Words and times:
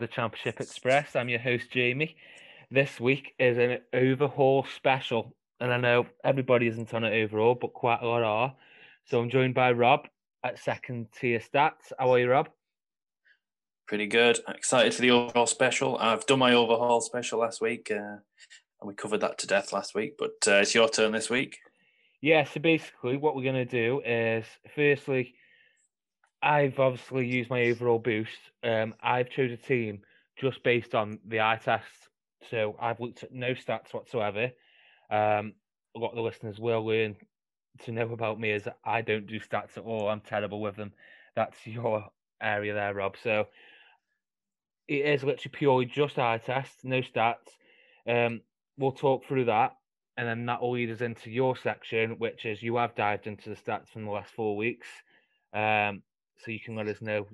The 0.00 0.06
Championship 0.06 0.62
Express. 0.62 1.14
I'm 1.14 1.28
your 1.28 1.40
host, 1.40 1.70
Jamie. 1.70 2.16
This 2.70 2.98
week 2.98 3.34
is 3.38 3.58
an 3.58 3.80
overhaul 3.92 4.64
special, 4.74 5.36
and 5.60 5.70
I 5.70 5.76
know 5.76 6.06
everybody 6.24 6.68
isn't 6.68 6.94
on 6.94 7.04
it 7.04 7.22
overall, 7.22 7.54
but 7.54 7.74
quite 7.74 8.00
a 8.00 8.06
lot 8.06 8.22
are. 8.22 8.54
So 9.04 9.20
I'm 9.20 9.28
joined 9.28 9.52
by 9.54 9.72
Rob 9.72 10.08
at 10.42 10.58
Second 10.58 11.08
Tier 11.12 11.38
Stats. 11.38 11.92
How 11.98 12.14
are 12.14 12.18
you, 12.18 12.30
Rob? 12.30 12.48
Pretty 13.86 14.06
good. 14.06 14.38
Excited 14.48 14.94
for 14.94 15.02
the 15.02 15.10
overhaul 15.10 15.46
special. 15.46 15.98
I've 15.98 16.24
done 16.24 16.38
my 16.38 16.54
overhaul 16.54 17.02
special 17.02 17.40
last 17.40 17.60
week, 17.60 17.90
uh, 17.90 17.94
and 17.94 18.22
we 18.84 18.94
covered 18.94 19.20
that 19.20 19.36
to 19.40 19.46
death 19.46 19.70
last 19.70 19.94
week. 19.94 20.14
But 20.18 20.36
uh, 20.46 20.60
it's 20.60 20.74
your 20.74 20.88
turn 20.88 21.12
this 21.12 21.28
week. 21.28 21.58
Yeah. 22.22 22.44
So 22.44 22.58
basically, 22.58 23.18
what 23.18 23.36
we're 23.36 23.42
going 23.42 23.54
to 23.54 23.64
do 23.66 24.00
is, 24.00 24.46
firstly, 24.74 25.34
I've 26.42 26.78
obviously 26.78 27.26
used 27.26 27.50
my 27.50 27.64
overall 27.64 27.98
boost. 27.98 28.38
Um, 28.62 28.94
I've 29.02 29.30
chose 29.30 29.52
a 29.52 29.56
team 29.56 30.02
just 30.36 30.62
based 30.62 30.94
on 30.94 31.18
the 31.26 31.40
eye 31.40 31.60
test. 31.62 32.08
So 32.50 32.76
I've 32.80 33.00
looked 33.00 33.22
at 33.22 33.32
no 33.32 33.52
stats 33.52 33.92
whatsoever. 33.92 34.50
Um, 35.10 35.54
a 35.94 35.98
lot 35.98 36.10
of 36.10 36.16
the 36.16 36.22
listeners 36.22 36.58
will 36.58 36.86
learn 36.86 37.16
to 37.84 37.92
know 37.92 38.12
about 38.12 38.40
me 38.40 38.50
is 38.50 38.68
I 38.84 39.02
don't 39.02 39.26
do 39.26 39.38
stats 39.38 39.76
at 39.76 39.84
all. 39.84 40.08
I'm 40.08 40.20
terrible 40.20 40.60
with 40.60 40.76
them. 40.76 40.92
That's 41.36 41.66
your 41.66 42.06
area 42.40 42.74
there, 42.74 42.94
Rob. 42.94 43.16
So 43.22 43.46
it 44.88 45.04
is 45.04 45.22
literally 45.22 45.52
purely 45.52 45.86
just 45.86 46.18
eye 46.18 46.38
test, 46.38 46.84
no 46.84 47.00
stats. 47.00 47.48
Um, 48.08 48.40
we'll 48.78 48.92
talk 48.92 49.24
through 49.26 49.44
that, 49.44 49.76
and 50.16 50.26
then 50.26 50.46
that 50.46 50.62
will 50.62 50.72
lead 50.72 50.90
us 50.90 51.00
into 51.00 51.30
your 51.30 51.56
section, 51.56 52.18
which 52.18 52.46
is 52.46 52.62
you 52.62 52.76
have 52.76 52.94
dived 52.94 53.26
into 53.26 53.50
the 53.50 53.56
stats 53.56 53.88
from 53.88 54.04
the 54.04 54.10
last 54.10 54.32
four 54.32 54.56
weeks. 54.56 54.88
Um, 55.52 56.02
so 56.44 56.50
you 56.50 56.60
can 56.60 56.76
let 56.76 56.88
us 56.88 57.00
know 57.02 57.26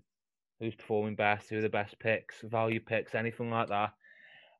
who's 0.60 0.74
performing 0.74 1.16
best, 1.16 1.50
who 1.50 1.58
are 1.58 1.62
the 1.62 1.68
best 1.68 1.98
picks, 1.98 2.40
value 2.42 2.80
picks, 2.80 3.14
anything 3.14 3.50
like 3.50 3.68
that. 3.68 3.92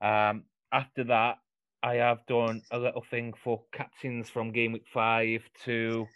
Um, 0.01 0.45
after 0.73 1.05
that, 1.05 1.39
I 1.83 1.95
have 1.97 2.27
done 2.27 2.63
a 2.71 2.79
little 2.79 3.05
thing 3.11 3.33
for 3.43 3.63
captains 3.73 4.29
from 4.29 4.53
game 4.53 4.73
week 4.73 4.87
five 4.93 5.43
to 5.65 6.07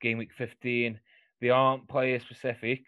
game 0.00 0.18
week 0.18 0.32
15. 0.36 0.98
They 1.40 1.50
aren't 1.50 1.88
player 1.88 2.20
specific, 2.20 2.84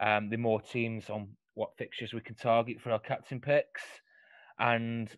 um, 0.00 0.28
they're 0.28 0.38
more 0.38 0.60
teams 0.60 1.08
on 1.08 1.28
what 1.54 1.76
fixtures 1.78 2.12
we 2.12 2.20
can 2.20 2.34
target 2.34 2.80
for 2.80 2.90
our 2.90 2.98
captain 2.98 3.40
picks. 3.40 3.82
And 4.58 5.08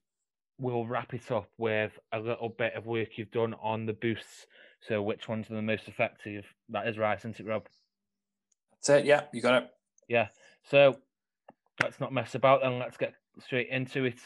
we'll 0.59 0.87
wrap 0.87 1.15
it 1.15 1.31
up 1.31 1.49
with 1.59 1.93
a 2.13 2.21
little 2.21 2.49
bit 2.49 2.75
of 2.75 2.87
work 2.87 3.17
you've 3.17 3.31
done 3.31 3.55
on 3.63 3.87
the 3.87 3.93
boosts. 3.93 4.47
So, 4.81 5.03
which 5.03 5.29
ones 5.29 5.51
are 5.51 5.55
the 5.55 5.63
most 5.63 5.89
effective? 5.89 6.45
That 6.69 6.87
is 6.87 6.99
right, 6.99 7.19
isn't 7.19 7.41
it, 7.41 7.47
Rob? 7.47 7.67
That's 8.87 9.01
it. 9.01 9.07
Yeah, 9.07 9.23
you 9.33 9.43
got 9.43 9.63
it. 9.63 9.71
Yeah. 10.09 10.29
So 10.71 10.97
let's 11.83 12.01
not 12.01 12.13
mess 12.13 12.35
about 12.35 12.65
and 12.65 12.79
let's 12.79 12.97
get 12.97 13.15
straight 13.41 13.69
into 13.71 14.05
it. 14.05 14.19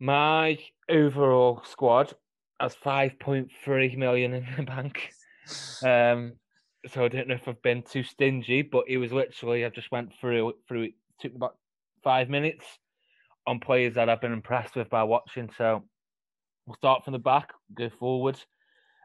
My 0.00 0.58
overall 0.88 1.62
squad 1.64 2.12
has 2.60 2.74
5.3 2.74 3.96
million 3.96 4.34
in 4.34 4.46
the 4.56 4.62
bank. 4.62 5.12
Um, 5.84 6.34
so 6.86 7.04
I 7.04 7.08
don't 7.08 7.28
know 7.28 7.34
if 7.34 7.46
I've 7.46 7.62
been 7.62 7.82
too 7.82 8.02
stingy, 8.02 8.62
but 8.62 8.84
it 8.88 8.98
was 8.98 9.12
literally 9.12 9.64
I 9.64 9.68
just 9.68 9.92
went 9.92 10.12
through 10.20 10.54
through 10.66 10.82
it 10.82 10.94
took 11.20 11.34
about 11.34 11.56
five 12.02 12.28
minutes 12.28 12.64
on 13.46 13.60
players 13.60 13.94
that 13.94 14.08
I've 14.08 14.20
been 14.20 14.32
impressed 14.32 14.74
with 14.74 14.90
by 14.90 15.04
watching. 15.04 15.50
So 15.56 15.84
we'll 16.66 16.76
start 16.76 17.04
from 17.04 17.12
the 17.12 17.18
back, 17.18 17.50
go 17.74 17.90
forward. 17.98 18.38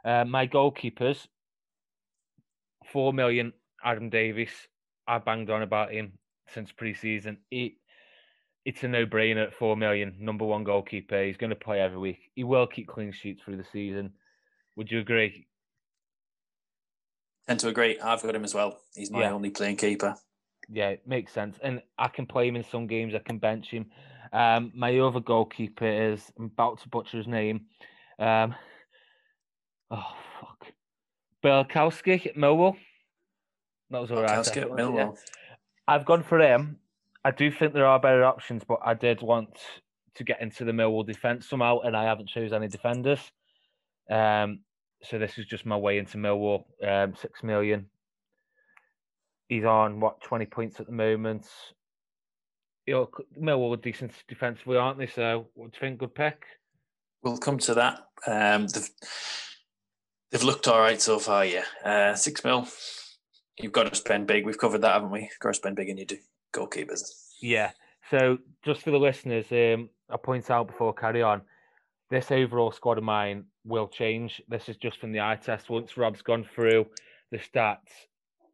Uh, 0.04 0.26
my 0.26 0.48
goalkeepers, 0.48 1.28
four 2.92 3.14
million 3.14 3.54
Adam 3.84 4.10
Davies. 4.10 4.52
I 5.08 5.20
banged 5.20 5.50
on 5.50 5.62
about 5.62 5.92
him 5.92 6.14
since 6.54 6.72
preseason. 6.72 7.38
He, 7.50 7.78
it's 8.66 8.84
a 8.84 8.88
no-brainer 8.88 9.48
at 9.48 9.54
four 9.54 9.78
million. 9.78 10.16
Number 10.20 10.46
one 10.46 10.64
goalkeeper. 10.64 11.24
He's 11.24 11.38
going 11.38 11.52
to 11.52 11.56
play 11.56 11.80
every 11.80 11.98
week. 11.98 12.20
He 12.36 12.44
will 12.44 12.68
keep 12.68 12.88
clean 12.88 13.12
sheets 13.12 13.42
through 13.44 13.58
the 13.58 13.66
season. 13.72 14.12
Would 14.76 14.92
you 14.92 15.00
agree? 15.00 15.48
Tend 17.48 17.60
to 17.62 17.70
agree. 17.70 17.98
I've 18.00 18.22
got 18.22 18.36
him 18.36 18.44
as 18.44 18.54
well. 18.54 18.80
He's 18.94 19.10
my 19.10 19.22
yeah. 19.22 19.32
only 19.32 19.50
playing 19.50 19.78
keeper. 19.78 20.16
Yeah, 20.70 20.90
it 20.90 21.08
makes 21.08 21.32
sense. 21.32 21.58
And 21.64 21.82
I 21.98 22.10
can 22.10 22.26
play 22.26 22.48
him 22.48 22.58
in 22.58 22.64
some 22.64 22.88
games. 22.88 23.16
I 23.16 23.20
can 23.20 23.38
bench 23.38 23.70
him. 23.70 23.86
Um, 24.34 24.74
my 24.76 25.00
other 25.00 25.22
goalkeeper 25.22 26.12
is 26.12 26.30
I'm 26.38 26.46
about 26.46 26.82
to 26.82 26.90
butcher 26.90 27.18
his 27.18 27.28
name. 27.28 27.68
Um, 28.20 28.54
oh 29.90 30.14
fuck, 30.42 30.68
Bialkowski 31.42 32.26
at 32.26 32.36
Millwall. 32.36 32.76
That 33.90 34.02
was 34.02 34.12
all 34.12 34.22
right. 34.22 34.38
Millwall. 34.40 34.96
Yeah. 34.96 35.12
I've 35.88 36.06
gone 36.06 36.24
for 36.24 36.40
him. 36.40 36.78
I 37.24 37.32
do 37.32 37.52
think 37.52 37.74
there 37.74 37.86
are 37.86 38.00
better 38.00 38.24
options, 38.24 38.64
but 38.68 38.80
I 38.86 38.94
did 38.94 39.22
want 39.22 39.58
to 40.16 40.24
get 40.24 40.42
into 40.42 40.66
the 40.66 40.72
Millwall 40.72 41.06
defence 41.06 41.48
somehow, 41.48 41.80
and 41.80 41.96
I 41.96 42.04
haven't 42.04 42.30
chose 42.30 42.52
any 42.52 42.68
defenders. 42.68 43.20
Um, 44.10 44.60
so 45.04 45.20
this 45.20 45.38
is 45.38 45.46
just 45.46 45.66
my 45.66 45.78
way 45.78 45.98
into 45.98 46.18
Millwall. 46.18 46.66
Um, 46.86 47.16
six 47.16 47.44
million. 47.44 47.88
He's 49.48 49.64
on 49.66 50.00
what 50.00 50.22
twenty 50.22 50.46
points 50.46 50.80
at 50.80 50.88
the 50.88 50.92
moment. 50.92 51.48
You 52.86 52.94
know, 52.94 53.10
Millwall 53.40 53.74
are 53.74 53.82
decent 53.82 54.12
defensively, 54.28 54.78
aren't 54.78 54.98
they? 54.98 55.08
So, 55.08 55.48
what 55.54 55.72
do 55.72 55.78
you 55.78 55.80
think? 55.80 56.00
Good 56.00 56.16
pick. 56.16 56.44
We'll 57.22 57.38
come 57.38 57.58
to 57.60 57.74
that. 57.76 58.08
Um, 58.26 58.68
they've 58.68 58.90
they've 60.32 60.44
looked 60.44 60.68
all 60.68 60.80
right 60.80 61.02
so 61.02 61.20
far. 61.20 61.46
Yeah, 61.46 61.66
uh, 61.84 62.16
six 62.16 62.44
mil 62.44 62.68
you've 63.60 63.72
got 63.72 63.90
to 63.90 63.96
spend 63.96 64.28
big. 64.28 64.46
We've 64.46 64.58
covered 64.58 64.82
that, 64.82 64.94
haven't 64.94 65.12
we? 65.12 65.22
You've 65.22 65.40
got 65.40 65.50
to 65.50 65.56
spend 65.56 65.76
big 65.76 65.90
and 65.90 66.00
you 66.00 66.06
do 66.06 66.18
goalkeepers. 66.54 67.02
Yeah. 67.42 67.72
So 68.10 68.38
just 68.64 68.82
for 68.82 68.92
the 68.92 68.98
listeners, 68.98 69.46
um, 69.52 69.90
I 70.10 70.18
point 70.18 70.50
out 70.50 70.68
before 70.68 70.94
I 70.98 71.02
carry 71.02 71.22
on, 71.22 71.42
this 72.10 72.32
overall 72.32 72.72
squad 72.72 72.98
of 72.98 73.04
mine 73.04 73.46
will 73.66 73.88
change. 73.88 74.42
This 74.48 74.70
is 74.70 74.78
just 74.78 75.00
from 75.00 75.12
the 75.12 75.20
eye 75.20 75.36
test. 75.36 75.70
Once 75.70 75.98
Rob's 75.98 76.22
gone 76.22 76.46
through 76.56 76.88
the 77.32 77.38
stats, 77.38 77.92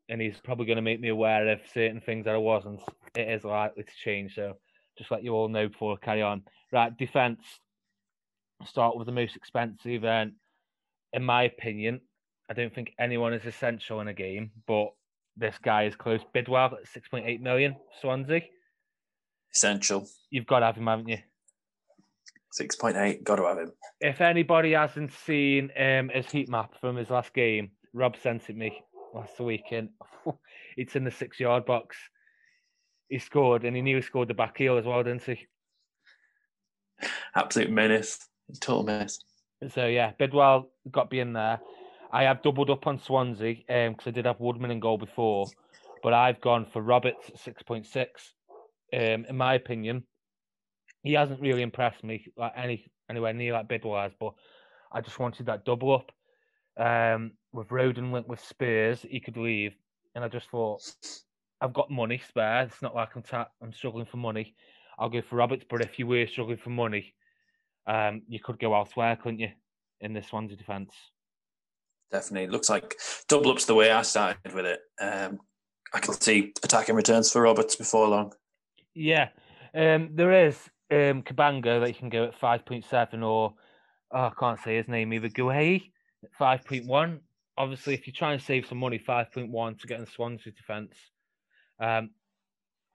and 0.09 0.19
he's 0.19 0.39
probably 0.43 0.65
going 0.65 0.77
to 0.77 0.81
make 0.81 0.99
me 0.99 1.09
aware 1.09 1.47
of 1.49 1.59
certain 1.73 2.01
things 2.01 2.25
that 2.25 2.33
I 2.33 2.39
wasn't, 2.39 2.81
it 3.15 3.29
is 3.29 3.43
likely 3.43 3.83
to 3.83 3.91
change. 4.03 4.35
So 4.35 4.57
just 4.97 5.11
let 5.11 5.23
you 5.23 5.33
all 5.33 5.47
know 5.47 5.67
before 5.67 5.93
I 5.93 6.05
carry 6.05 6.21
on. 6.21 6.43
Right, 6.71 6.95
defense. 6.97 7.41
Start 8.65 8.97
with 8.97 9.05
the 9.05 9.13
most 9.13 9.35
expensive, 9.35 10.03
and 10.03 10.33
in 11.11 11.23
my 11.23 11.43
opinion, 11.43 12.01
I 12.49 12.53
don't 12.53 12.73
think 12.73 12.93
anyone 12.99 13.33
is 13.33 13.45
essential 13.45 14.01
in 14.01 14.07
a 14.07 14.13
game, 14.13 14.51
but 14.67 14.93
this 15.37 15.55
guy 15.63 15.83
is 15.83 15.95
close. 15.95 16.21
Bidwell 16.33 16.77
at 16.77 17.03
6.8 17.03 17.39
million, 17.41 17.75
Swansea. 18.01 18.41
Essential. 19.53 20.07
You've 20.29 20.45
got 20.45 20.59
to 20.59 20.67
have 20.67 20.77
him, 20.77 20.87
haven't 20.87 21.09
you? 21.09 21.19
6.8, 22.59 23.23
got 23.23 23.37
to 23.37 23.45
have 23.45 23.57
him. 23.57 23.71
If 23.99 24.21
anybody 24.21 24.73
hasn't 24.73 25.11
seen 25.11 25.71
um, 25.77 26.09
his 26.09 26.29
heat 26.29 26.49
map 26.49 26.73
from 26.79 26.95
his 26.95 27.09
last 27.09 27.33
game, 27.33 27.71
Rob 27.93 28.15
sent 28.21 28.49
it 28.49 28.57
me 28.57 28.83
last 29.13 29.39
weekend. 29.39 29.89
it's 30.77 30.95
in 30.95 31.03
the 31.03 31.11
six 31.11 31.39
yard 31.39 31.65
box. 31.65 31.97
He 33.09 33.19
scored, 33.19 33.63
and 33.63 33.75
he 33.75 33.81
knew 33.81 33.97
he 33.97 34.01
scored 34.01 34.27
the 34.27 34.33
back 34.33 34.57
heel 34.57 34.77
as 34.77 34.85
well, 34.85 35.03
didn't 35.03 35.23
he? 35.23 35.47
Absolute 37.35 37.71
menace. 37.71 38.19
Total 38.59 38.83
menace. 38.83 39.19
So, 39.69 39.87
yeah, 39.87 40.11
Bidwell 40.17 40.69
got 40.91 41.03
to 41.03 41.09
be 41.09 41.19
in 41.19 41.33
there. 41.33 41.59
I 42.13 42.23
have 42.25 42.43
doubled 42.43 42.69
up 42.69 42.85
on 42.85 42.99
Swansea 42.99 43.55
because 43.67 43.87
um, 43.89 43.95
I 44.05 44.11
did 44.11 44.25
have 44.25 44.39
Woodman 44.39 44.69
in 44.69 44.79
goal 44.79 44.99
before, 44.99 45.47
but 46.03 46.13
I've 46.13 46.39
gone 46.41 46.67
for 46.71 46.79
Roberts 46.79 47.31
six 47.41 47.63
point 47.63 47.87
six. 47.87 48.35
Um, 48.93 49.25
in 49.27 49.35
my 49.35 49.55
opinion, 49.55 50.03
he 51.01 51.13
hasn't 51.13 51.41
really 51.41 51.63
impressed 51.63 52.03
me 52.03 52.27
like 52.37 52.53
any 52.55 52.85
anywhere 53.09 53.33
near 53.33 53.53
like 53.53 53.67
Bidwell 53.67 53.99
has, 53.99 54.11
but 54.19 54.33
I 54.91 55.01
just 55.01 55.17
wanted 55.17 55.47
that 55.47 55.65
double 55.65 55.91
up. 55.91 56.11
Um, 56.77 57.31
with 57.51 57.69
Rodon 57.69 58.11
linked 58.11 58.29
with 58.29 58.39
Spurs, 58.39 59.01
he 59.01 59.19
could 59.19 59.37
leave, 59.37 59.73
and 60.13 60.23
I 60.23 60.27
just 60.27 60.49
thought 60.51 60.83
I've 61.61 61.73
got 61.73 61.89
money 61.89 62.21
spare. 62.29 62.61
It's 62.61 62.83
not 62.83 62.93
like 62.93 63.15
I'm 63.15 63.23
ta- 63.23 63.49
I'm 63.59 63.73
struggling 63.73 64.05
for 64.05 64.17
money. 64.17 64.55
I'll 64.99 65.09
go 65.09 65.23
for 65.23 65.37
Roberts, 65.37 65.65
but 65.67 65.81
if 65.81 65.97
you 65.97 66.05
were 66.05 66.27
struggling 66.27 66.57
for 66.57 66.69
money, 66.69 67.15
um, 67.87 68.21
you 68.27 68.39
could 68.39 68.59
go 68.59 68.75
elsewhere, 68.75 69.15
couldn't 69.15 69.39
you? 69.39 69.49
In 69.99 70.13
the 70.13 70.21
Swansea 70.21 70.57
defence 70.57 70.93
definitely. 72.13 72.45
It 72.45 72.51
looks 72.51 72.69
like 72.69 72.95
double 73.27 73.51
up's 73.51 73.65
the 73.65 73.75
way 73.75 73.91
I 73.91 74.03
started 74.03 74.53
with 74.53 74.65
it. 74.65 74.79
Um, 75.01 75.39
I 75.93 75.99
can 75.99 76.13
see 76.13 76.53
attacking 76.63 76.95
returns 76.95 77.31
for 77.31 77.41
Roberts 77.41 77.75
before 77.75 78.07
long. 78.07 78.31
Yeah, 78.95 79.29
um, 79.75 80.11
there 80.13 80.47
is 80.47 80.55
um, 80.91 81.23
Cabango 81.23 81.81
that 81.81 81.89
you 81.89 81.95
can 81.95 82.09
go 82.09 82.25
at 82.25 82.39
five 82.39 82.65
point 82.65 82.85
seven, 82.85 83.23
or 83.23 83.55
oh, 84.11 84.17
I 84.17 84.31
can't 84.39 84.59
say 84.59 84.77
his 84.77 84.87
name 84.87 85.11
either. 85.13 85.29
Guehi 85.29 85.91
at 86.23 86.33
five 86.37 86.63
point 86.63 86.85
one. 86.85 87.19
Obviously, 87.57 87.93
if 87.93 88.07
you 88.07 88.13
try 88.13 88.33
and 88.33 88.41
save 88.41 88.67
some 88.67 88.77
money, 88.77 88.97
five 88.97 89.31
point 89.31 89.51
one 89.51 89.75
to 89.75 89.87
get 89.87 89.99
in 89.99 90.05
Swansea 90.05 90.53
defence, 90.53 90.95
um, 91.79 92.11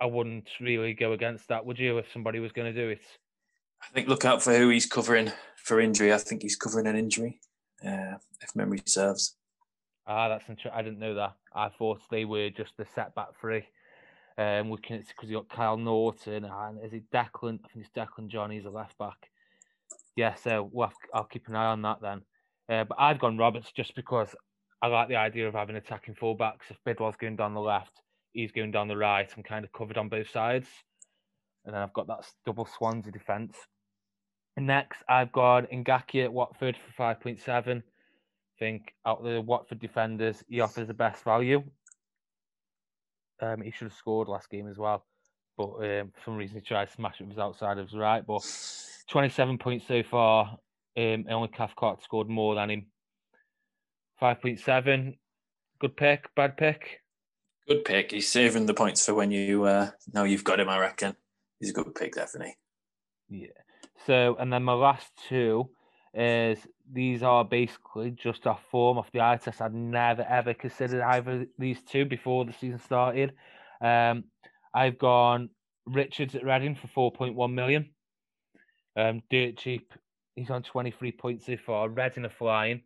I 0.01 0.07
wouldn't 0.07 0.49
really 0.61 0.95
go 0.95 1.13
against 1.13 1.49
that, 1.49 1.67
would 1.67 1.79
you? 1.79 1.99
If 1.99 2.13
somebody 2.13 2.39
was 2.39 2.53
going 2.53 2.73
to 2.73 2.81
do 2.81 2.89
it, 2.89 3.03
I 3.83 3.93
think 3.93 4.09
look 4.09 4.25
out 4.25 4.43
for 4.43 4.57
who 4.57 4.69
he's 4.69 4.87
covering 4.87 5.33
for 5.57 5.81
injury. 5.81 6.13
I 6.13 6.19
think 6.19 6.43
he's 6.43 6.57
covering 6.57 6.87
an 6.87 6.97
injury 6.97 7.41
uh, 7.87 8.19
if 8.41 8.55
memory 8.55 8.83
serves. 8.87 9.37
Ah, 10.07 10.29
that's 10.29 10.49
interesting. 10.49 10.73
I 10.79 10.83
didn't 10.83 10.99
know 10.99 11.15
that. 11.15 11.35
I 11.55 11.69
thought 11.69 12.01
they 12.11 12.25
were 12.25 12.51
just 12.51 12.73
the 12.79 12.87
setback 12.95 13.39
free. 13.41 13.65
Um, 14.39 14.71
looking 14.71 14.97
at 14.97 15.07
because 15.09 15.29
you 15.29 15.37
got 15.37 15.49
Kyle 15.49 15.77
Naughton 15.77 16.45
and 16.45 16.85
is 16.85 16.93
it 16.93 17.11
Declan? 17.13 17.59
I 17.65 17.69
think 17.69 17.85
it's 17.85 17.91
Declan 17.91 18.29
Johnny's 18.29 18.65
a 18.65 18.71
left 18.71 18.97
back. 18.97 19.31
Yeah, 20.17 20.35
so 20.35 20.71
we'll 20.73 20.89
have, 20.89 20.97
I'll 21.13 21.25
keep 21.25 21.49
an 21.49 21.57
eye 21.57 21.67
on 21.67 21.83
that 21.83 22.01
then. 22.01 22.23
Uh, 22.69 22.85
but 22.85 22.99
I've 22.99 23.19
gone 23.19 23.37
Roberts 23.37 23.73
just 23.73 23.95
because 23.97 24.35
I 24.81 24.87
like 24.87 25.09
the 25.09 25.17
idea 25.17 25.49
of 25.49 25.55
having 25.55 25.77
attacking 25.77 26.15
fullbacks. 26.15 26.71
If 26.71 26.77
Bidwell's 26.85 27.17
going 27.17 27.37
down 27.37 27.55
the 27.55 27.61
left, 27.61 28.01
he's 28.33 28.53
going 28.53 28.71
down 28.71 28.89
the 28.89 28.97
right. 28.97 29.29
I'm 29.37 29.43
kind 29.43 29.65
of 29.65 29.73
covered 29.73 29.99
on 29.99 30.09
both 30.09 30.31
sides. 30.31 30.69
And 31.65 31.75
then 31.75 31.83
I've 31.83 31.93
got 31.93 32.07
that 32.07 32.25
double 32.47 32.67
Swansea 32.67 33.13
defence. 33.13 33.57
Next, 34.59 35.03
I've 35.09 35.33
got 35.33 35.71
Ngakia 35.71 36.25
at 36.25 36.33
Watford 36.33 36.77
for 36.77 37.03
5.7. 37.15 37.79
I 37.79 37.83
think 38.59 38.93
out 39.07 39.19
of 39.19 39.25
the 39.25 39.41
Watford 39.41 39.79
defenders, 39.79 40.43
he 40.49 40.61
offers 40.61 40.89
the 40.89 40.95
best 40.95 41.23
value. 41.23 41.63
Um, 43.41 43.63
he 43.63 43.71
should 43.71 43.87
have 43.87 43.97
scored 43.97 44.27
last 44.27 44.51
game 44.51 44.69
as 44.69 44.77
well, 44.77 45.05
but 45.57 45.75
um, 45.75 46.11
for 46.13 46.25
some 46.25 46.37
reason 46.37 46.57
he 46.57 46.61
tried 46.61 46.87
to 46.87 46.93
smash 46.93 47.21
it 47.21 47.25
with 47.25 47.33
his 47.33 47.39
outside 47.39 47.79
of 47.79 47.87
his 47.87 47.97
right. 47.97 48.27
But 48.27 48.43
27 49.09 49.59
points 49.59 49.87
so 49.87 50.03
far. 50.03 50.59
Um, 50.97 51.27
only 51.31 51.49
Cathcart 51.49 52.03
scored 52.03 52.29
more 52.29 52.57
than 52.57 52.71
him. 52.71 52.87
5.7. 54.21 55.17
Good 55.79 55.97
pick, 55.97 56.35
bad 56.35 56.57
pick. 56.57 57.01
Good 57.69 57.85
pick. 57.85 58.11
He's 58.11 58.29
saving 58.29 58.67
the 58.67 58.75
points 58.75 59.07
for 59.07 59.15
when 59.15 59.31
you 59.31 59.65
uh, 59.65 59.91
now 60.13 60.25
you've 60.25 60.43
got 60.43 60.59
him. 60.59 60.69
I 60.69 60.79
reckon 60.79 61.15
he's 61.61 61.71
a 61.71 61.75
good 61.75 61.95
pick, 61.95 62.15
definitely. 62.15 62.57
Yeah. 63.29 63.49
So, 64.07 64.37
and 64.39 64.53
then 64.53 64.63
my 64.63 64.75
last 64.75 65.11
two 65.29 65.71
is 66.15 66.59
these 66.91 67.23
are 67.23 67.45
basically 67.45 68.11
just 68.11 68.47
off 68.47 68.63
form 68.71 68.99
of 68.99 69.11
the 69.13 69.21
eye 69.21 69.37
test. 69.37 69.61
I'd 69.61 69.75
never 69.75 70.23
ever 70.23 70.55
considered 70.55 71.03
either 71.03 71.47
these 71.59 71.83
two 71.83 72.05
before 72.05 72.45
the 72.45 72.53
season 72.53 72.79
started. 72.79 73.35
Um, 73.81 74.25
I've 74.75 74.99
gone 74.99 75.51
Richards 75.87 76.35
at 76.35 76.45
Reading 76.45 76.77
for 76.77 77.13
4.1 77.13 77.53
million. 77.53 77.91
Um, 78.97 79.23
dirt 79.31 79.57
cheap. 79.57 79.93
He's 80.35 80.51
on 80.51 80.63
23 80.63 81.13
points 81.13 81.47
so 81.47 81.57
far. 81.57 81.89
Reading 81.89 82.25
are 82.25 82.31
flying. 82.31 82.83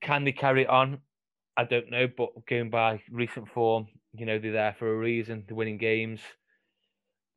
Can 0.00 0.24
they 0.24 0.32
carry 0.32 0.66
on? 0.66 0.98
I 1.56 1.64
don't 1.64 1.90
know, 1.90 2.08
but 2.16 2.46
going 2.46 2.70
by 2.70 3.02
recent 3.10 3.48
form, 3.48 3.88
you 4.14 4.26
know, 4.26 4.38
they're 4.38 4.52
there 4.52 4.76
for 4.78 4.90
a 4.90 4.96
reason. 4.96 5.44
They're 5.46 5.56
winning 5.56 5.78
games. 5.78 6.20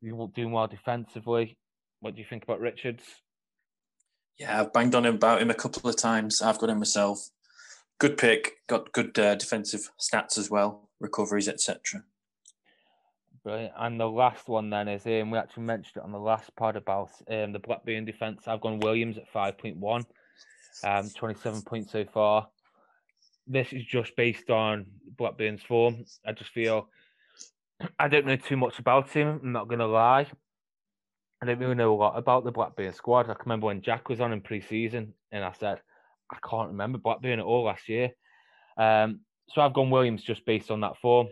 They're 0.00 0.14
doing 0.34 0.52
well 0.52 0.66
defensively. 0.66 1.58
What 2.00 2.14
do 2.14 2.20
you 2.20 2.26
think 2.28 2.44
about 2.44 2.60
Richards? 2.60 3.02
Yeah, 4.38 4.60
I've 4.60 4.72
banged 4.72 4.94
on 4.94 5.06
him 5.06 5.14
about 5.14 5.40
him 5.40 5.50
a 5.50 5.54
couple 5.54 5.88
of 5.88 5.96
times. 5.96 6.42
I've 6.42 6.58
got 6.58 6.70
him 6.70 6.78
myself. 6.78 7.30
Good 7.98 8.18
pick. 8.18 8.66
Got 8.66 8.92
good 8.92 9.18
uh, 9.18 9.34
defensive 9.34 9.90
stats 9.98 10.36
as 10.36 10.50
well, 10.50 10.90
recoveries, 11.00 11.48
etc. 11.48 12.04
Brilliant. 13.42 13.72
And 13.78 13.98
the 13.98 14.08
last 14.08 14.48
one 14.48 14.68
then 14.68 14.88
is 14.88 15.06
um, 15.06 15.30
we 15.30 15.38
actually 15.38 15.62
mentioned 15.62 15.96
it 15.96 16.02
on 16.02 16.12
the 16.12 16.18
last 16.18 16.54
pod 16.56 16.76
about 16.76 17.10
um, 17.30 17.52
the 17.52 17.60
Blackburn 17.60 18.04
defence. 18.04 18.42
I've 18.46 18.60
gone 18.60 18.80
Williams 18.80 19.16
at 19.16 19.28
five 19.28 19.56
point 19.56 19.78
one, 19.78 20.04
um, 20.84 21.08
twenty 21.16 21.38
seven 21.40 21.62
points 21.62 21.92
so 21.92 22.04
far. 22.04 22.48
This 23.46 23.72
is 23.72 23.84
just 23.84 24.16
based 24.16 24.50
on 24.50 24.86
Blackburn's 25.16 25.62
form. 25.62 26.04
I 26.26 26.32
just 26.32 26.50
feel 26.50 26.88
I 27.98 28.08
don't 28.08 28.26
know 28.26 28.36
too 28.36 28.56
much 28.56 28.78
about 28.78 29.08
him. 29.10 29.40
I'm 29.42 29.52
not 29.52 29.68
going 29.68 29.78
to 29.78 29.86
lie. 29.86 30.26
I 31.42 31.46
don't 31.46 31.58
really 31.58 31.74
know 31.74 31.94
a 31.94 31.96
lot 31.96 32.16
about 32.16 32.44
the 32.44 32.52
Blackburn 32.52 32.92
squad. 32.92 33.28
I 33.28 33.34
can 33.34 33.44
remember 33.44 33.66
when 33.66 33.82
Jack 33.82 34.08
was 34.08 34.20
on 34.20 34.32
in 34.32 34.40
pre-season, 34.40 35.12
and 35.32 35.44
I 35.44 35.52
said 35.52 35.80
I 36.30 36.36
can't 36.48 36.68
remember 36.68 36.98
Blackburn 36.98 37.38
at 37.38 37.44
all 37.44 37.64
last 37.64 37.88
year. 37.88 38.10
Um, 38.78 39.20
so 39.48 39.60
I've 39.60 39.74
gone 39.74 39.90
Williams 39.90 40.22
just 40.22 40.44
based 40.46 40.70
on 40.70 40.80
that 40.80 40.96
form. 40.98 41.28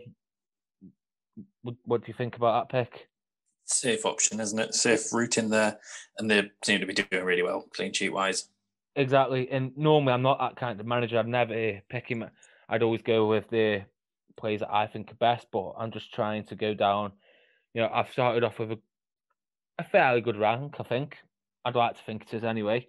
What, 1.63 1.75
what 1.83 2.01
do 2.01 2.07
you 2.07 2.13
think 2.13 2.35
about 2.35 2.69
that 2.69 2.77
pick? 2.77 3.09
Safe 3.65 4.05
option, 4.05 4.39
isn't 4.39 4.59
it? 4.59 4.75
Safe 4.75 5.11
route 5.11 5.37
in 5.37 5.49
there, 5.49 5.79
and 6.17 6.29
they 6.29 6.51
seem 6.63 6.79
to 6.79 6.85
be 6.85 6.93
doing 6.93 7.25
really 7.25 7.41
well, 7.41 7.65
clean 7.73 7.91
sheet 7.91 8.13
wise. 8.13 8.49
Exactly, 8.95 9.49
and 9.49 9.75
normally 9.75 10.13
I'm 10.13 10.21
not 10.21 10.39
that 10.39 10.55
kind 10.55 10.79
of 10.79 10.85
manager. 10.85 11.17
I'd 11.17 11.27
never 11.27 11.81
pick 11.89 12.07
him. 12.07 12.25
I'd 12.69 12.83
always 12.83 13.01
go 13.01 13.27
with 13.27 13.49
the 13.49 13.83
players 14.37 14.59
that 14.59 14.73
I 14.73 14.87
think 14.87 15.11
are 15.11 15.15
best, 15.15 15.47
but 15.51 15.73
I'm 15.77 15.91
just 15.91 16.13
trying 16.13 16.45
to 16.45 16.55
go 16.55 16.73
down. 16.73 17.11
You 17.73 17.81
know, 17.81 17.89
I've 17.91 18.11
started 18.11 18.43
off 18.43 18.59
with 18.59 18.71
a 18.71 18.79
a 19.77 19.83
fairly 19.83 20.21
good 20.21 20.37
rank, 20.37 20.75
I 20.79 20.83
think. 20.83 21.17
I'd 21.63 21.75
like 21.75 21.97
to 21.97 22.03
think 22.03 22.23
it 22.23 22.33
is 22.33 22.43
anyway. 22.43 22.87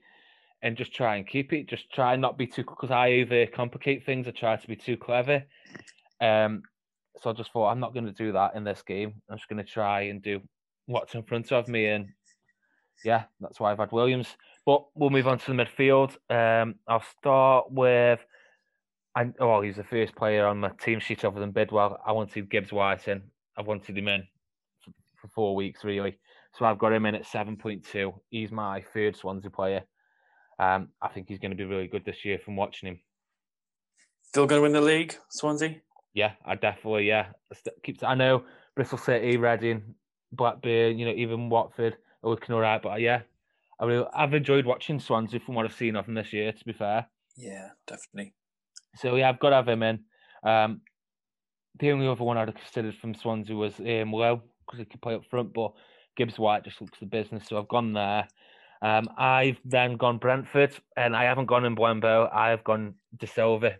And 0.62 0.76
just 0.76 0.94
try 0.94 1.16
and 1.16 1.26
keep 1.26 1.52
it. 1.52 1.68
Just 1.68 1.90
try 1.92 2.14
and 2.14 2.22
not 2.22 2.38
be 2.38 2.46
too 2.46 2.64
because 2.64 2.90
I 2.90 3.10
overcomplicate 3.10 4.04
things. 4.04 4.26
I 4.26 4.30
try 4.30 4.56
to 4.56 4.66
be 4.66 4.76
too 4.76 4.96
clever. 4.96 5.42
Um, 6.20 6.62
so 7.18 7.30
I 7.30 7.32
just 7.34 7.52
thought 7.52 7.70
I'm 7.70 7.80
not 7.80 7.94
going 7.94 8.06
to 8.06 8.12
do 8.12 8.32
that 8.32 8.54
in 8.54 8.64
this 8.64 8.82
game. 8.82 9.14
I'm 9.30 9.36
just 9.36 9.48
going 9.48 9.64
to 9.64 9.70
try 9.70 10.02
and 10.02 10.22
do 10.22 10.40
what's 10.86 11.14
in 11.14 11.22
front 11.22 11.52
of 11.52 11.68
me, 11.68 11.86
and 11.86 12.08
yeah, 13.04 13.24
that's 13.40 13.60
why 13.60 13.70
I've 13.70 13.78
had 13.78 13.92
Williams. 13.92 14.28
But 14.64 14.84
we'll 14.94 15.10
move 15.10 15.28
on 15.28 15.38
to 15.38 15.52
the 15.52 15.64
midfield. 15.64 16.16
Um, 16.30 16.76
I'll 16.88 17.04
start 17.18 17.70
with. 17.70 18.20
and 19.14 19.34
oh, 19.40 19.60
he's 19.60 19.76
the 19.76 19.84
first 19.84 20.16
player 20.16 20.46
on 20.46 20.58
my 20.58 20.70
team 20.80 21.00
sheet 21.00 21.24
other 21.24 21.40
than 21.40 21.52
Bidwell. 21.52 21.98
I 22.04 22.12
wanted 22.12 22.50
Gibbs 22.50 22.72
White 22.72 23.08
in. 23.08 23.22
I 23.56 23.62
wanted 23.62 23.96
him 23.96 24.08
in 24.08 24.26
for, 24.84 24.92
for 25.20 25.28
four 25.28 25.54
weeks, 25.54 25.84
really. 25.84 26.18
So 26.56 26.64
I've 26.64 26.78
got 26.78 26.92
him 26.92 27.04
in 27.04 27.14
at 27.14 27.24
7.2. 27.24 28.14
He's 28.30 28.50
my 28.50 28.82
third 28.94 29.14
Swansea 29.14 29.50
player. 29.50 29.82
Um, 30.58 30.88
I 31.02 31.08
think 31.08 31.28
he's 31.28 31.38
going 31.38 31.50
to 31.50 31.56
be 31.56 31.64
really 31.64 31.86
good 31.86 32.04
this 32.06 32.24
year 32.24 32.38
from 32.38 32.56
watching 32.56 32.88
him. 32.88 33.00
Still 34.22 34.46
going 34.46 34.60
to 34.60 34.62
win 34.62 34.72
the 34.72 34.80
league, 34.80 35.14
Swansea? 35.28 35.76
Yeah, 36.14 36.32
I 36.46 36.54
definitely, 36.54 37.08
yeah. 37.08 37.26
Keeps. 37.82 38.02
I 38.02 38.14
know 38.14 38.44
Bristol 38.74 38.96
City, 38.96 39.36
Reading, 39.36 39.94
Blackburn, 40.32 40.98
you 40.98 41.04
know, 41.04 41.12
even 41.12 41.50
Watford 41.50 41.98
are 42.24 42.30
looking 42.30 42.54
all 42.54 42.62
right. 42.62 42.80
But 42.82 42.92
uh, 42.92 42.96
yeah, 42.96 43.20
I 43.78 43.84
really, 43.84 44.06
I've 44.14 44.32
enjoyed 44.32 44.64
watching 44.64 44.98
Swansea 44.98 45.40
from 45.40 45.56
what 45.56 45.66
I've 45.66 45.74
seen 45.74 45.94
of 45.94 46.06
them 46.06 46.14
this 46.14 46.32
year, 46.32 46.52
to 46.52 46.64
be 46.64 46.72
fair. 46.72 47.06
Yeah, 47.36 47.68
definitely. 47.86 48.32
So 48.96 49.14
yeah, 49.16 49.28
I've 49.28 49.40
got 49.40 49.50
to 49.50 49.56
have 49.56 49.68
him 49.68 49.82
in. 49.82 50.00
Um, 50.42 50.80
the 51.78 51.92
only 51.92 52.08
other 52.08 52.24
one 52.24 52.38
I'd 52.38 52.48
have 52.48 52.56
considered 52.56 52.94
from 52.94 53.14
Swansea 53.14 53.54
was 53.54 53.78
um, 53.78 54.10
Lowe 54.10 54.42
because 54.64 54.78
he 54.78 54.86
could 54.86 55.02
play 55.02 55.14
up 55.14 55.26
front, 55.26 55.52
but 55.52 55.72
Gibbs 56.16 56.38
White 56.38 56.64
just 56.64 56.80
looks 56.80 56.98
the 56.98 57.06
business, 57.06 57.46
so 57.46 57.58
I've 57.58 57.68
gone 57.68 57.92
there. 57.92 58.26
Um, 58.82 59.08
I've 59.16 59.58
then 59.64 59.96
gone 59.96 60.18
Brentford, 60.18 60.74
and 60.96 61.16
I 61.16 61.24
haven't 61.24 61.46
gone 61.46 61.64
in 61.64 61.76
Mbeumo. 61.76 62.32
I 62.32 62.50
have 62.50 62.64
gone 62.64 62.94
Dasilva. 63.16 63.74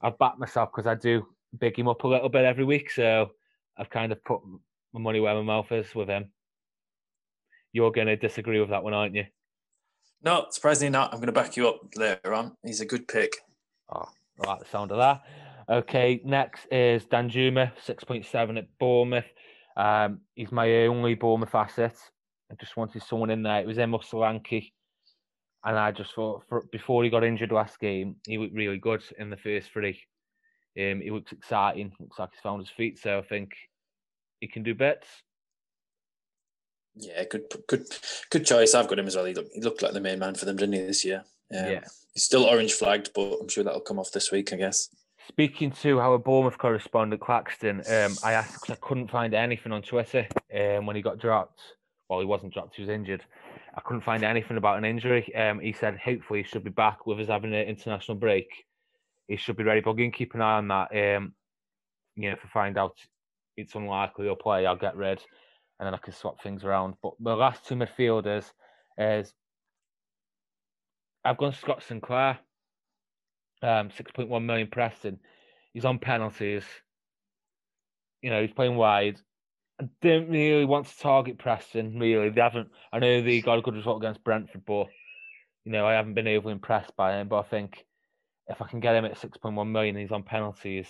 I've 0.00 0.18
backed 0.18 0.38
myself 0.38 0.70
because 0.74 0.86
I 0.86 0.94
do 0.94 1.26
big 1.58 1.78
him 1.78 1.88
up 1.88 2.04
a 2.04 2.08
little 2.08 2.28
bit 2.28 2.44
every 2.44 2.64
week, 2.64 2.90
so 2.90 3.30
I've 3.76 3.90
kind 3.90 4.12
of 4.12 4.22
put 4.24 4.40
my 4.92 5.00
money 5.00 5.20
where 5.20 5.34
my 5.34 5.42
mouth 5.42 5.70
is 5.72 5.94
with 5.94 6.08
him. 6.08 6.30
You're 7.72 7.92
going 7.92 8.08
to 8.08 8.16
disagree 8.16 8.60
with 8.60 8.70
that 8.70 8.82
one, 8.82 8.94
aren't 8.94 9.14
you? 9.14 9.24
No, 10.22 10.46
surprisingly 10.50 10.90
not. 10.90 11.12
I'm 11.12 11.18
going 11.18 11.26
to 11.26 11.32
back 11.32 11.56
you 11.56 11.68
up 11.68 11.80
later 11.96 12.34
on. 12.34 12.56
He's 12.64 12.80
a 12.80 12.86
good 12.86 13.08
pick. 13.08 13.36
Oh, 13.94 14.08
I 14.42 14.46
like 14.46 14.58
the 14.60 14.66
sound 14.66 14.92
of 14.92 14.98
that. 14.98 15.22
Okay, 15.68 16.20
next 16.24 16.66
is 16.70 17.04
Danjuma, 17.04 17.72
6.7 17.86 18.58
at 18.58 18.66
Bournemouth. 18.78 19.24
Um, 19.76 20.20
he's 20.34 20.52
my 20.52 20.86
only 20.86 21.14
Bournemouth 21.14 21.54
asset. 21.54 21.96
I 22.50 22.54
just 22.56 22.76
wanted 22.76 23.02
someone 23.02 23.30
in 23.30 23.42
there. 23.42 23.60
It 23.60 23.66
was 23.66 23.78
Emil 23.78 24.00
Solanke. 24.00 24.72
And 25.64 25.78
I 25.78 25.92
just 25.92 26.14
thought 26.14 26.42
for, 26.48 26.64
before 26.72 27.04
he 27.04 27.10
got 27.10 27.24
injured 27.24 27.52
last 27.52 27.78
game, 27.78 28.16
he 28.26 28.38
looked 28.38 28.54
really 28.54 28.78
good 28.78 29.02
in 29.18 29.30
the 29.30 29.36
first 29.36 29.70
three. 29.70 30.00
Um, 30.78 31.00
he 31.00 31.10
looks 31.10 31.32
exciting. 31.32 31.92
Looks 32.00 32.18
like 32.18 32.30
he's 32.32 32.40
found 32.40 32.60
his 32.60 32.70
feet. 32.70 32.98
So 32.98 33.18
I 33.18 33.22
think 33.22 33.52
he 34.40 34.48
can 34.48 34.62
do 34.62 34.74
bits. 34.74 35.06
Yeah, 36.96 37.24
good, 37.24 37.44
good, 37.68 37.86
good 38.30 38.46
choice. 38.46 38.74
I've 38.74 38.88
got 38.88 38.98
him 38.98 39.06
as 39.06 39.16
well. 39.16 39.26
He 39.26 39.34
looked, 39.34 39.54
he 39.54 39.60
looked 39.60 39.82
like 39.82 39.92
the 39.92 40.00
main 40.00 40.18
man 40.18 40.34
for 40.34 40.44
them, 40.44 40.56
didn't 40.56 40.74
he, 40.74 40.80
this 40.80 41.04
year? 41.04 41.24
Um, 41.54 41.70
yeah. 41.70 41.84
He's 42.14 42.24
still 42.24 42.44
orange 42.44 42.72
flagged, 42.72 43.10
but 43.14 43.38
I'm 43.40 43.48
sure 43.48 43.62
that'll 43.62 43.80
come 43.80 43.98
off 43.98 44.12
this 44.12 44.32
week, 44.32 44.52
I 44.52 44.56
guess. 44.56 44.88
Speaking 45.30 45.70
to 45.70 46.00
our 46.00 46.18
Bournemouth 46.18 46.58
correspondent 46.58 47.20
Claxton, 47.22 47.82
um, 47.88 48.16
I 48.24 48.32
asked 48.32 48.54
because 48.54 48.70
I 48.72 48.86
couldn't 48.86 49.12
find 49.12 49.32
anything 49.32 49.70
on 49.70 49.80
Twitter 49.80 50.26
um, 50.52 50.86
when 50.86 50.96
he 50.96 51.02
got 51.02 51.18
dropped. 51.18 51.60
Well, 52.08 52.18
he 52.18 52.26
wasn't 52.26 52.52
dropped; 52.52 52.74
he 52.74 52.82
was 52.82 52.88
injured. 52.88 53.22
I 53.76 53.80
couldn't 53.80 54.02
find 54.02 54.24
anything 54.24 54.56
about 54.56 54.78
an 54.78 54.84
injury. 54.84 55.32
Um, 55.36 55.60
he 55.60 55.72
said 55.72 55.96
hopefully 55.98 56.42
he 56.42 56.48
should 56.48 56.64
be 56.64 56.70
back 56.70 57.06
with 57.06 57.20
us 57.20 57.28
having 57.28 57.54
an 57.54 57.68
international 57.68 58.16
break. 58.16 58.48
He 59.28 59.36
should 59.36 59.56
be 59.56 59.62
ready. 59.62 59.80
But 59.80 59.92
again, 59.92 60.10
keep 60.10 60.34
an 60.34 60.42
eye 60.42 60.58
on 60.58 60.66
that. 60.66 60.88
Um, 60.90 61.32
you 62.16 62.28
know, 62.28 62.32
if 62.32 62.44
I 62.44 62.48
find 62.48 62.76
out 62.76 62.96
it's 63.56 63.76
unlikely 63.76 64.24
he'll 64.24 64.34
play, 64.34 64.66
I'll 64.66 64.74
get 64.74 64.96
rid, 64.96 65.22
and 65.78 65.86
then 65.86 65.94
I 65.94 65.98
can 65.98 66.12
swap 66.12 66.42
things 66.42 66.64
around. 66.64 66.94
But 67.04 67.12
the 67.20 67.36
last 67.36 67.64
two 67.64 67.76
midfielders 67.76 68.50
is 68.98 69.32
I've 71.24 71.38
gone 71.38 71.52
Scott 71.52 71.84
Sinclair 71.84 72.40
um, 73.62 73.90
6.1 73.90 74.44
million 74.44 74.68
Preston. 74.68 75.18
He's 75.72 75.84
on 75.84 75.98
penalties. 75.98 76.64
You 78.22 78.30
know, 78.30 78.42
he's 78.42 78.52
playing 78.52 78.76
wide. 78.76 79.18
I 79.80 79.88
don't 80.02 80.28
really 80.28 80.64
want 80.64 80.86
to 80.86 80.98
target 80.98 81.38
Preston, 81.38 81.98
really. 81.98 82.28
They 82.30 82.40
haven't, 82.40 82.68
I 82.92 82.98
know 82.98 83.22
they 83.22 83.40
got 83.40 83.58
a 83.58 83.62
good 83.62 83.74
result 83.74 84.02
against 84.02 84.24
Brentford, 84.24 84.64
but, 84.66 84.88
you 85.64 85.72
know, 85.72 85.86
I 85.86 85.94
haven't 85.94 86.14
been 86.14 86.28
overly 86.28 86.52
impressed 86.52 86.94
by 86.96 87.18
him. 87.18 87.28
But 87.28 87.38
I 87.38 87.48
think 87.48 87.86
if 88.48 88.60
I 88.60 88.66
can 88.66 88.80
get 88.80 88.94
him 88.94 89.06
at 89.06 89.18
6.1 89.18 89.70
million 89.70 89.96
he's 89.96 90.12
on 90.12 90.22
penalties, 90.22 90.86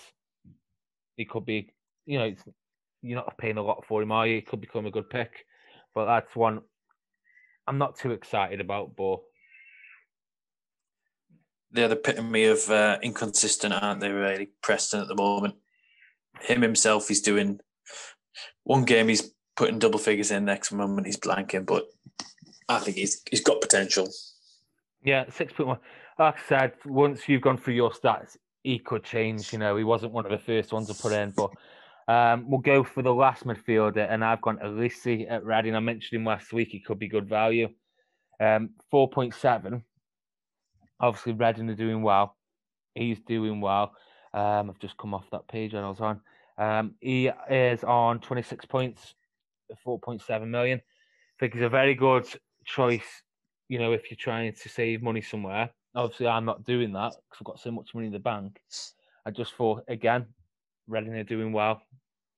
he 1.15 1.25
could 1.25 1.45
be, 1.45 1.69
you 2.05 2.19
know, 2.19 2.35
you're 3.01 3.15
not 3.15 3.37
paying 3.37 3.57
a 3.57 3.63
lot 3.63 3.85
for 3.87 4.01
him, 4.01 4.11
are 4.11 4.27
you? 4.27 4.37
It 4.37 4.47
could 4.47 4.61
become 4.61 4.85
a 4.85 4.91
good 4.91 5.09
pick, 5.09 5.45
but 5.95 6.05
that's 6.05 6.35
one 6.35 6.61
I'm 7.67 7.77
not 7.77 7.97
too 7.97 8.11
excited 8.11 8.59
about. 8.59 8.95
But 8.95 9.19
they're 11.71 11.87
the 11.87 11.95
epitome 11.95 12.45
of 12.45 12.69
uh, 12.69 12.97
inconsistent, 13.01 13.73
aren't 13.73 14.01
they? 14.01 14.11
Really, 14.11 14.49
Preston 14.61 15.01
at 15.01 15.07
the 15.07 15.15
moment. 15.15 15.55
Him 16.41 16.61
himself, 16.61 17.07
he's 17.07 17.21
doing 17.21 17.59
one 18.63 18.83
game. 18.83 19.07
He's 19.07 19.31
putting 19.55 19.79
double 19.79 19.99
figures 19.99 20.31
in. 20.31 20.45
Next 20.45 20.71
moment, 20.71 21.07
he's 21.07 21.19
blanking. 21.19 21.65
But 21.65 21.85
I 22.67 22.79
think 22.79 22.97
he's 22.97 23.21
he's 23.29 23.43
got 23.43 23.61
potential. 23.61 24.09
Yeah, 25.03 25.25
six 25.29 25.53
point 25.53 25.67
one. 25.67 25.79
Like 26.19 26.35
I 26.35 26.47
said, 26.47 26.73
once 26.85 27.27
you've 27.27 27.41
gone 27.41 27.57
through 27.57 27.75
your 27.75 27.91
stats, 27.91 28.37
he 28.63 28.79
could 28.79 29.03
change. 29.03 29.53
You 29.53 29.59
know, 29.59 29.75
he 29.75 29.83
wasn't 29.83 30.13
one 30.13 30.25
of 30.25 30.31
the 30.31 30.37
first 30.37 30.73
ones 30.73 30.87
to 30.87 30.93
put 30.93 31.13
in, 31.13 31.31
but 31.31 31.51
um, 32.07 32.49
we'll 32.49 32.59
go 32.59 32.83
for 32.83 33.01
the 33.01 33.13
last 33.13 33.45
midfielder, 33.45 34.11
and 34.11 34.23
I've 34.23 34.41
gone 34.41 34.57
Olise 34.57 35.25
at 35.29 35.45
Reading. 35.45 35.75
I 35.75 35.79
mentioned 35.79 36.19
him 36.19 36.25
last 36.25 36.51
week; 36.53 36.69
he 36.69 36.79
could 36.79 36.99
be 36.99 37.07
good 37.07 37.29
value. 37.29 37.69
Um, 38.39 38.71
four 38.89 39.09
point 39.09 39.33
seven. 39.35 39.83
Obviously, 41.01 41.33
Reading 41.33 41.69
are 41.69 41.75
doing 41.75 42.03
well. 42.03 42.37
He's 42.93 43.19
doing 43.21 43.59
well. 43.59 43.93
Um, 44.33 44.69
I've 44.69 44.79
just 44.79 44.97
come 44.97 45.13
off 45.13 45.25
that 45.31 45.47
page 45.47 45.73
I 45.73 45.87
was 45.87 45.99
on. 45.99 46.21
Um, 46.57 46.95
he 46.99 47.31
is 47.49 47.83
on 47.83 48.19
26 48.19 48.65
points, 48.65 49.15
4.7 49.85 50.47
million. 50.47 50.79
I 50.79 51.39
think 51.39 51.53
he's 51.53 51.63
a 51.63 51.69
very 51.69 51.95
good 51.95 52.27
choice, 52.65 53.23
you 53.67 53.79
know, 53.79 53.93
if 53.93 54.11
you're 54.11 54.17
trying 54.17 54.53
to 54.53 54.69
save 54.69 55.01
money 55.01 55.21
somewhere. 55.21 55.71
Obviously, 55.95 56.27
I'm 56.27 56.45
not 56.45 56.63
doing 56.65 56.93
that 56.93 57.13
because 57.13 57.41
I've 57.41 57.45
got 57.45 57.59
so 57.59 57.71
much 57.71 57.95
money 57.95 58.07
in 58.07 58.13
the 58.13 58.19
bank. 58.19 58.61
I 59.25 59.31
just 59.31 59.55
thought, 59.55 59.83
again, 59.87 60.27
Reading 60.87 61.15
are 61.15 61.23
doing 61.23 61.51
well. 61.51 61.81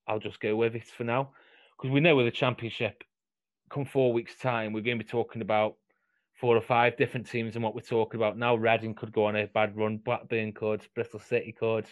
I'll 0.08 0.20
just 0.20 0.39
go 0.39 0.55
with 0.55 0.75
it 0.75 0.86
for 0.86 1.03
now 1.03 1.32
because 1.77 1.91
we 1.91 2.00
know 2.00 2.15
with 2.15 2.27
the 2.27 2.32
championship, 2.32 3.03
come 3.70 3.86
four 3.86 4.13
weeks' 4.13 4.38
time, 4.39 4.72
we're 4.72 4.82
going 4.82 4.98
to 4.98 5.03
be 5.03 5.10
talking 5.10 5.41
about 5.41 5.75
four 6.44 6.58
or 6.58 6.62
five 6.62 6.98
different 6.98 7.26
teams 7.26 7.56
and 7.56 7.64
what 7.64 7.74
we're 7.74 7.80
talking 7.80 8.20
about 8.20 8.38
now. 8.38 8.54
Reading 8.54 8.94
could 8.94 9.14
go 9.14 9.28
on 9.28 9.38
a 9.38 9.48
bad 9.48 9.78
run, 9.78 9.96
Blackburn 9.96 10.52
could, 10.52 10.86
Bristol 10.94 11.22
City 11.22 11.56
could. 11.58 11.86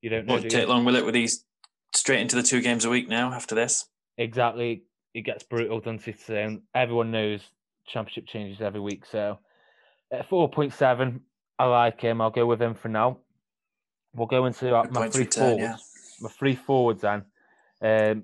You 0.00 0.10
don't 0.10 0.26
know. 0.26 0.34
Won't 0.34 0.48
take 0.48 0.68
long, 0.68 0.84
will 0.84 0.94
it? 0.94 1.04
With 1.04 1.14
these 1.14 1.44
straight 1.92 2.20
into 2.20 2.36
the 2.36 2.44
two 2.44 2.60
games 2.60 2.84
a 2.84 2.88
week 2.88 3.08
now 3.08 3.32
after 3.32 3.56
this. 3.56 3.86
Exactly, 4.16 4.84
it 5.12 5.22
gets 5.22 5.42
brutal, 5.42 5.80
doesn't 5.80 6.06
it? 6.06 6.28
And 6.28 6.62
everyone 6.72 7.10
knows 7.10 7.40
championship 7.84 8.28
changes 8.28 8.60
every 8.60 8.80
week. 8.80 9.04
So 9.04 9.40
at 10.12 10.28
four 10.28 10.48
point 10.48 10.72
seven, 10.72 11.22
I 11.58 11.64
like 11.64 12.00
him. 12.00 12.20
I'll 12.20 12.30
go 12.30 12.46
with 12.46 12.62
him 12.62 12.76
for 12.76 12.90
now. 12.90 13.18
We'll 14.14 14.28
go 14.28 14.46
into 14.46 14.72
uh, 14.72 14.86
my 14.88 15.08
three 15.08 15.24
return, 15.24 15.58
forwards. 15.58 15.62
Yeah. 15.62 15.76
My 16.20 16.28
three 16.28 16.54
forwards 16.54 17.02
then. 17.02 17.24
Um, 17.82 18.22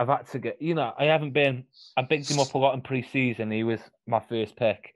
I've 0.00 0.08
had 0.08 0.26
to 0.28 0.38
get, 0.38 0.62
you 0.62 0.74
know, 0.74 0.94
I 0.98 1.04
haven't 1.04 1.32
been, 1.32 1.64
I 1.94 2.02
picked 2.02 2.30
him 2.30 2.40
up 2.40 2.54
a 2.54 2.58
lot 2.58 2.72
in 2.72 2.80
pre 2.80 3.02
season. 3.02 3.50
He 3.50 3.64
was 3.64 3.80
my 4.06 4.18
first 4.18 4.56
pick. 4.56 4.94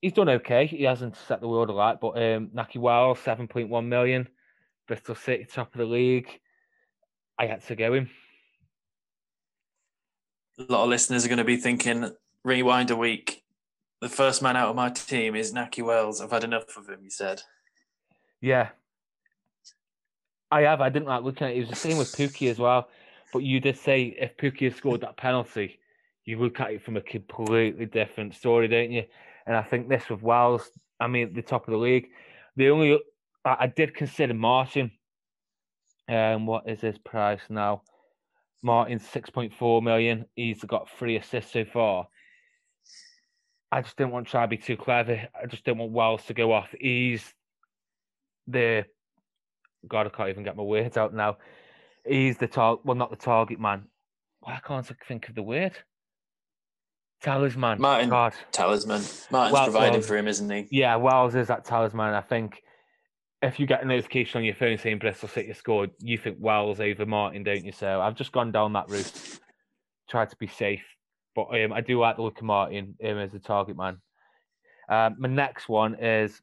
He's 0.00 0.12
done 0.12 0.28
okay. 0.28 0.66
He 0.66 0.82
hasn't 0.82 1.16
set 1.28 1.40
the 1.40 1.46
world 1.46 1.70
alight, 1.70 2.00
but 2.00 2.16
um, 2.20 2.48
Nahki 2.48 2.78
Wells, 2.78 3.20
7.1 3.20 3.86
million. 3.86 4.28
Bristol 4.88 5.14
City, 5.14 5.44
top 5.44 5.72
of 5.72 5.78
the 5.78 5.84
league. 5.84 6.40
I 7.38 7.46
had 7.46 7.64
to 7.68 7.76
go 7.76 7.94
him. 7.94 8.10
A 10.58 10.64
lot 10.64 10.82
of 10.82 10.88
listeners 10.88 11.24
are 11.24 11.28
going 11.28 11.38
to 11.38 11.44
be 11.44 11.56
thinking, 11.56 12.10
rewind 12.42 12.90
a 12.90 12.96
week. 12.96 13.44
The 14.00 14.08
first 14.08 14.42
man 14.42 14.56
out 14.56 14.68
of 14.68 14.74
my 14.74 14.90
team 14.90 15.36
is 15.36 15.52
Nahki 15.52 15.84
Wells. 15.84 16.20
I've 16.20 16.32
had 16.32 16.42
enough 16.42 16.76
of 16.76 16.88
him, 16.88 17.04
he 17.04 17.10
said. 17.10 17.42
Yeah. 18.40 18.70
I 20.50 20.62
have. 20.62 20.80
I 20.80 20.88
didn't 20.88 21.06
like 21.06 21.22
looking 21.22 21.46
at 21.46 21.52
it. 21.52 21.58
It 21.58 21.60
was 21.60 21.70
the 21.70 21.76
same 21.76 21.98
with 21.98 22.08
Pukki 22.08 22.50
as 22.50 22.58
well. 22.58 22.88
But 23.32 23.42
you 23.42 23.60
did 23.60 23.78
say 23.78 24.16
if 24.18 24.36
Pukki 24.36 24.64
had 24.64 24.76
scored 24.76 25.00
that 25.00 25.16
penalty, 25.16 25.78
you 26.24 26.38
look 26.38 26.60
at 26.60 26.72
it 26.72 26.84
from 26.84 26.96
a 26.96 27.00
completely 27.00 27.86
different 27.86 28.34
story, 28.34 28.68
don't 28.68 28.92
you? 28.92 29.04
And 29.46 29.56
I 29.56 29.62
think 29.62 29.88
this 29.88 30.08
with 30.08 30.22
Wells, 30.22 30.70
I 31.00 31.06
mean, 31.08 31.28
at 31.28 31.34
the 31.34 31.42
top 31.42 31.66
of 31.66 31.72
the 31.72 31.78
league, 31.78 32.08
the 32.56 32.68
only 32.68 33.00
I, 33.44 33.66
did 33.66 33.94
consider 33.94 34.34
Martin. 34.34 34.92
Um, 36.08 36.46
what 36.46 36.68
is 36.68 36.80
his 36.80 36.98
price 36.98 37.40
now? 37.48 37.82
Martin 38.62 38.98
six 39.00 39.30
point 39.30 39.52
four 39.54 39.82
million. 39.82 40.26
He's 40.36 40.62
got 40.62 40.88
three 40.90 41.16
assists 41.16 41.52
so 41.52 41.64
far. 41.64 42.06
I 43.72 43.80
just 43.80 43.96
didn't 43.96 44.12
want 44.12 44.26
to 44.26 44.30
try 44.30 44.42
to 44.42 44.48
be 44.48 44.58
too 44.58 44.76
clever. 44.76 45.26
I 45.34 45.46
just 45.46 45.64
didn't 45.64 45.78
want 45.78 45.92
Wells 45.92 46.24
to 46.26 46.34
go 46.34 46.52
off. 46.52 46.68
He's 46.78 47.32
the 48.46 48.84
God, 49.88 50.06
I 50.06 50.10
can't 50.10 50.28
even 50.28 50.44
get 50.44 50.56
my 50.56 50.62
words 50.62 50.96
out 50.96 51.14
now. 51.14 51.38
He's 52.06 52.38
the 52.38 52.48
target. 52.48 52.84
Well, 52.84 52.96
not 52.96 53.10
the 53.10 53.16
target 53.16 53.60
man. 53.60 53.84
Why 54.40 54.60
can't 54.64 54.90
I 54.90 54.94
think 55.06 55.28
of 55.28 55.34
the 55.34 55.42
word? 55.42 55.72
Talisman. 57.22 57.78
Martin. 57.78 58.10
God. 58.10 58.34
Talisman. 58.50 59.02
Martin's 59.30 59.52
well, 59.52 59.64
providing 59.64 60.00
well, 60.00 60.02
for 60.02 60.16
him, 60.16 60.26
isn't 60.26 60.50
he? 60.50 60.66
Yeah, 60.70 60.96
Wells 60.96 61.36
is 61.36 61.48
that 61.48 61.64
talisman. 61.64 62.14
I 62.14 62.20
think 62.20 62.62
if 63.42 63.60
you 63.60 63.66
get 63.66 63.82
a 63.82 63.86
notification 63.86 64.38
on 64.38 64.44
your 64.44 64.54
phone 64.54 64.78
saying 64.78 64.98
Bristol 64.98 65.28
City 65.28 65.52
scored, 65.52 65.90
you 66.00 66.18
think 66.18 66.38
Wells 66.40 66.80
over 66.80 67.06
Martin, 67.06 67.44
don't 67.44 67.64
you? 67.64 67.72
So 67.72 68.00
I've 68.00 68.16
just 68.16 68.32
gone 68.32 68.50
down 68.50 68.72
that 68.72 68.88
route, 68.88 69.40
tried 70.08 70.30
to 70.30 70.36
be 70.36 70.48
safe. 70.48 70.84
But 71.34 71.48
um, 71.62 71.72
I 71.72 71.80
do 71.80 71.98
like 71.98 72.16
the 72.16 72.22
look 72.22 72.38
of 72.38 72.44
Martin 72.44 72.96
um, 73.04 73.18
as 73.18 73.34
a 73.34 73.38
target 73.38 73.76
man. 73.76 73.98
Um, 74.88 75.16
my 75.18 75.28
next 75.28 75.68
one 75.68 75.94
is 75.94 76.40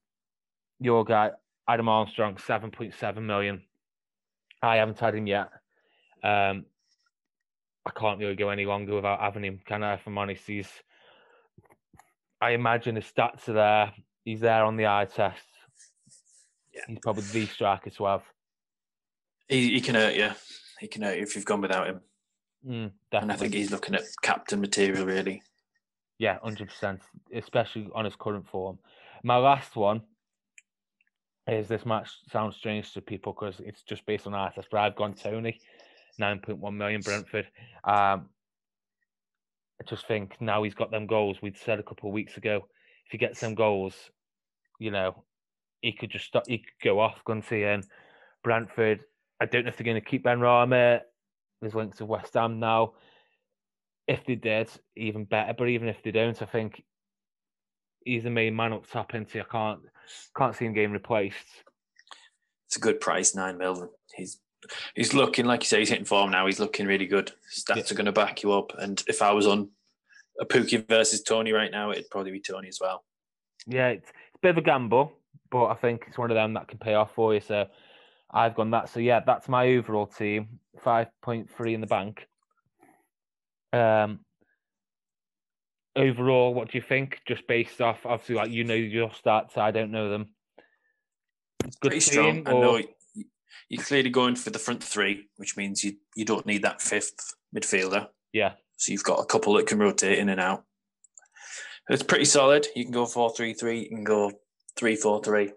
your 0.79 1.03
guy, 1.03 1.31
Adam 1.67 1.89
Armstrong, 1.89 2.35
7.7 2.35 3.21
million. 3.21 3.61
I 4.61 4.77
haven't 4.77 4.99
had 4.99 5.15
him 5.15 5.27
yet. 5.27 5.49
Um, 6.23 6.65
I 7.85 7.91
can't 7.95 8.19
really 8.19 8.35
go 8.35 8.49
any 8.49 8.65
longer 8.65 8.95
without 8.95 9.21
having 9.21 9.43
him, 9.43 9.59
can 9.65 9.83
I? 9.83 9.95
If 9.95 10.05
I'm 10.05 10.17
honest, 10.17 10.45
he's. 10.45 10.69
I 12.41 12.51
imagine 12.51 12.95
his 12.95 13.05
stats 13.05 13.47
are 13.49 13.53
there. 13.53 13.93
He's 14.23 14.41
there 14.41 14.63
on 14.63 14.77
the 14.77 14.87
eye 14.87 15.07
test. 15.13 15.45
Yeah. 16.73 16.81
He's 16.87 16.99
probably 17.01 17.23
the 17.23 17.45
striker 17.47 17.89
to 17.89 18.05
have. 18.05 18.23
He, 19.47 19.73
he 19.73 19.81
can 19.81 19.95
hurt 19.95 20.15
you. 20.15 20.29
He 20.79 20.87
can 20.87 21.01
hurt 21.01 21.17
you 21.17 21.23
if 21.23 21.35
you've 21.35 21.45
gone 21.45 21.61
without 21.61 21.87
him. 21.87 22.01
Mm, 22.67 22.91
and 23.13 23.31
I 23.31 23.35
think 23.35 23.53
he's 23.53 23.71
looking 23.71 23.95
at 23.95 24.03
captain 24.21 24.59
material, 24.59 25.05
really. 25.05 25.41
Yeah, 26.17 26.37
hundred 26.43 26.67
percent, 26.67 27.01
especially 27.33 27.87
on 27.95 28.05
his 28.05 28.15
current 28.15 28.47
form. 28.47 28.79
My 29.23 29.37
last 29.37 29.75
one 29.75 30.01
is 31.53 31.67
this 31.67 31.85
match 31.85 32.09
sounds 32.31 32.55
strange 32.55 32.93
to 32.93 33.01
people 33.01 33.33
because 33.33 33.59
it's 33.59 33.83
just 33.83 34.05
based 34.05 34.27
on 34.27 34.33
artist, 34.33 34.67
but 34.71 34.79
I've 34.79 34.95
gone 34.95 35.13
Toney, 35.13 35.59
nine 36.17 36.39
point 36.39 36.59
one 36.59 36.77
million 36.77 37.01
Brentford. 37.01 37.47
Um, 37.83 38.29
I 39.81 39.85
just 39.87 40.07
think 40.07 40.35
now 40.41 40.63
he's 40.63 40.73
got 40.75 40.91
them 40.91 41.07
goals. 41.07 41.41
We'd 41.41 41.57
said 41.57 41.79
a 41.79 41.83
couple 41.83 42.09
of 42.09 42.13
weeks 42.13 42.37
ago, 42.37 42.67
if 43.05 43.11
he 43.11 43.17
gets 43.17 43.39
them 43.39 43.55
goals, 43.55 43.95
you 44.79 44.91
know, 44.91 45.23
he 45.81 45.93
could 45.93 46.11
just 46.11 46.25
stop. 46.25 46.47
He 46.47 46.57
could 46.57 46.83
go 46.83 46.99
off, 46.99 47.23
couldn't? 47.23 47.51
And 47.51 47.85
Brentford, 48.43 48.99
I 49.39 49.45
don't 49.45 49.63
know 49.63 49.69
if 49.69 49.77
they're 49.77 49.85
going 49.85 50.01
to 50.01 50.01
keep 50.01 50.25
Benrahma. 50.25 50.99
There's 51.61 51.75
links 51.75 51.97
to 51.97 52.05
West 52.05 52.33
Ham 52.33 52.59
now. 52.59 52.93
If 54.07 54.25
they 54.25 54.35
did, 54.35 54.69
even 54.97 55.25
better. 55.25 55.53
But 55.57 55.69
even 55.69 55.87
if 55.87 56.03
they 56.03 56.11
don't, 56.11 56.41
I 56.41 56.45
think 56.45 56.83
he's 58.03 58.23
the 58.23 58.29
main 58.29 58.55
man 58.55 58.73
up 58.73 58.89
top. 58.89 59.13
Into 59.13 59.39
I 59.39 59.43
can't 59.43 59.79
can't 60.37 60.55
see 60.55 60.65
him 60.65 60.73
getting 60.73 60.91
replaced. 60.91 61.37
It's 62.67 62.77
a 62.77 62.79
good 62.79 62.99
price, 62.99 63.35
nine 63.35 63.57
mil. 63.57 63.91
He's 64.15 64.39
he's 64.95 65.13
looking 65.13 65.45
like 65.45 65.63
you 65.63 65.67
say 65.67 65.79
he's 65.79 65.89
hitting 65.89 66.05
form 66.05 66.31
now. 66.31 66.45
He's 66.45 66.59
looking 66.59 66.85
really 66.85 67.07
good. 67.07 67.31
Stats 67.51 67.75
yeah. 67.75 67.83
are 67.91 67.95
going 67.95 68.05
to 68.05 68.11
back 68.11 68.43
you 68.43 68.51
up. 68.51 68.71
And 68.77 69.03
if 69.07 69.21
I 69.21 69.31
was 69.31 69.47
on 69.47 69.69
a 70.39 70.45
Pukki 70.45 70.87
versus 70.87 71.23
Toney 71.23 71.51
right 71.51 71.71
now, 71.71 71.91
it'd 71.91 72.09
probably 72.09 72.31
be 72.31 72.39
Toney 72.39 72.67
as 72.67 72.79
well. 72.79 73.03
Yeah, 73.65 73.89
it's, 73.89 74.09
it's 74.09 74.35
a 74.35 74.39
bit 74.41 74.51
of 74.51 74.57
a 74.57 74.61
gamble, 74.61 75.11
but 75.51 75.65
I 75.65 75.75
think 75.75 76.05
it's 76.07 76.17
one 76.17 76.31
of 76.31 76.35
them 76.35 76.53
that 76.53 76.67
can 76.67 76.77
pay 76.77 76.93
off 76.93 77.13
for 77.13 77.33
you. 77.33 77.41
So 77.41 77.67
I've 78.31 78.55
gone 78.55 78.71
that. 78.71 78.89
So 78.89 78.99
yeah, 78.99 79.21
that's 79.25 79.49
my 79.49 79.69
overall 79.69 80.07
team. 80.07 80.59
Five 80.79 81.07
point 81.21 81.49
three 81.49 81.73
in 81.73 81.81
the 81.81 81.87
bank. 81.87 82.27
Um, 83.73 84.19
overall, 85.99 86.53
what 86.53 86.71
do 86.71 86.77
you 86.77 86.83
think? 86.83 87.19
Just 87.27 87.47
based 87.47 87.81
off, 87.81 88.05
obviously, 88.05 88.35
like 88.35 88.51
you 88.51 88.63
know 88.63 88.73
your 88.73 89.09
stats, 89.09 89.57
I 89.57 89.71
don't 89.71 89.91
know 89.91 90.09
them. 90.09 90.29
Good 91.81 91.89
Pretty 91.89 91.99
strong. 91.99 92.47
Or... 92.47 92.49
I 92.49 92.59
know 92.59 92.81
you're 93.69 93.83
clearly 93.83 94.09
going 94.09 94.35
for 94.35 94.49
the 94.49 94.59
front 94.59 94.83
three, 94.83 95.27
which 95.37 95.57
means 95.57 95.83
you 95.83 95.93
you 96.15 96.25
don't 96.25 96.45
need 96.45 96.63
that 96.63 96.81
fifth 96.81 97.35
midfielder. 97.55 98.07
Yeah. 98.33 98.53
So 98.77 98.91
you've 98.91 99.03
got 99.03 99.19
a 99.19 99.25
couple 99.25 99.53
that 99.53 99.67
can 99.67 99.79
rotate 99.79 100.19
in 100.19 100.29
and 100.29 100.39
out. 100.39 100.63
It's 101.89 102.03
pretty 102.03 102.25
solid. 102.25 102.67
You 102.75 102.83
can 102.83 102.93
go 102.93 103.05
four 103.05 103.31
three 103.31 103.53
three. 103.53 103.81
You 103.81 103.89
can 103.89 104.03
go 104.03 104.31
three 104.77 104.95
four 104.95 105.23
three. 105.23 105.51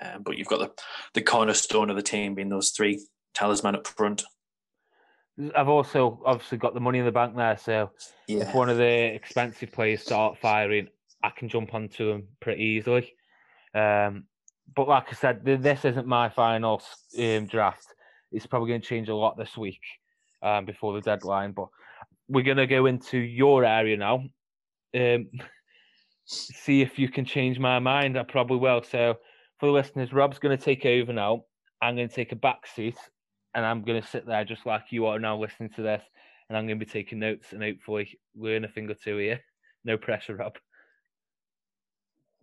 Um, 0.00 0.22
but 0.22 0.38
you've 0.38 0.48
got 0.48 0.58
the 0.58 0.82
the 1.14 1.22
cornerstone 1.22 1.90
of 1.90 1.96
the 1.96 2.02
team 2.02 2.34
being 2.34 2.48
those 2.48 2.70
three 2.70 3.04
talisman 3.34 3.76
up 3.76 3.86
front. 3.86 4.24
I've 5.54 5.68
also 5.68 6.20
obviously 6.26 6.58
got 6.58 6.74
the 6.74 6.80
money 6.80 6.98
in 6.98 7.04
the 7.04 7.12
bank 7.12 7.36
there, 7.36 7.56
so 7.56 7.90
yeah. 8.28 8.48
if 8.48 8.54
one 8.54 8.68
of 8.68 8.76
the 8.76 9.14
expensive 9.14 9.72
players 9.72 10.02
start 10.02 10.38
firing, 10.38 10.88
I 11.22 11.30
can 11.30 11.48
jump 11.48 11.74
onto 11.74 12.06
them 12.06 12.28
pretty 12.40 12.62
easily. 12.62 13.14
Um, 13.74 14.24
but 14.74 14.88
like 14.88 15.06
I 15.10 15.14
said, 15.14 15.44
this 15.44 15.84
isn't 15.84 16.06
my 16.06 16.28
final 16.28 16.82
um, 17.18 17.46
draft. 17.46 17.86
it's 18.30 18.46
probably 18.46 18.68
going 18.68 18.80
to 18.80 18.86
change 18.86 19.08
a 19.08 19.14
lot 19.14 19.36
this 19.36 19.56
week 19.56 19.80
um, 20.42 20.64
before 20.64 20.92
the 20.92 21.00
deadline. 21.00 21.52
But 21.52 21.68
we're 22.28 22.44
going 22.44 22.56
to 22.58 22.66
go 22.66 22.86
into 22.86 23.18
your 23.18 23.64
area 23.64 23.96
now. 23.96 24.24
Um, 24.94 25.28
see 26.24 26.82
if 26.82 26.98
you 26.98 27.08
can 27.08 27.24
change 27.24 27.58
my 27.58 27.78
mind. 27.78 28.18
I 28.18 28.22
probably 28.22 28.58
will. 28.58 28.82
So 28.82 29.16
for 29.58 29.66
the 29.66 29.72
listeners, 29.72 30.12
Rob's 30.12 30.38
going 30.38 30.56
to 30.56 30.62
take 30.62 30.84
over 30.84 31.12
now. 31.12 31.44
I'm 31.80 31.96
going 31.96 32.08
to 32.08 32.14
take 32.14 32.32
a 32.32 32.36
back 32.36 32.66
seat 32.66 32.96
and 33.54 33.64
I'm 33.64 33.82
going 33.82 34.00
to 34.00 34.08
sit 34.08 34.26
there 34.26 34.44
just 34.44 34.66
like 34.66 34.84
you 34.90 35.06
are 35.06 35.18
now 35.18 35.36
listening 35.38 35.70
to 35.76 35.82
this. 35.82 36.02
And 36.48 36.58
I'm 36.58 36.66
going 36.66 36.78
to 36.78 36.84
be 36.84 36.90
taking 36.90 37.18
notes 37.18 37.52
and 37.52 37.62
hopefully 37.62 38.18
learn 38.36 38.64
a 38.64 38.68
thing 38.68 38.90
or 38.90 38.94
two 38.94 39.18
here. 39.18 39.40
No 39.84 39.98
pressure, 39.98 40.36
Rob. 40.36 40.58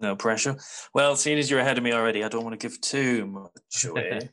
No 0.01 0.18
pressure. 0.18 0.58
Well, 0.94 1.16
seeing 1.16 1.38
as 1.38 1.50
you're 1.50 1.62
ahead 1.62 1.78
of 1.78 1.86
me 1.86 1.94
already, 1.94 2.22
I 2.22 2.28
don't 2.28 2.44
want 2.44 2.60
to 2.60 2.68
give 2.68 2.82
too 2.82 3.25
much 3.28 3.86
away. 3.88 4.30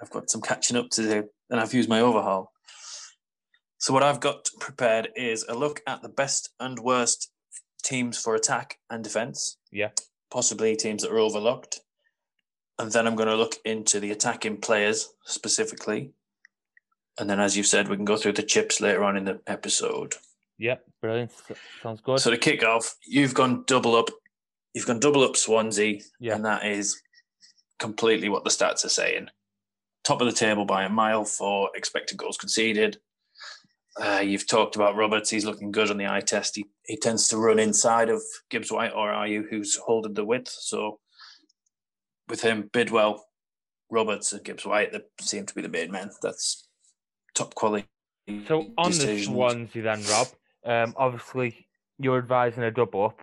I've 0.00 0.08
got 0.08 0.30
some 0.30 0.40
catching 0.40 0.78
up 0.78 0.88
to 0.92 1.02
do, 1.02 1.28
and 1.50 1.60
I've 1.60 1.74
used 1.74 1.90
my 1.90 2.00
overhaul. 2.00 2.52
So, 3.76 3.92
what 3.92 4.02
I've 4.02 4.20
got 4.20 4.48
prepared 4.58 5.10
is 5.16 5.44
a 5.50 5.54
look 5.54 5.82
at 5.86 6.00
the 6.00 6.08
best 6.08 6.48
and 6.60 6.78
worst 6.78 7.30
teams 7.82 8.16
for 8.16 8.34
attack 8.34 8.78
and 8.88 9.04
defense. 9.04 9.58
Yeah. 9.70 9.90
Possibly 10.30 10.76
teams 10.76 11.02
that 11.02 11.12
are 11.12 11.18
overlooked. 11.18 11.80
And 12.80 12.90
then 12.90 13.06
I'm 13.06 13.14
going 13.14 13.28
to 13.28 13.36
look 13.36 13.56
into 13.66 14.00
the 14.00 14.10
attacking 14.10 14.56
players 14.56 15.12
specifically. 15.24 16.12
And 17.18 17.28
then, 17.28 17.38
as 17.38 17.54
you've 17.54 17.66
said, 17.66 17.88
we 17.88 17.96
can 17.96 18.06
go 18.06 18.16
through 18.16 18.32
the 18.32 18.42
chips 18.42 18.80
later 18.80 19.04
on 19.04 19.18
in 19.18 19.26
the 19.26 19.38
episode. 19.46 20.14
Yep, 20.58 20.82
brilliant. 21.02 21.30
Sounds 21.82 22.00
good. 22.00 22.20
So 22.20 22.30
to 22.30 22.38
kick 22.38 22.64
off, 22.64 22.96
you've 23.06 23.34
gone 23.34 23.64
double 23.66 23.94
up. 23.96 24.08
You've 24.72 24.86
gone 24.86 24.98
double 24.98 25.22
up 25.24 25.36
Swansea, 25.36 26.00
Yeah. 26.20 26.34
and 26.36 26.44
that 26.46 26.64
is 26.64 27.02
completely 27.78 28.30
what 28.30 28.44
the 28.44 28.50
stats 28.50 28.84
are 28.86 28.88
saying. 28.90 29.28
Top 30.02 30.22
of 30.22 30.26
the 30.26 30.32
table 30.32 30.64
by 30.64 30.84
a 30.84 30.88
mile 30.88 31.26
for 31.26 31.70
expected 31.74 32.16
goals 32.16 32.38
conceded. 32.38 32.98
Uh, 34.00 34.22
you've 34.24 34.46
talked 34.46 34.74
about 34.76 34.96
Roberts. 34.96 35.28
He's 35.28 35.44
looking 35.44 35.70
good 35.70 35.90
on 35.90 35.98
the 35.98 36.06
eye 36.06 36.20
test. 36.20 36.56
He, 36.56 36.64
he 36.86 36.96
tends 36.96 37.28
to 37.28 37.36
run 37.36 37.58
inside 37.58 38.08
of 38.08 38.22
Gibbs 38.48 38.72
White 38.72 38.92
or 38.94 39.10
are 39.10 39.26
you 39.26 39.46
who's 39.50 39.76
holding 39.76 40.14
the 40.14 40.24
width. 40.24 40.48
So 40.48 41.00
with 42.30 42.42
him, 42.42 42.70
Bidwell, 42.72 43.26
Roberts, 43.90 44.32
and 44.32 44.44
Gibbs 44.44 44.64
White, 44.64 44.92
they 44.92 45.00
seem 45.20 45.46
to 45.46 45.54
be 45.54 45.62
the 45.62 45.68
main 45.68 45.90
men. 45.90 46.10
That's 46.22 46.68
top 47.34 47.54
quality. 47.54 47.86
So 48.46 48.70
on 48.78 48.92
the 48.92 48.96
decisions. 48.96 49.26
Swansea 49.26 49.82
then, 49.82 50.02
Rob, 50.04 50.28
um, 50.64 50.94
obviously 50.96 51.66
you're 51.98 52.18
advising 52.18 52.62
a 52.62 52.70
double 52.70 53.06
up. 53.06 53.20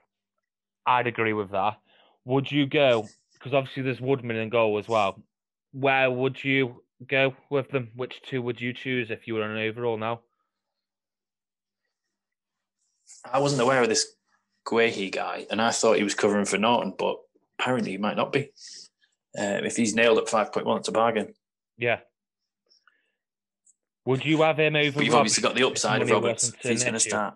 I'd 0.85 1.07
agree 1.07 1.33
with 1.33 1.51
that. 1.51 1.77
Would 2.25 2.51
you 2.51 2.65
go, 2.65 3.07
because 3.33 3.53
obviously 3.53 3.83
there's 3.83 4.01
Woodman 4.01 4.35
in 4.35 4.49
goal 4.49 4.77
as 4.77 4.87
well. 4.87 5.21
Where 5.71 6.11
would 6.11 6.43
you 6.43 6.83
go 7.07 7.35
with 7.49 7.69
them? 7.69 7.91
Which 7.95 8.21
two 8.23 8.41
would 8.41 8.59
you 8.59 8.73
choose 8.73 9.11
if 9.11 9.27
you 9.27 9.35
were 9.35 9.43
an 9.43 9.57
overall 9.57 9.97
now? 9.97 10.21
I 13.31 13.39
wasn't 13.39 13.61
aware 13.61 13.81
of 13.81 13.89
this 13.89 14.13
Guehi 14.65 15.11
guy, 15.11 15.45
and 15.49 15.61
I 15.61 15.71
thought 15.71 15.97
he 15.97 16.03
was 16.03 16.15
covering 16.15 16.45
for 16.45 16.57
Naughton, 16.57 16.93
but 16.97 17.17
apparently 17.59 17.91
he 17.91 17.97
might 17.97 18.17
not 18.17 18.33
be. 18.33 18.51
Uh, 19.37 19.61
if 19.63 19.75
he's 19.75 19.93
nailed 19.93 20.17
at 20.17 20.29
five 20.29 20.51
point 20.51 20.65
one, 20.65 20.77
it's 20.77 20.87
a 20.87 20.91
bargain. 20.91 21.33
Yeah. 21.77 21.99
Would 24.05 24.25
you 24.25 24.41
have 24.41 24.57
him 24.57 24.75
over? 24.75 24.91
But 24.93 25.03
you've 25.03 25.13
Rob 25.13 25.19
obviously 25.19 25.43
got 25.43 25.55
the 25.55 25.67
upside 25.67 26.01
of 26.01 26.09
Roberts 26.09 26.49
if 26.49 26.61
he's 26.61 26.83
going 26.83 26.93
to 26.93 26.99
start. 26.99 27.35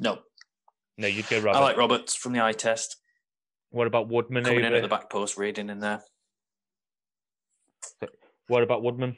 No, 0.00 0.18
No, 0.98 1.06
you'd 1.06 1.28
go 1.28 1.38
I 1.38 1.58
like 1.60 1.76
Roberts 1.78 2.14
from 2.14 2.32
the 2.32 2.44
eye 2.44 2.52
test 2.52 2.96
what 3.70 3.86
about 3.86 4.08
Woodman 4.08 4.44
coming 4.44 4.64
in 4.64 4.74
at 4.74 4.82
the 4.82 4.88
back 4.88 5.10
post, 5.10 5.36
reading 5.36 5.68
in 5.70 5.80
there. 5.80 6.02
What 8.48 8.62
about 8.62 8.82
Woodman? 8.82 9.16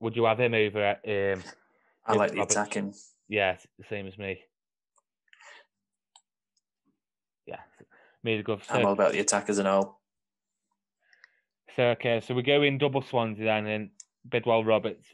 Would 0.00 0.16
you 0.16 0.24
have 0.24 0.40
him 0.40 0.54
over? 0.54 0.82
at, 0.82 1.00
Um, 1.06 1.42
I 2.04 2.14
like 2.14 2.32
the 2.32 2.38
Roberts. 2.38 2.56
attacking. 2.56 2.94
yeah, 3.28 3.56
the 3.78 3.84
same 3.88 4.06
as 4.06 4.18
me. 4.18 4.42
Yeah, 7.46 7.60
made 8.24 8.40
a. 8.40 8.44
So, 8.44 8.74
I'm 8.74 8.86
all 8.86 8.92
about 8.92 9.12
the 9.12 9.20
attackers 9.20 9.58
and 9.58 9.68
all. 9.68 10.00
So 11.76 11.82
okay, 11.82 12.20
so 12.20 12.34
we 12.34 12.42
go 12.42 12.62
in 12.62 12.78
double 12.78 13.02
Swansea 13.02 13.44
then, 13.44 13.66
and 13.66 13.90
Bidwell 14.28 14.64
Roberts 14.64 15.06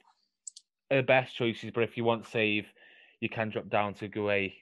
are 0.91 0.99
the 0.99 1.03
best 1.03 1.35
choices. 1.35 1.71
But 1.75 1.85
if 1.85 1.97
you 1.97 2.05
want 2.05 2.27
save, 2.27 2.67
you 3.21 3.29
can 3.29 3.51
drop 3.51 3.69
down 3.69 3.95
to 3.95 4.09
Guehi. 4.09 4.55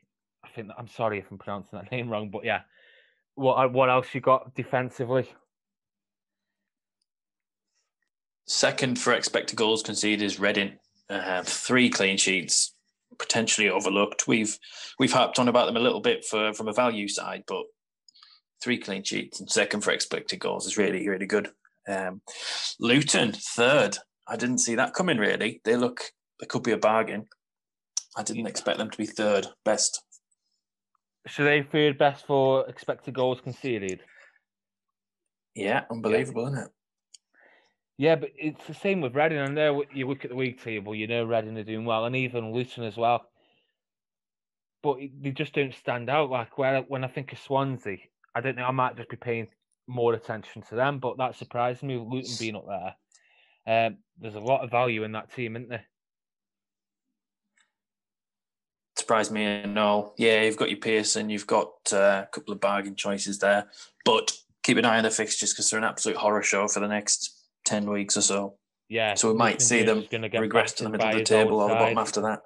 I 0.44 0.48
think 0.54 0.70
I'm 0.76 0.88
sorry 0.88 1.18
if 1.18 1.26
I'm 1.30 1.38
pronouncing 1.38 1.78
that 1.78 1.90
name 1.92 2.08
wrong, 2.08 2.30
but 2.30 2.44
yeah. 2.44 2.62
What 3.34 3.72
what 3.72 3.88
else 3.88 4.12
you 4.14 4.20
got 4.20 4.54
defensively? 4.54 5.28
Second 8.46 8.98
for 8.98 9.12
expected 9.12 9.56
goals 9.56 9.82
conceded 9.82 10.22
is 10.22 10.40
Reading. 10.40 10.78
Uh, 11.10 11.42
three 11.42 11.88
clean 11.88 12.16
sheets, 12.16 12.74
potentially 13.18 13.68
overlooked. 13.68 14.26
We've 14.26 14.58
we've 14.98 15.12
harped 15.12 15.38
on 15.38 15.48
about 15.48 15.66
them 15.66 15.76
a 15.76 15.80
little 15.80 16.00
bit 16.00 16.24
for 16.24 16.52
from 16.52 16.68
a 16.68 16.72
value 16.72 17.08
side, 17.08 17.44
but 17.46 17.64
three 18.62 18.78
clean 18.78 19.04
sheets 19.04 19.40
and 19.40 19.50
second 19.50 19.82
for 19.82 19.92
expected 19.92 20.40
goals 20.40 20.66
is 20.66 20.78
really 20.78 21.08
really 21.08 21.26
good. 21.26 21.50
Um, 21.88 22.20
Luton 22.80 23.32
third. 23.32 23.98
I 24.26 24.36
didn't 24.36 24.58
see 24.58 24.74
that 24.74 24.94
coming. 24.94 25.18
Really, 25.18 25.60
they 25.64 25.76
look 25.76 26.02
they 26.40 26.46
could 26.46 26.62
be 26.62 26.72
a 26.72 26.78
bargain. 26.78 27.26
I 28.16 28.22
didn't 28.22 28.46
expect 28.46 28.78
them 28.78 28.90
to 28.90 28.98
be 28.98 29.06
third 29.06 29.46
best. 29.64 30.02
So 31.28 31.44
they 31.44 31.62
third 31.62 31.98
best 31.98 32.26
for 32.26 32.68
expected 32.68 33.14
goals 33.14 33.40
conceded. 33.40 34.00
Yeah, 35.54 35.84
unbelievable, 35.90 36.46
isn't 36.46 36.58
it? 36.58 36.68
Yeah, 37.98 38.14
but 38.14 38.30
it's 38.36 38.64
the 38.66 38.74
same 38.74 39.00
with 39.00 39.16
Reading. 39.16 39.40
I 39.40 39.48
know 39.48 39.82
you 39.92 40.06
look 40.06 40.24
at 40.24 40.30
the 40.30 40.36
league 40.36 40.60
table, 40.60 40.94
you 40.94 41.08
know 41.08 41.24
Reading 41.24 41.58
are 41.58 41.64
doing 41.64 41.84
well, 41.84 42.04
and 42.04 42.14
even 42.14 42.52
Luton 42.52 42.84
as 42.84 42.96
well. 42.96 43.22
But 44.82 44.98
they 45.20 45.32
just 45.32 45.52
don't 45.52 45.74
stand 45.74 46.08
out. 46.08 46.30
Like 46.30 46.56
where 46.56 46.82
when 46.82 47.02
I 47.02 47.08
think 47.08 47.32
of 47.32 47.40
Swansea, 47.40 47.98
I 48.38 48.40
don't 48.40 48.56
know. 48.56 48.64
I 48.64 48.70
might 48.70 48.96
just 48.96 49.08
be 49.08 49.16
paying 49.16 49.48
more 49.88 50.14
attention 50.14 50.62
to 50.68 50.76
them, 50.76 51.00
but 51.00 51.18
that 51.18 51.34
surprised 51.34 51.82
me. 51.82 51.96
Luton 51.96 52.34
being 52.38 52.54
up 52.54 52.66
there, 52.68 53.86
um, 53.86 53.96
there's 54.20 54.36
a 54.36 54.40
lot 54.40 54.62
of 54.62 54.70
value 54.70 55.02
in 55.02 55.12
that 55.12 55.34
team, 55.34 55.56
isn't 55.56 55.68
there? 55.68 55.84
surprised 58.96 59.32
me 59.32 59.44
and 59.44 59.78
all. 59.78 60.14
Yeah, 60.18 60.42
you've 60.42 60.58
got 60.58 60.68
your 60.68 60.78
Pearson, 60.78 61.30
you've 61.30 61.46
got 61.46 61.70
uh, 61.92 62.24
a 62.24 62.28
couple 62.30 62.52
of 62.52 62.60
bargain 62.60 62.94
choices 62.94 63.38
there, 63.38 63.70
but 64.04 64.32
keep 64.62 64.76
an 64.76 64.84
eye 64.84 64.98
on 64.98 65.04
the 65.04 65.10
fixtures 65.10 65.52
because 65.54 65.70
they're 65.70 65.78
an 65.78 65.84
absolute 65.84 66.18
horror 66.18 66.42
show 66.42 66.68
for 66.68 66.80
the 66.80 66.88
next 66.88 67.48
ten 67.64 67.88
weeks 67.90 68.18
or 68.18 68.20
so. 68.20 68.58
Yeah. 68.88 69.14
So 69.14 69.32
we 69.32 69.38
might 69.38 69.62
see 69.62 69.82
them 69.82 70.04
regress 70.12 70.74
to 70.74 70.84
the 70.84 70.90
middle 70.90 71.08
of 71.08 71.14
the 71.14 71.24
table 71.24 71.60
or 71.60 71.70
the 71.70 71.74
bottom 71.74 71.96
after 71.96 72.20
that. 72.22 72.42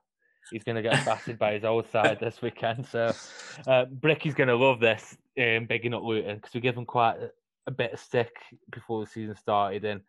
He's 0.53 0.65
going 0.65 0.77
to 0.77 0.83
get 0.83 1.05
battered 1.05 1.39
by 1.39 1.55
his 1.55 1.65
old 1.65 1.91
side 1.91 2.19
this 2.21 2.43
weekend. 2.43 2.87
So 2.87 3.13
uh, 3.67 3.87
Bricky's 3.87 4.35
going 4.35 4.49
to 4.49 4.57
love 4.57 4.81
this, 4.81 5.17
um, 5.39 5.67
bigging 5.67 5.95
up 5.95 6.03
Luton, 6.03 6.37
because 6.37 6.55
we 6.55 6.61
give 6.61 6.77
him 6.77 6.85
quite 6.85 7.17
a, 7.17 7.31
a 7.67 7.71
bit 7.71 7.95
of 7.95 7.99
stick 7.99 8.37
before 8.71 9.01
the 9.01 9.11
season 9.11 9.35
started. 9.35 9.85
And 9.85 10.03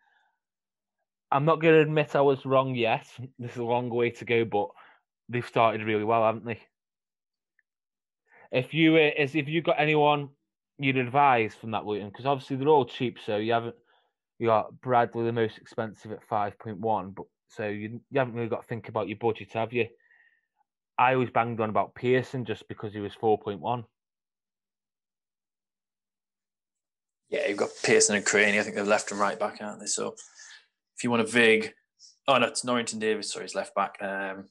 I'm 1.30 1.44
not 1.44 1.60
going 1.60 1.74
to 1.74 1.80
admit 1.80 2.14
I 2.14 2.20
was 2.20 2.46
wrong 2.46 2.74
yet. 2.74 3.06
This 3.38 3.52
is 3.52 3.56
a 3.56 3.64
long 3.64 3.90
way 3.90 4.10
to 4.10 4.24
go, 4.24 4.44
but 4.44 4.68
they've 5.28 5.46
started 5.46 5.82
really 5.82 6.04
well, 6.04 6.24
haven't 6.24 6.44
they? 6.44 6.60
If 8.52 8.72
you 8.72 8.94
uh, 8.96 9.10
is 9.18 9.34
if 9.34 9.48
you 9.48 9.62
got 9.62 9.80
anyone 9.80 10.28
you'd 10.78 10.96
advise 10.96 11.54
from 11.54 11.72
that 11.72 11.86
Luton, 11.86 12.08
because 12.08 12.26
obviously 12.26 12.56
they're 12.56 12.68
all 12.68 12.84
cheap, 12.84 13.18
so 13.24 13.36
you 13.36 13.52
haven't 13.52 13.74
you 14.38 14.46
got 14.46 14.80
Bradley 14.80 15.24
the 15.24 15.32
most 15.32 15.58
expensive 15.58 16.12
at 16.12 16.22
five 16.22 16.56
point 16.58 16.78
one, 16.78 17.10
but 17.10 17.26
so 17.48 17.66
you 17.66 18.00
you 18.10 18.18
haven't 18.18 18.34
really 18.34 18.48
got 18.48 18.62
to 18.62 18.68
think 18.68 18.88
about 18.88 19.08
your 19.08 19.18
budget, 19.18 19.52
have 19.54 19.72
you? 19.72 19.88
I 20.98 21.14
always 21.14 21.30
banged 21.30 21.60
on 21.60 21.70
about 21.70 21.94
Pearson 21.94 22.44
just 22.44 22.68
because 22.68 22.92
he 22.92 23.00
was 23.00 23.14
four 23.14 23.38
point 23.38 23.60
one. 23.60 23.84
Yeah, 27.30 27.48
you've 27.48 27.58
got 27.58 27.70
Pearson 27.82 28.16
and 28.16 28.24
Cranie. 28.24 28.60
I 28.60 28.62
think 28.62 28.76
they're 28.76 28.84
left 28.84 29.10
and 29.10 29.18
right 29.18 29.38
back, 29.38 29.58
aren't 29.60 29.80
they? 29.80 29.86
So 29.86 30.14
if 30.96 31.02
you 31.02 31.10
want 31.10 31.22
a 31.22 31.26
Vig, 31.26 31.72
oh 32.28 32.38
no, 32.38 32.46
it's 32.46 32.64
Norrington 32.64 33.00
Davies. 33.00 33.32
Sorry, 33.32 33.44
he's 33.44 33.54
left 33.54 33.74
back. 33.74 33.96
Um, 34.00 34.48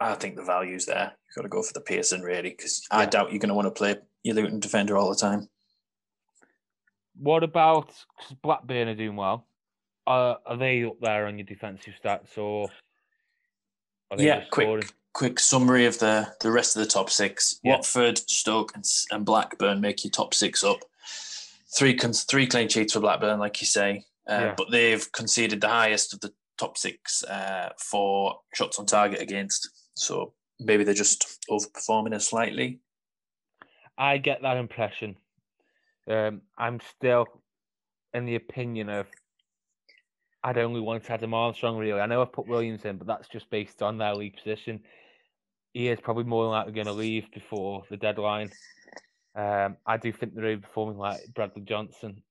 I 0.00 0.14
think 0.14 0.36
the 0.36 0.42
value's 0.42 0.86
there. 0.86 1.12
You've 1.28 1.36
got 1.36 1.42
to 1.42 1.48
go 1.48 1.62
for 1.62 1.72
the 1.72 1.80
Pearson 1.80 2.22
really 2.22 2.50
because 2.50 2.82
I 2.90 3.06
doubt 3.06 3.30
you're 3.30 3.38
going 3.38 3.48
to 3.50 3.54
want 3.54 3.66
to 3.66 3.70
play 3.70 3.96
your 4.24 4.34
Luton 4.34 4.58
defender 4.60 4.96
all 4.96 5.10
the 5.10 5.16
time. 5.16 5.48
What 7.18 7.44
about 7.44 7.86
'cause 8.18 8.36
Blackburn 8.42 8.88
are 8.88 8.94
doing 8.94 9.16
well? 9.16 9.46
Uh, 10.06 10.34
are 10.44 10.56
they 10.56 10.84
up 10.84 11.00
there 11.00 11.26
on 11.26 11.38
your 11.38 11.46
defensive 11.46 11.94
stats 12.02 12.36
or? 12.36 12.68
Are 14.10 14.20
Yeah, 14.20 14.44
quick? 14.50 14.92
Quick 15.16 15.40
summary 15.40 15.86
of 15.86 15.98
the 15.98 16.30
the 16.42 16.50
rest 16.52 16.76
of 16.76 16.80
the 16.80 16.88
top 16.88 17.08
six. 17.08 17.58
Yeah. 17.64 17.76
Watford, 17.76 18.18
Stoke, 18.18 18.72
and, 18.74 18.84
and 19.10 19.24
Blackburn 19.24 19.80
make 19.80 20.04
your 20.04 20.10
top 20.10 20.34
six 20.34 20.62
up. 20.62 20.80
Three 21.74 21.96
three 21.96 22.46
clean 22.46 22.68
sheets 22.68 22.92
for 22.92 23.00
Blackburn, 23.00 23.38
like 23.38 23.62
you 23.62 23.66
say, 23.66 24.04
uh, 24.28 24.32
Yeah. 24.32 24.54
but 24.56 24.70
they've 24.70 25.10
conceded 25.12 25.62
the 25.62 25.68
highest 25.68 26.12
of 26.12 26.20
the 26.20 26.34
top 26.58 26.76
six 26.76 27.24
uh, 27.24 27.70
for 27.78 28.40
shots 28.52 28.78
on 28.78 28.84
target 28.84 29.22
against. 29.22 29.70
So 29.94 30.34
maybe 30.60 30.84
they're 30.84 30.92
just 30.92 31.24
overperforming 31.50 32.14
us 32.14 32.28
slightly. 32.28 32.80
I 33.96 34.18
get 34.18 34.42
that 34.42 34.58
impression. 34.58 35.16
Um, 36.08 36.42
I'm 36.58 36.78
still 36.94 37.26
in 38.12 38.26
the 38.26 38.34
opinion 38.34 38.90
of 38.90 39.06
I'd 40.44 40.58
only 40.58 40.80
want 40.80 41.10
Adam 41.10 41.32
Armstrong 41.32 41.78
really. 41.78 41.98
I 41.98 42.06
know 42.06 42.20
I've 42.20 42.32
put 42.32 42.46
Williams 42.46 42.84
in, 42.84 42.98
but 42.98 43.06
that's 43.06 43.28
just 43.28 43.48
based 43.48 43.82
on 43.82 43.96
their 43.96 44.14
league 44.14 44.36
position. 44.36 44.80
He 45.76 45.88
is 45.88 46.00
probably 46.00 46.24
more 46.24 46.46
likely 46.46 46.72
going 46.72 46.86
to 46.86 46.92
leave 46.94 47.30
before 47.34 47.82
the 47.90 47.98
deadline. 47.98 48.50
Um, 49.34 49.76
I 49.84 49.98
do 49.98 50.10
think 50.10 50.32
they're 50.34 50.56
performing 50.56 50.96
like 50.96 51.20
Bradley 51.34 51.60
Johnson. 51.60 52.22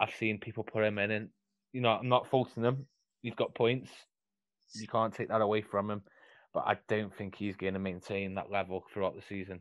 I've 0.00 0.12
seen 0.18 0.40
people 0.40 0.64
put 0.64 0.82
him 0.82 0.98
in, 0.98 1.12
and 1.12 1.28
you 1.72 1.82
know 1.82 1.90
I'm 1.90 2.08
not 2.08 2.28
faulting 2.28 2.64
him. 2.64 2.86
He's 3.22 3.36
got 3.36 3.54
points. 3.54 3.92
You 4.74 4.88
can't 4.88 5.14
take 5.14 5.28
that 5.28 5.40
away 5.40 5.62
from 5.62 5.88
him, 5.88 6.02
but 6.52 6.64
I 6.66 6.78
don't 6.88 7.16
think 7.16 7.36
he's 7.36 7.54
going 7.54 7.74
to 7.74 7.78
maintain 7.78 8.34
that 8.34 8.50
level 8.50 8.82
throughout 8.92 9.14
the 9.14 9.22
season. 9.22 9.60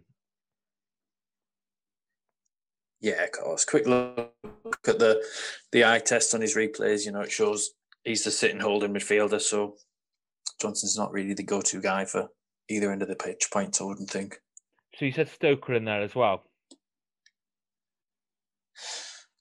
Yeah, 3.00 3.26
of 3.26 3.32
course. 3.32 3.63
Quick 3.63 3.86
look 3.86 4.34
at 4.88 4.98
the 4.98 5.24
the 5.72 5.86
eye 5.86 6.00
test 6.00 6.34
on 6.34 6.42
his 6.42 6.56
replays. 6.56 7.06
You 7.06 7.12
know, 7.12 7.22
it 7.22 7.32
shows 7.32 7.74
he's 8.04 8.24
the 8.24 8.32
sitting 8.32 8.60
holding 8.60 8.92
midfielder. 8.92 9.39
So 9.39 9.76
Johnson's 10.60 10.98
not 10.98 11.12
really 11.12 11.36
the 11.36 11.44
go-to 11.44 11.80
guy 11.80 12.06
for 12.06 12.30
either 12.69 12.91
end 12.91 13.01
of 13.01 13.08
the 13.08 13.15
pitch 13.15 13.49
points. 13.51 13.82
I 13.82 13.86
wouldn't 13.86 14.10
think. 14.10 14.39
So 14.97 15.05
you 15.05 15.12
said 15.12 15.29
Stoker 15.29 15.73
in 15.73 15.86
there 15.86 16.01
as 16.01 16.15
well. 16.15 16.43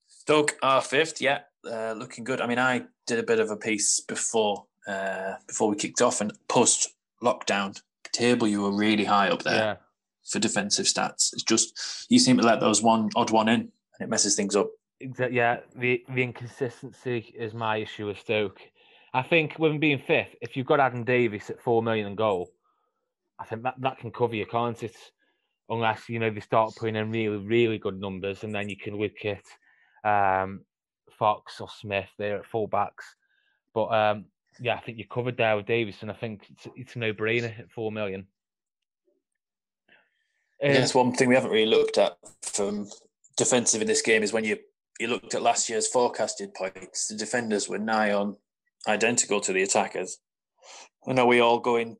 Stoke 0.08 0.56
are 0.62 0.82
fifth, 0.82 1.20
yeah, 1.20 1.40
uh, 1.70 1.92
looking 1.96 2.24
good. 2.24 2.40
I 2.40 2.46
mean, 2.46 2.58
I 2.58 2.82
did 3.06 3.18
a 3.18 3.22
bit 3.22 3.40
of 3.40 3.50
a 3.50 3.56
piece 3.56 4.00
before 4.00 4.64
uh, 4.86 5.34
before 5.46 5.68
we 5.68 5.76
kicked 5.76 6.00
off, 6.02 6.20
and 6.20 6.32
post 6.48 6.88
lockdown 7.22 7.80
table, 8.12 8.46
you 8.46 8.62
were 8.62 8.72
really 8.72 9.04
high 9.04 9.28
up 9.28 9.42
there 9.42 9.54
Yeah. 9.54 9.76
for 10.30 10.38
defensive 10.38 10.86
stats. 10.86 11.32
It's 11.32 11.42
just 11.42 12.06
you 12.10 12.18
seem 12.18 12.38
to 12.38 12.42
let 12.46 12.60
those 12.60 12.82
one 12.82 13.10
odd 13.16 13.30
one 13.30 13.48
in, 13.48 13.60
and 13.60 13.70
it 14.00 14.08
messes 14.08 14.34
things 14.34 14.56
up. 14.56 14.68
Exactly. 15.00 15.36
yeah, 15.36 15.60
the 15.76 16.02
the 16.14 16.22
inconsistency 16.22 17.32
is 17.36 17.54
my 17.54 17.76
issue 17.78 18.06
with 18.06 18.18
Stoke. 18.18 18.60
I 19.14 19.22
think 19.22 19.58
with 19.58 19.72
him 19.72 19.78
being 19.78 20.02
fifth, 20.06 20.34
if 20.42 20.56
you've 20.56 20.66
got 20.66 20.80
Adam 20.80 21.04
Davies 21.04 21.48
at 21.50 21.60
four 21.62 21.82
million 21.82 22.06
and 22.06 22.16
goal, 22.16 22.50
I 23.38 23.44
think 23.44 23.62
that, 23.62 23.74
that 23.78 23.98
can 23.98 24.10
cover 24.10 24.34
you, 24.34 24.46
can't 24.46 24.82
it? 24.82 24.96
Unless 25.70 26.08
you 26.08 26.18
know 26.18 26.30
they 26.30 26.40
start 26.40 26.74
putting 26.76 26.96
in 26.96 27.10
really 27.10 27.36
really 27.36 27.78
good 27.78 28.00
numbers, 28.00 28.42
and 28.42 28.54
then 28.54 28.68
you 28.68 28.76
can 28.76 28.98
look 28.98 29.24
at 29.24 30.42
um, 30.42 30.62
Fox 31.18 31.60
or 31.60 31.68
Smith. 31.68 32.08
They're 32.16 32.38
at 32.38 32.50
fullbacks, 32.50 33.04
but 33.74 33.86
um, 33.88 34.24
yeah, 34.60 34.76
I 34.76 34.80
think 34.80 34.98
you're 34.98 35.06
covered 35.06 35.36
there 35.36 35.56
with 35.56 35.66
Davies, 35.66 35.98
and 36.00 36.10
I 36.10 36.14
think 36.14 36.46
it's, 36.50 36.66
it's 36.74 36.96
a 36.96 36.98
no 36.98 37.12
brainer 37.12 37.58
at 37.58 37.70
four 37.70 37.92
million. 37.92 38.26
Um, 40.62 40.72
guess 40.72 40.94
one 40.94 41.12
thing 41.12 41.28
we 41.28 41.34
haven't 41.34 41.50
really 41.52 41.70
looked 41.70 41.98
at 41.98 42.16
from 42.42 42.88
defensive 43.36 43.80
in 43.80 43.86
this 43.86 44.02
game 44.02 44.22
is 44.22 44.32
when 44.32 44.44
you 44.44 44.58
you 44.98 45.06
looked 45.06 45.34
at 45.34 45.42
last 45.42 45.68
year's 45.68 45.86
forecasted 45.86 46.54
points, 46.54 47.06
the 47.06 47.14
defenders 47.14 47.68
were 47.68 47.78
nigh 47.78 48.12
on 48.12 48.36
identical 48.88 49.40
to 49.40 49.52
the 49.52 49.62
attackers. 49.62 50.18
And 51.06 51.18
are 51.18 51.26
we 51.26 51.40
all 51.40 51.60
going? 51.60 51.96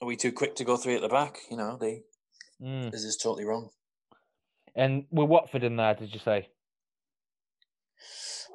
Are 0.00 0.06
we 0.06 0.16
too 0.16 0.32
quick 0.32 0.54
to 0.56 0.64
go 0.64 0.76
three 0.76 0.94
at 0.94 1.02
the 1.02 1.08
back? 1.08 1.38
You 1.50 1.56
know, 1.56 1.76
they 1.76 2.02
mm. 2.62 2.90
this 2.90 3.04
is 3.04 3.16
totally 3.16 3.44
wrong. 3.44 3.70
And 4.74 5.06
with 5.10 5.28
Watford 5.28 5.64
in 5.64 5.76
there, 5.76 5.94
did 5.94 6.12
you 6.14 6.20
say? 6.20 6.48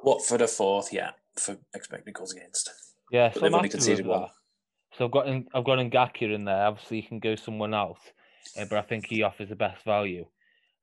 Watford 0.04 0.42
a 0.42 0.48
fourth, 0.48 0.94
yeah, 0.94 1.12
for 1.38 1.58
expected 1.74 2.14
goals 2.14 2.34
against. 2.34 2.70
Yeah, 3.12 3.30
But 3.30 3.34
so 3.36 3.40
they've 3.42 3.54
only 3.54 3.70
conceded 3.70 4.06
one. 4.06 4.28
So 4.98 5.06
I've 5.06 5.12
got 5.12 5.28
in, 5.28 5.48
I've 5.54 5.66
got 5.66 5.80
Ngaki 5.80 6.34
in 6.34 6.46
there. 6.46 6.66
Obviously, 6.66 6.98
you 6.98 7.08
can 7.08 7.20
go 7.20 7.36
someone 7.36 7.74
else, 7.74 8.00
uh, 8.58 8.66
but 8.70 8.78
I 8.78 8.82
think 8.82 9.08
he 9.08 9.24
offers 9.24 9.50
the 9.50 9.56
best 9.56 9.84
value. 9.84 10.26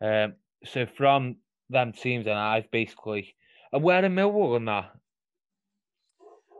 Um, 0.02 0.34
so 0.64 0.86
from 0.86 1.36
them 1.68 1.92
teams, 1.92 2.26
and 2.26 2.36
I've 2.36 2.70
basically, 2.70 3.34
and 3.72 3.82
where 3.82 4.04
are 4.04 4.08
Millwall 4.08 4.56
in 4.56 4.64
that? 4.66 4.92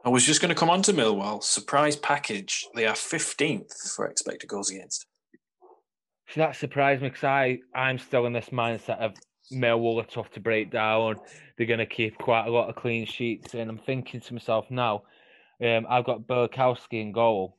I 0.03 0.09
was 0.09 0.25
just 0.25 0.41
going 0.41 0.49
to 0.49 0.55
come 0.55 0.71
on 0.71 0.81
to 0.83 0.95
Millwall. 0.95 1.43
Surprise 1.43 1.95
package. 1.95 2.67
They 2.75 2.87
are 2.87 2.95
15th 2.95 3.95
for 3.95 4.07
expected 4.07 4.49
goals 4.49 4.71
against. 4.71 5.05
So 6.29 6.41
that 6.41 6.57
surprised 6.57 7.03
me 7.03 7.11
because 7.11 7.59
I'm 7.75 7.99
still 7.99 8.25
in 8.25 8.33
this 8.33 8.49
mindset 8.49 8.99
of 8.99 9.13
Millwall 9.53 10.01
are 10.03 10.07
tough 10.07 10.31
to 10.33 10.41
break 10.41 10.71
down. 10.71 11.17
They're 11.59 11.67
going 11.67 11.81
to 11.81 11.87
keep 11.87 12.17
quite 12.17 12.47
a 12.47 12.51
lot 12.51 12.71
of 12.71 12.77
clean 12.77 13.05
sheets, 13.05 13.53
and 13.53 13.69
I'm 13.69 13.79
thinking 13.79 14.21
to 14.21 14.33
myself 14.33 14.71
now, 14.71 15.03
um, 15.63 15.87
I've 15.91 16.07
got 16.07 16.27
Bialkowski 16.27 17.03
in 17.03 17.13
goal. 17.13 17.57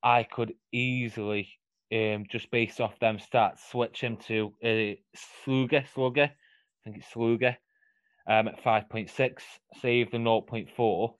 I 0.00 0.22
could 0.22 0.54
easily, 0.70 1.48
um, 1.92 2.26
just 2.30 2.52
based 2.52 2.80
off 2.80 3.00
them 3.00 3.18
stats, 3.18 3.70
switch 3.70 4.00
him 4.00 4.16
to 4.28 4.52
uh, 4.62 4.94
Sluga, 5.44 5.84
Slugger, 5.92 6.30
I 6.30 6.84
think 6.84 6.98
it's 6.98 7.12
Sluga, 7.12 7.56
um, 8.28 8.46
at 8.46 8.62
five 8.62 8.88
point 8.88 9.10
six, 9.10 9.42
save 9.80 10.12
the 10.12 10.18
0.4, 10.18 11.14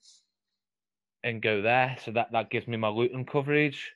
and 1.24 1.42
go 1.42 1.62
there. 1.62 1.96
So 2.04 2.12
that 2.12 2.32
that 2.32 2.50
gives 2.50 2.66
me 2.66 2.76
my 2.76 2.88
Luton 2.88 3.24
coverage. 3.24 3.92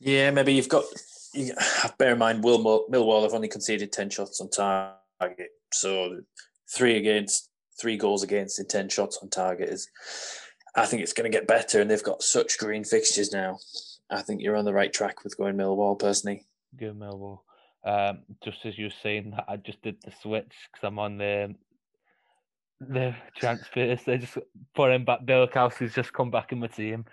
Yeah, 0.00 0.30
maybe 0.30 0.54
you've 0.54 0.68
got. 0.68 0.84
You, 1.34 1.54
bear 1.98 2.12
in 2.12 2.18
mind, 2.18 2.42
Millwall, 2.42 2.88
Millwall 2.88 3.22
have 3.22 3.34
only 3.34 3.48
conceded 3.48 3.92
10 3.92 4.08
shots 4.10 4.40
on 4.40 4.48
target. 4.48 5.50
So 5.72 6.20
three 6.72 6.96
against, 6.96 7.50
three 7.78 7.98
goals 7.98 8.22
against 8.22 8.58
in 8.58 8.66
10 8.66 8.88
shots 8.88 9.18
on 9.22 9.28
target 9.28 9.68
is. 9.68 9.88
I 10.76 10.86
think 10.86 11.02
it's 11.02 11.14
going 11.14 11.30
to 11.30 11.36
get 11.36 11.48
better, 11.48 11.80
and 11.80 11.90
they've 11.90 12.02
got 12.02 12.22
such 12.22 12.58
green 12.58 12.84
fixtures 12.84 13.32
now. 13.32 13.58
I 14.10 14.22
think 14.22 14.40
you're 14.40 14.54
on 14.54 14.64
the 14.64 14.72
right 14.72 14.92
track 14.92 15.24
with 15.24 15.36
going 15.36 15.56
Millwall, 15.56 15.98
personally. 15.98 16.44
Go 16.78 16.92
Millwall. 16.92 17.40
Um, 17.84 18.20
just 18.44 18.58
as 18.64 18.76
you 18.78 18.86
were 18.86 18.92
saying 19.02 19.30
that, 19.30 19.46
I 19.48 19.56
just 19.56 19.82
did 19.82 19.96
the 20.04 20.12
switch 20.22 20.52
because 20.70 20.86
I'm 20.86 20.98
on 20.98 21.18
the 21.18 21.54
the 22.80 23.14
transfers. 23.36 24.02
They 24.04 24.18
just 24.18 24.38
put 24.74 24.92
him 24.92 25.04
back. 25.04 25.24
Bill 25.24 25.46
Kelsey's 25.46 25.94
just 25.94 26.12
come 26.12 26.30
back 26.30 26.52
in 26.52 26.60
my 26.60 26.66
team. 26.68 27.04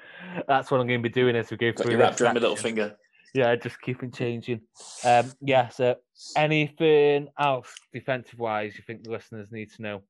That's 0.47 0.71
what 0.71 0.79
I'm 0.79 0.87
going 0.87 1.01
to 1.01 1.09
be 1.09 1.13
doing 1.13 1.35
as 1.35 1.51
we 1.51 1.57
go 1.57 1.71
through. 1.71 1.91
you 1.91 1.97
this 1.97 2.03
wrapped 2.03 2.21
around 2.21 2.35
my 2.35 2.41
little 2.41 2.55
finger. 2.55 2.95
Yeah, 3.33 3.55
just 3.55 3.81
keeping 3.81 4.11
changing. 4.11 4.61
Um, 5.03 5.31
yeah. 5.41 5.67
So, 5.67 5.95
anything 6.37 7.27
else 7.37 7.73
defensive 7.93 8.39
wise 8.39 8.77
you 8.77 8.83
think 8.87 9.03
the 9.03 9.11
listeners 9.11 9.51
need 9.51 9.71
to 9.73 9.81
know? 9.81 10.03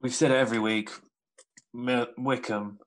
We've 0.00 0.14
said 0.14 0.32
it 0.32 0.36
every 0.36 0.58
week. 0.58 0.90
Wycombe, 1.72 2.80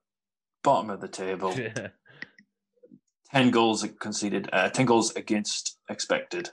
bottom 0.63 0.89
of 0.89 0.99
the 0.99 1.08
table. 1.08 1.55
10 3.31 3.51
goals 3.51 3.86
conceded, 3.99 4.49
uh, 4.53 4.69
10 4.69 4.86
goals 4.86 5.15
against 5.15 5.77
expected, 5.89 6.49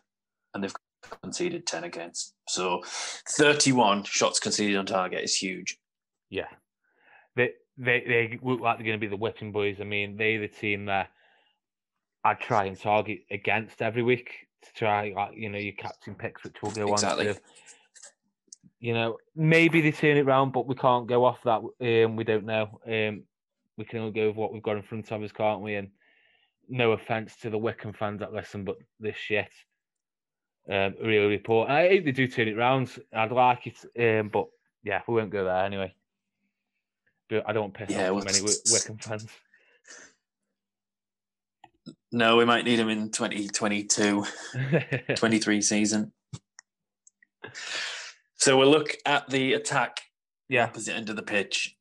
and 0.55 0.63
they've 0.63 0.75
conceded 1.23 1.67
10 1.67 1.85
against. 1.85 2.35
So 2.49 2.83
31 3.29 4.05
shots 4.05 4.41
conceded 4.41 4.77
on 4.77 4.87
target 4.87 5.25
is 5.25 5.37
huge. 5.37 5.79
Yeah. 6.31 6.49
They 7.37 7.53
they 7.79 8.05
they 8.07 8.39
look 8.43 8.61
like 8.61 8.77
they're 8.77 8.87
going 8.87 8.99
to 8.99 9.05
be 9.05 9.09
the 9.09 9.17
whipping 9.17 9.53
boys. 9.53 9.79
I 9.81 9.85
mean, 9.85 10.17
they're 10.17 10.41
the 10.41 10.49
team 10.49 10.87
that 10.87 11.09
I 12.25 12.35
try 12.35 12.65
and 12.67 12.79
target 12.79 13.21
against 13.31 13.81
every 13.83 14.03
week 14.03 14.31
to 14.63 14.73
try, 14.75 15.13
like 15.17 15.33
you 15.35 15.49
know, 15.49 15.59
your 15.59 15.73
captain 15.75 16.15
picks, 16.15 16.45
which 16.45 16.57
we'll 16.63 16.73
go 16.73 16.93
Exactly. 16.93 17.29
on 17.29 17.35
to. 17.35 17.41
You 18.81 18.95
know, 18.95 19.17
maybe 19.37 19.81
they 19.81 19.93
turn 19.93 20.17
it 20.17 20.27
round, 20.27 20.53
but 20.53 20.67
we 20.67 20.75
can't 20.75 21.07
go 21.07 21.25
off 21.25 21.39
that. 21.45 21.63
Um, 22.05 22.17
we 22.17 22.25
don't 22.25 22.45
know. 22.45 22.81
Um, 22.87 23.23
we 23.79 23.85
can 23.85 24.01
only 24.01 24.13
go 24.13 24.27
with 24.29 24.37
what 24.37 24.53
we've 24.53 24.63
got 24.63 24.77
in 24.77 24.83
front 24.83 25.11
of 25.11 25.23
us, 25.23 25.33
can't 25.33 25.63
we? 25.63 25.77
And 25.77 25.89
no 26.69 26.93
offense 26.93 27.37
to 27.43 27.51
the 27.51 27.59
Wycombe 27.59 27.93
fans 27.93 28.21
that 28.21 28.33
listen, 28.33 28.65
but 28.65 28.77
this 29.01 29.17
shit 29.17 29.49
um, 30.71 30.95
really 31.03 31.27
report. 31.27 31.71
I 31.71 31.89
hope 31.89 32.05
they 32.05 32.13
do 32.13 32.27
turn 32.27 32.49
it 32.49 32.57
round. 32.57 32.91
I'd 33.13 33.33
like 33.33 33.67
it, 33.67 34.21
um, 34.21 34.29
but 34.29 34.47
yeah, 34.83 35.03
we 35.07 35.15
won't 35.15 35.31
go 35.31 35.45
there 35.45 35.65
anyway. 35.65 35.95
But 37.29 37.45
I 37.49 37.53
don't 37.53 37.63
want 37.63 37.75
to 37.75 37.87
piss 37.87 37.97
Yeah, 37.97 38.09
off 38.09 38.15
well, 38.15 38.21
too 38.21 38.27
many 38.27 38.39
Wi- 38.39 38.59
Wycombe 38.73 38.99
fans. 38.99 39.27
No, 42.13 42.37
we 42.37 42.45
might 42.45 42.65
need 42.65 42.79
him 42.79 42.91
in 42.91 43.11
2022 43.11 44.25
23 45.17 45.63
season. 45.63 46.13
So 48.37 48.59
we'll 48.59 48.71
look 48.71 48.97
at 49.07 49.29
the 49.31 49.55
attack 49.55 50.03
yeah, 50.49 50.65
opposite 50.65 50.95
end 50.95 51.09
of 51.09 51.17
the 51.17 51.23
pitch. 51.23 51.75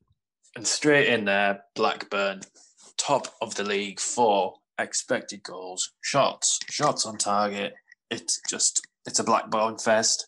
And 0.56 0.66
straight 0.66 1.08
in 1.08 1.26
there, 1.26 1.64
Blackburn, 1.76 2.42
top 2.98 3.28
of 3.42 3.56
the 3.56 3.64
league 3.64 4.00
for 4.00 4.56
expected 4.80 5.44
goals, 5.44 5.92
shots, 6.02 6.60
shots 6.70 7.06
on 7.06 7.18
target. 7.18 7.74
It's 8.12 8.40
just, 8.48 8.86
it's 9.06 9.20
a 9.20 9.24
Blackburn 9.24 9.78
fest. 9.80 10.28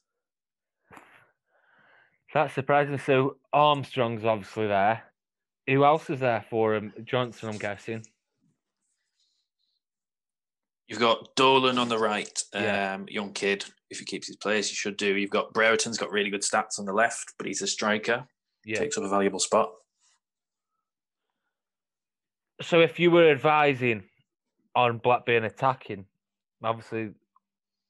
that's 2.34 2.54
surprising. 2.56 2.98
So 2.98 3.36
Armstrong's 3.52 4.26
obviously 4.26 4.66
there. 4.68 5.04
Who 5.68 5.84
else 5.86 6.10
is 6.10 6.20
there 6.22 6.44
for 6.50 6.74
him? 6.76 6.94
Johnson, 7.06 7.50
I'm 7.50 7.58
guessing. 7.58 8.04
You've 10.88 11.00
got 11.00 11.36
Dolan 11.36 11.78
on 11.78 11.90
the 11.90 11.98
right, 11.98 12.38
Yeah. 12.54 12.96
um, 12.96 13.06
young 13.10 13.34
kid. 13.34 13.66
If 13.90 14.00
he 14.00 14.06
keeps 14.06 14.28
his 14.28 14.36
place, 14.38 14.70
he 14.70 14.76
should 14.76 14.98
do. 14.98 15.16
You've 15.16 15.30
got 15.30 15.54
Brereton's 15.54 15.98
got 15.98 16.12
really 16.12 16.30
good 16.32 16.42
stats 16.42 16.80
on 16.80 16.86
the 16.86 16.94
left, 16.94 17.34
but 17.38 17.46
he's 17.48 17.62
a 17.62 17.68
striker. 17.68 18.26
Yeah. 18.66 18.80
Takes 18.80 18.98
up 18.98 19.04
a 19.04 19.10
valuable 19.10 19.40
spot. 19.40 19.72
So 22.62 22.80
if 22.82 23.00
you 23.00 23.12
were 23.12 23.30
advising 23.30 24.04
on 24.76 24.98
Blackburn 24.98 25.44
attacking, 25.44 26.06
obviously 26.64 27.12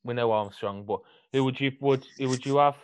we 0.04 0.14
know 0.14 0.32
Armstrong, 0.32 0.84
but 0.86 1.00
who 1.32 1.44
would 1.44 1.60
you 1.60 1.72
would 1.80 2.06
who 2.18 2.30
would 2.30 2.46
you 2.46 2.58
have? 2.58 2.76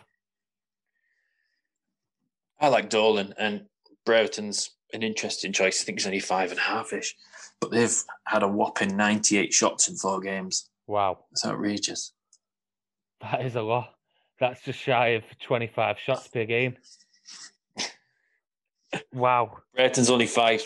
I 2.60 2.68
like 2.68 2.90
Dolan 2.90 3.34
and 3.38 3.66
Brereton's 4.04 4.70
an 4.92 5.02
interesting 5.02 5.52
choice. 5.52 5.80
I 5.80 5.84
think 5.84 5.98
he's 5.98 6.06
only 6.06 6.20
five 6.20 6.50
and 6.50 6.58
a 6.58 6.62
half 6.62 6.92
ish, 6.92 7.14
but 7.60 7.70
they've 7.70 7.96
had 8.24 8.42
a 8.42 8.48
whopping 8.48 8.96
98 8.96 9.52
shots 9.52 9.88
in 9.88 9.96
four 9.96 10.20
games. 10.20 10.68
Wow, 10.86 11.20
That's 11.30 11.46
outrageous. 11.46 12.12
that 13.20 13.44
is 13.46 13.54
a 13.56 13.62
lot. 13.62 13.94
That's 14.40 14.62
just 14.62 14.78
shy 14.80 15.08
of 15.08 15.22
25 15.42 15.98
shots 15.98 16.28
per 16.28 16.44
game. 16.44 16.76
Wow. 19.12 19.58
Brereton's 19.74 20.10
only 20.10 20.26
five. 20.26 20.62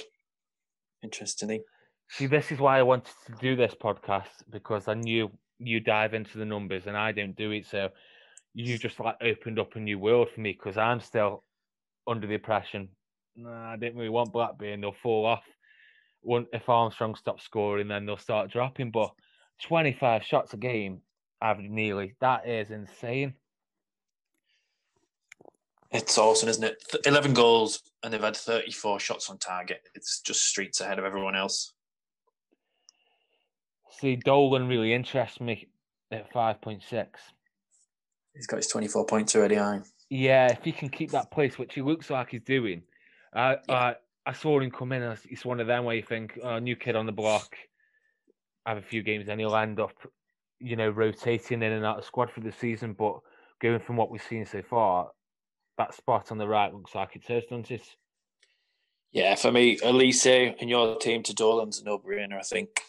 Interestingly. 1.02 1.62
See, 2.08 2.26
this 2.26 2.50
is 2.50 2.58
why 2.58 2.78
I 2.78 2.82
wanted 2.82 3.12
to 3.26 3.32
do 3.40 3.56
this 3.56 3.74
podcast 3.74 4.28
because 4.50 4.88
I 4.88 4.94
knew 4.94 5.30
you 5.58 5.80
dive 5.80 6.14
into 6.14 6.38
the 6.38 6.44
numbers 6.44 6.86
and 6.86 6.96
I 6.96 7.12
don't 7.12 7.36
do 7.36 7.50
it. 7.52 7.66
So 7.66 7.90
you 8.54 8.78
just 8.78 9.00
like 9.00 9.16
opened 9.20 9.58
up 9.58 9.76
a 9.76 9.80
new 9.80 9.98
world 9.98 10.28
for 10.34 10.40
me 10.40 10.52
because 10.52 10.76
I'm 10.76 11.00
still 11.00 11.44
under 12.06 12.26
the 12.26 12.34
impression, 12.34 12.88
nah, 13.36 13.72
I 13.72 13.76
didn't 13.76 13.96
really 13.96 14.10
want 14.10 14.32
Blackburn. 14.32 14.80
They'll 14.80 14.92
fall 14.92 15.26
off. 15.26 15.44
One, 16.22 16.46
if 16.52 16.68
Armstrong 16.68 17.14
stops 17.16 17.44
scoring, 17.44 17.88
then 17.88 18.06
they'll 18.06 18.16
start 18.16 18.50
dropping. 18.50 18.90
But 18.90 19.12
25 19.62 20.24
shots 20.24 20.54
a 20.54 20.56
game, 20.56 21.00
average 21.42 21.70
nearly, 21.70 22.14
that 22.20 22.48
is 22.48 22.70
insane. 22.70 23.34
It's 25.90 26.18
awesome, 26.18 26.48
isn't 26.48 26.64
it? 26.64 26.82
11 27.06 27.34
goals 27.34 27.80
and 28.02 28.12
they've 28.12 28.20
had 28.20 28.36
34 28.36 28.98
shots 28.98 29.30
on 29.30 29.38
target. 29.38 29.80
It's 29.94 30.20
just 30.20 30.44
streets 30.44 30.80
ahead 30.80 30.98
of 30.98 31.04
everyone 31.04 31.36
else. 31.36 31.72
See, 34.04 34.16
Dolan 34.16 34.68
really 34.68 34.92
interests 34.92 35.40
me 35.40 35.66
at 36.12 36.30
5.6. 36.30 37.06
He's 38.34 38.46
got 38.46 38.58
his 38.58 38.66
24 38.66 39.06
points 39.06 39.34
already, 39.34 39.58
aye. 39.58 39.80
Yeah, 40.10 40.52
if 40.52 40.62
he 40.62 40.72
can 40.72 40.90
keep 40.90 41.12
that 41.12 41.30
place, 41.30 41.56
which 41.56 41.72
he 41.72 41.80
looks 41.80 42.10
like 42.10 42.28
he's 42.28 42.42
doing. 42.42 42.82
I 43.34 43.56
Yeah. 43.66 43.74
I, 43.74 43.94
I 44.26 44.32
saw 44.34 44.60
him 44.60 44.70
come 44.70 44.92
in. 44.92 45.00
And 45.00 45.18
it's 45.30 45.46
one 45.46 45.58
of 45.58 45.66
them 45.66 45.84
where 45.84 45.96
you 45.96 46.02
think, 46.02 46.38
oh, 46.42 46.58
new 46.58 46.76
kid 46.76 46.96
on 46.96 47.06
the 47.06 47.12
block, 47.12 47.56
have 48.66 48.76
a 48.76 48.82
few 48.82 49.02
games, 49.02 49.30
and 49.30 49.40
he'll 49.40 49.56
end 49.56 49.80
up, 49.80 49.96
you 50.60 50.76
know, 50.76 50.90
rotating 50.90 51.62
in 51.62 51.72
and 51.72 51.86
out 51.86 51.96
of 51.98 52.04
squad 52.04 52.30
for 52.30 52.40
the 52.40 52.52
season. 52.52 52.92
But 52.92 53.20
going 53.62 53.80
from 53.80 53.96
what 53.96 54.10
we've 54.10 54.22
seen 54.22 54.44
so 54.44 54.60
far, 54.60 55.12
that 55.78 55.94
spot 55.94 56.30
on 56.30 56.36
the 56.36 56.46
right 56.46 56.74
looks 56.74 56.94
like 56.94 57.16
it's 57.16 57.28
his, 57.28 57.44
doesn't 57.44 57.70
it? 57.70 57.88
Yeah, 59.12 59.34
for 59.34 59.50
me, 59.50 59.78
Olise 59.78 60.56
and 60.60 60.68
your 60.68 60.98
team 60.98 61.22
to 61.22 61.34
Dolan's 61.34 61.80
a 61.80 61.84
no 61.84 61.98
brainer, 61.98 62.38
I 62.38 62.42
think. 62.42 62.82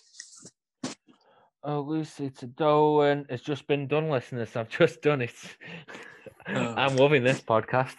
Oh, 1.67 1.82
Lucy 1.82 2.30
to 2.30 2.45
Dolan. 2.47 3.25
It's 3.30 3.41
just 3.43 3.65
been 3.67 3.88
done, 3.88 4.10
listeners. 4.10 4.56
I've 4.56 4.69
just 4.69 5.01
done 5.01 5.21
it. 5.21 5.34
I'm 6.45 6.95
loving 6.95 7.23
this 7.23 7.41
podcast. 7.41 7.95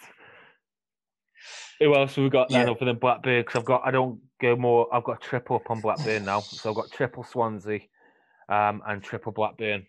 Who 1.81 1.93
else 1.93 2.15
have 2.15 2.23
we 2.23 2.29
got 2.29 2.49
then 2.49 2.65
Yeah. 2.65 2.71
other 2.71 2.85
than 2.85 2.95
Blackburn? 2.97 3.41
Because 3.41 3.59
I've 3.59 3.65
got, 3.65 3.81
I 3.85 3.91
don't 3.91 4.19
go 4.41 4.55
more. 4.55 4.87
I've 4.93 5.03
got 5.03 5.21
triple 5.21 5.57
up 5.57 5.69
on 5.69 5.81
Blackburn 5.81 6.23
now. 6.25 6.39
So 6.39 6.69
I've 6.69 6.75
got 6.77 6.91
triple 6.91 7.23
Swansea, 7.25 7.81
um, 8.47 8.81
and 8.87 9.03
triple 9.03 9.33
Blackburn. 9.33 9.85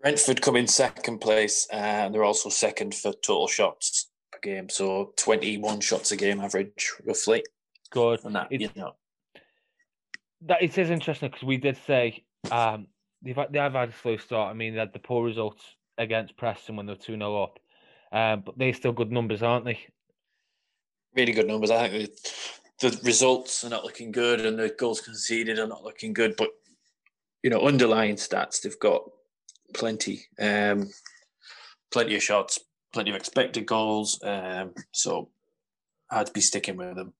Brentford 0.00 0.40
come 0.42 0.56
in 0.56 0.66
second 0.66 1.18
place, 1.20 1.68
uh, 1.72 1.76
and 1.76 2.14
they're 2.14 2.24
also 2.24 2.48
second 2.48 2.94
for 2.94 3.12
total 3.12 3.46
shots 3.46 4.10
per 4.32 4.38
game. 4.42 4.68
So 4.70 5.12
21 5.16 5.80
shots 5.80 6.12
a 6.12 6.16
game 6.16 6.40
average, 6.40 6.92
roughly. 7.04 7.44
Good. 7.90 8.24
And 8.24 8.34
that, 8.34 8.48
It's- 8.50 8.70
you 8.74 8.80
know, 8.80 8.94
That 10.42 10.62
it 10.62 10.76
is 10.76 10.90
interesting 10.90 11.30
because 11.30 11.44
we 11.44 11.56
did 11.56 11.78
say 11.86 12.24
um, 12.50 12.86
they've 13.22 13.36
had, 13.36 13.52
they 13.52 13.58
have 13.58 13.72
had 13.72 13.88
a 13.88 13.92
slow 13.92 14.16
start. 14.16 14.50
I 14.50 14.54
mean, 14.54 14.74
they 14.74 14.80
had 14.80 14.92
the 14.92 14.98
poor 14.98 15.24
results 15.24 15.64
against 15.98 16.36
Preston 16.36 16.76
when 16.76 16.86
they 16.86 16.92
were 16.92 16.98
two 16.98 17.16
0 17.16 17.42
up, 17.42 17.58
um, 18.12 18.42
but 18.44 18.58
they're 18.58 18.74
still 18.74 18.92
good 18.92 19.10
numbers, 19.10 19.42
aren't 19.42 19.64
they? 19.64 19.80
really 21.16 21.32
good 21.32 21.48
numbers. 21.48 21.70
I 21.70 21.88
think 21.88 22.10
the, 22.80 22.90
the 22.90 23.00
results 23.02 23.64
are 23.64 23.70
not 23.70 23.84
looking 23.84 24.12
good, 24.12 24.44
and 24.44 24.58
the 24.58 24.68
goals 24.68 25.00
conceded 25.00 25.58
are 25.58 25.66
not 25.66 25.82
looking 25.82 26.12
good. 26.12 26.34
But 26.36 26.50
you 27.42 27.50
know, 27.50 27.66
underlying 27.66 28.16
stats, 28.16 28.60
they've 28.60 28.78
got 28.78 29.02
plenty, 29.74 30.26
um, 30.38 30.90
plenty 31.90 32.14
of 32.14 32.22
shots, 32.22 32.60
plenty 32.92 33.10
of 33.10 33.16
expected 33.16 33.66
goals. 33.66 34.20
Um, 34.22 34.74
so 34.92 35.30
I'd 36.10 36.32
be 36.32 36.40
sticking 36.40 36.76
with 36.76 36.96
them. 36.96 37.14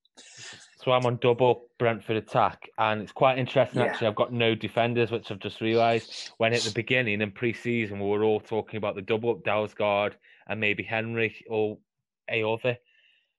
So 0.87 0.93
I'm 0.93 1.05
on 1.05 1.19
double 1.21 1.65
Brentford 1.81 2.17
attack, 2.17 2.71
and 2.79 3.03
it's 3.03 3.11
quite 3.11 3.39
interesting. 3.39 3.81
Yeah. 3.81 3.87
Actually, 3.89 4.07
I've 4.07 4.15
got 4.15 4.33
no 4.33 4.55
defenders, 4.55 5.11
which 5.11 5.33
I've 5.33 5.41
just 5.41 5.61
realised. 5.61 6.31
When 6.37 6.55
at 6.55 6.61
the 6.61 6.71
beginning 6.71 7.23
in 7.23 7.33
pre-season, 7.33 7.99
we 7.99 8.09
were 8.09 8.23
all 8.23 8.39
talking 8.39 8.77
about 8.77 8.95
the 8.95 9.03
double 9.03 9.31
up 9.31 9.43
Dalsgaard 9.43 10.13
and 10.47 10.61
maybe 10.61 10.85
Henry 10.85 11.45
or 11.51 11.79
a. 12.31 12.79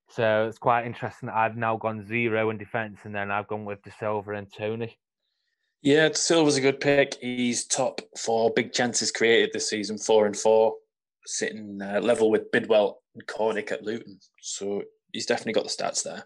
So 0.09 0.45
it's 0.49 0.57
quite 0.57 0.85
interesting. 0.85 1.27
that 1.27 1.37
I've 1.37 1.55
now 1.55 1.77
gone 1.77 2.05
zero 2.05 2.49
in 2.49 2.57
defence, 2.57 2.99
and 3.05 3.15
then 3.15 3.31
I've 3.31 3.47
gone 3.47 3.63
with 3.63 3.81
Dasilva 3.81 4.37
and 4.37 4.51
Toney. 4.51 4.99
Yeah, 5.81 6.09
Dasilva's 6.09 6.57
a 6.57 6.61
good 6.61 6.81
pick. 6.81 7.15
He's 7.21 7.63
top 7.63 8.01
four 8.17 8.51
big 8.53 8.73
chances 8.73 9.09
created 9.09 9.51
this 9.53 9.69
season, 9.69 9.97
four 9.97 10.25
and 10.25 10.35
four, 10.35 10.73
sitting 11.25 11.81
uh, 11.81 12.01
level 12.01 12.29
with 12.29 12.51
Bidwell 12.51 13.03
and 13.15 13.25
Cornick 13.25 13.71
at 13.71 13.83
Luton. 13.83 14.19
So 14.41 14.83
he's 15.13 15.25
definitely 15.25 15.53
got 15.53 15.63
the 15.63 15.69
stats 15.69 16.03
there. 16.03 16.25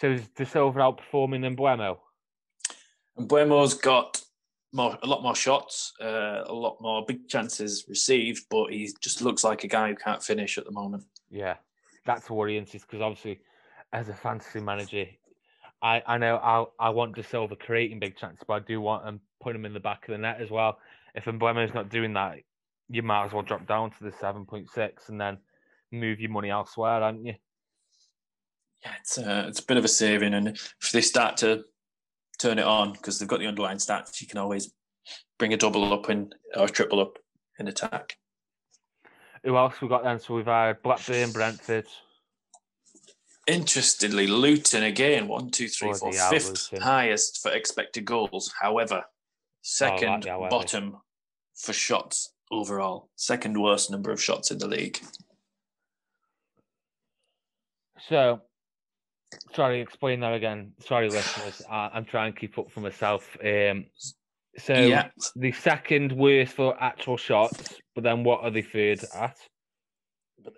So 0.00 0.10
is 0.10 0.28
Dasilva 0.28 0.76
outperforming 0.76 1.42
than 1.42 1.56
Mbeumo? 1.56 1.98
And 3.16 3.28
Mbeumo's 3.28 3.74
got 3.74 4.22
more, 4.72 4.98
a 5.02 5.06
lot 5.06 5.22
more 5.22 5.36
shots, 5.36 5.92
uh, 6.00 6.44
a 6.46 6.52
lot 6.52 6.78
more 6.80 7.04
big 7.06 7.28
chances 7.28 7.84
received, 7.88 8.46
but 8.50 8.72
he 8.72 8.90
just 9.00 9.22
looks 9.22 9.44
like 9.44 9.64
a 9.64 9.68
guy 9.68 9.88
who 9.88 9.94
can't 9.94 10.22
finish 10.22 10.58
at 10.58 10.64
the 10.64 10.72
moment. 10.72 11.04
Yeah, 11.30 11.56
that's 12.06 12.30
worrying 12.30 12.66
because 12.70 13.00
obviously, 13.00 13.40
as 13.92 14.08
a 14.08 14.14
fantasy 14.14 14.60
manager, 14.60 15.06
I, 15.82 16.02
I 16.06 16.18
know 16.18 16.36
I 16.36 16.86
I 16.86 16.90
want 16.90 17.16
Dasilva 17.16 17.58
creating 17.58 17.98
big 17.98 18.16
chances, 18.16 18.44
but 18.46 18.54
I 18.54 18.58
do 18.60 18.80
want 18.80 19.06
him 19.06 19.20
putting 19.42 19.60
him 19.60 19.66
in 19.66 19.74
the 19.74 19.80
back 19.80 20.08
of 20.08 20.12
the 20.12 20.18
net 20.18 20.40
as 20.40 20.50
well. 20.50 20.78
If 21.14 21.24
Mbeumo's 21.24 21.74
not 21.74 21.90
doing 21.90 22.14
that, 22.14 22.38
you 22.88 23.02
might 23.02 23.26
as 23.26 23.32
well 23.32 23.42
drop 23.42 23.66
down 23.66 23.90
to 23.90 24.04
the 24.04 24.12
seven 24.12 24.46
point 24.46 24.70
six 24.70 25.08
and 25.08 25.20
then 25.20 25.38
move 25.90 26.20
your 26.20 26.30
money 26.30 26.50
elsewhere, 26.50 27.02
aren't 27.02 27.26
you? 27.26 27.34
Yeah, 28.84 28.92
it's 29.00 29.18
a, 29.18 29.48
it's 29.48 29.60
a 29.60 29.66
bit 29.66 29.76
of 29.76 29.84
a 29.84 29.88
saving, 29.88 30.34
and 30.34 30.48
if 30.48 30.90
they 30.92 31.00
start 31.00 31.36
to 31.38 31.64
turn 32.38 32.58
it 32.58 32.64
on 32.64 32.92
because 32.92 33.18
they've 33.18 33.28
got 33.28 33.38
the 33.38 33.46
underlying 33.46 33.78
stats, 33.78 34.20
you 34.20 34.26
can 34.26 34.38
always 34.38 34.72
bring 35.38 35.52
a 35.52 35.56
double 35.56 35.92
up 35.92 36.10
in 36.10 36.30
or 36.56 36.64
a 36.64 36.68
triple 36.68 37.00
up 37.00 37.18
in 37.58 37.68
attack. 37.68 38.16
Who 39.44 39.56
else 39.56 39.80
we 39.80 39.88
got 39.88 40.04
then? 40.04 40.18
So 40.18 40.34
we've 40.34 40.46
had 40.46 40.82
Blackburn, 40.82 41.30
Brentford. 41.32 41.86
Interestingly, 43.46 44.28
Luton 44.28 44.84
again, 44.84 45.26
one, 45.26 45.50
two, 45.50 45.68
three, 45.68 45.92
four, 45.92 46.12
Bloody 46.12 46.38
fifth 46.38 46.72
Luton. 46.72 46.80
highest 46.80 47.42
for 47.42 47.50
expected 47.52 48.04
goals. 48.04 48.52
However, 48.60 49.02
second 49.62 50.26
however. 50.26 50.48
bottom 50.48 50.96
for 51.56 51.72
shots 51.72 52.32
overall. 52.52 53.10
Second 53.16 53.60
worst 53.60 53.90
number 53.90 54.12
of 54.12 54.22
shots 54.22 54.50
in 54.52 54.58
the 54.58 54.68
league. 54.68 55.00
So, 58.08 58.42
sorry, 59.54 59.80
explain 59.80 60.20
that 60.20 60.34
again. 60.34 60.72
Sorry, 60.80 61.08
listeners. 61.08 61.62
I, 61.70 61.90
I'm 61.92 62.04
trying 62.04 62.32
to 62.32 62.38
keep 62.38 62.58
up 62.58 62.70
for 62.70 62.80
myself. 62.80 63.36
Um, 63.44 63.86
so 64.58 64.74
yeah, 64.74 65.08
the 65.34 65.52
second 65.52 66.12
worst 66.12 66.52
for 66.54 66.80
actual 66.82 67.16
shots, 67.16 67.74
but 67.94 68.04
then 68.04 68.24
what 68.24 68.42
are 68.42 68.50
they 68.50 68.62
third 68.62 69.00
at? 69.14 69.36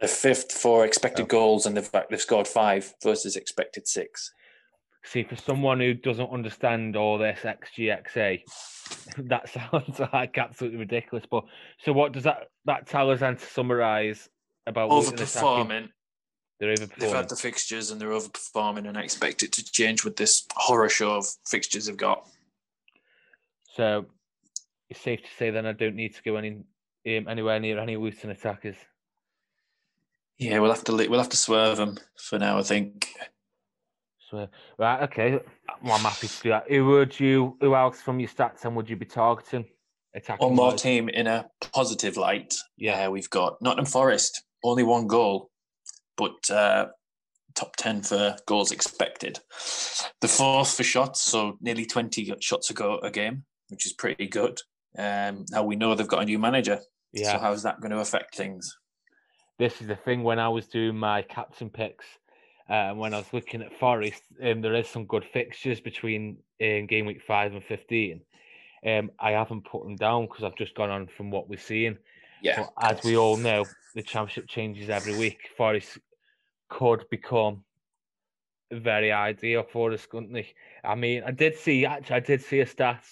The 0.01 0.09
fifth 0.09 0.53
for 0.53 0.85
expected 0.85 1.25
Oh. 1.25 1.27
goals, 1.27 1.67
and 1.67 1.77
they've 1.77 1.91
they've 2.11 2.21
scored 2.21 2.49
five 2.49 2.93
versus 3.03 3.37
expected 3.37 3.87
six. 3.87 4.33
See, 5.05 5.23
for 5.23 5.37
someone 5.37 5.81
who 5.81 5.93
doesn't 5.93 6.31
understand 6.31 6.97
all 6.97 7.19
this 7.19 7.41
XGXA, 7.41 8.41
that 9.29 9.49
sounds 9.51 10.01
like 10.13 10.39
absolutely 10.39 10.79
ridiculous. 10.79 11.27
But 11.31 11.45
so, 11.79 11.93
what 11.93 12.13
does 12.13 12.25
that 12.25 12.49
that 12.65 12.87
tell 12.87 13.11
us 13.11 13.21
then 13.21 13.37
to 13.37 13.45
summarise 13.47 14.29
about 14.67 14.89
Luton 14.89 15.19
attacking? 16.61 16.75
Overperforming. 16.87 16.99
They're 16.99 17.09
They've 17.09 17.17
had 17.17 17.29
the 17.29 17.37
fixtures 17.37 17.91
and 17.91 18.01
they're 18.01 18.11
overperforming, 18.11 18.89
and 18.89 18.97
I 18.99 19.03
expect 19.03 19.43
it 19.43 19.53
to 19.53 19.65
change 19.65 20.05
with 20.05 20.17
this 20.17 20.47
horror 20.55 20.89
show 20.89 21.17
of 21.17 21.27
fixtures 21.47 21.87
they've 21.87 21.97
got. 21.97 22.27
So 23.75 24.07
it's 24.89 25.01
safe 25.01 25.23
to 25.23 25.29
say 25.39 25.51
then 25.51 25.67
I 25.67 25.73
don't 25.73 25.97
need 25.97 26.15
to 26.15 26.23
go 26.23 26.37
any 26.37 26.51
um, 27.07 27.29
anywhere 27.29 27.61
near 27.61 27.79
any 27.79 27.97
Luton 27.97 28.31
attackers. 28.31 28.77
Yeah, 30.39 30.59
we'll 30.59 30.73
have 30.73 30.85
to 30.85 30.93
we'll 30.93 31.19
have 31.19 31.29
to 31.31 31.37
swerve 31.37 31.77
them 31.77 31.99
for 32.17 32.39
now. 32.39 32.59
I 32.59 32.63
think. 32.63 33.09
So 34.31 34.49
right, 34.79 35.03
okay. 35.05 35.41
Well, 35.83 35.93
I'm 35.93 36.01
happy 36.01 36.29
to 36.29 36.43
do 36.43 36.49
that. 36.51 36.65
Who 36.69 36.87
would 36.87 37.19
you? 37.19 37.57
Who 37.61 37.75
else 37.75 38.01
from 38.01 38.21
your 38.21 38.29
stats 38.29 38.65
And 38.65 38.75
would 38.77 38.89
you 38.89 38.97
be 38.97 39.07
targeting? 39.07 39.67
Attacking 40.17 40.47
One 40.47 40.57
more 40.57 40.71
wise? 40.71 40.83
team 40.83 41.09
in 41.09 41.27
a 41.27 41.51
positive 41.73 42.17
light. 42.17 42.55
Yeah. 42.77 43.09
We've 43.09 43.29
got 43.31 43.61
Nottingham 43.61 43.87
Forest, 43.87 44.45
only 44.63 44.85
one 44.85 45.09
goal, 45.09 45.51
but 46.17 46.51
uh, 46.51 46.89
top 47.55 47.77
10 47.77 48.03
for 48.03 48.37
goals 48.47 48.73
expected. 48.73 49.41
The 50.21 50.29
fourth 50.29 50.77
for 50.77 50.85
shots, 50.85 51.23
so 51.23 51.59
nearly 51.61 51.87
20 51.87 52.35
shots 52.41 52.71
a 52.71 52.75
go 52.75 52.99
a 52.99 53.11
game, 53.11 53.45
which 53.69 53.87
is 53.87 53.93
pretty 53.93 54.27
good. 54.27 54.61
Um, 54.97 55.45
now 55.51 55.65
we 55.65 55.77
know 55.77 55.95
they've 55.95 56.07
got 56.07 56.23
a 56.23 56.27
new 56.27 56.39
manager. 56.39 56.81
Yeah. 57.13 57.33
So 57.33 57.39
how's 57.39 57.63
that 57.63 57.81
going 57.81 57.93
to 57.93 57.99
affect 57.99 58.35
things? 58.35 58.77
this 59.59 59.81
is 59.81 59.87
the 59.87 59.97
thing 59.97 60.23
when 60.23 60.39
I 60.39 60.49
was 60.49 60.67
doing 60.67 60.97
my 60.97 61.23
captain 61.23 61.71
picks. 61.71 62.07
Uh, 62.69 62.93
when 62.93 63.13
I 63.13 63.19
was 63.19 63.33
looking 63.33 63.63
at 63.63 63.79
Forest, 63.79 64.23
um, 64.43 64.63
there 64.63 64.75
is 64.75 64.89
some 64.89 65.05
good 65.05 65.25
fixtures 65.33 65.81
between 65.81 66.39
um, 66.63 66.87
game 66.87 67.05
week 67.07 67.21
five 67.27 67.53
and 67.53 67.63
fifteen. 67.63 68.23
Um, 68.87 69.11
I 69.21 69.33
haven't 69.33 69.67
put 69.67 69.85
them 69.85 69.97
down 69.97 70.27
because 70.27 70.45
I've 70.45 70.57
just 70.57 70.75
gone 70.75 70.91
on 70.91 71.09
from 71.17 71.31
what 71.31 71.49
we're 71.49 71.59
seeing. 71.59 71.99
Yeah. 72.43 72.67
But 72.79 72.99
as 72.99 73.05
we 73.05 73.17
all 73.17 73.37
know, 73.37 73.65
the 73.95 74.03
championship 74.03 74.49
changes 74.49 74.89
every 74.89 75.17
week. 75.17 75.51
Forest 75.57 75.99
could 76.75 77.05
become 77.09 77.63
very 78.73 79.13
ideal 79.13 79.63
for 79.63 79.93
us, 79.93 80.07
couldn't? 80.07 80.45
I 80.83 80.95
mean, 80.97 81.23
I 81.25 81.31
did 81.31 81.57
see 81.57 81.87
actually, 81.87 82.17
I 82.17 82.21
did 82.21 82.43
see 82.43 82.61
a 82.61 82.67
stat. 82.67 83.05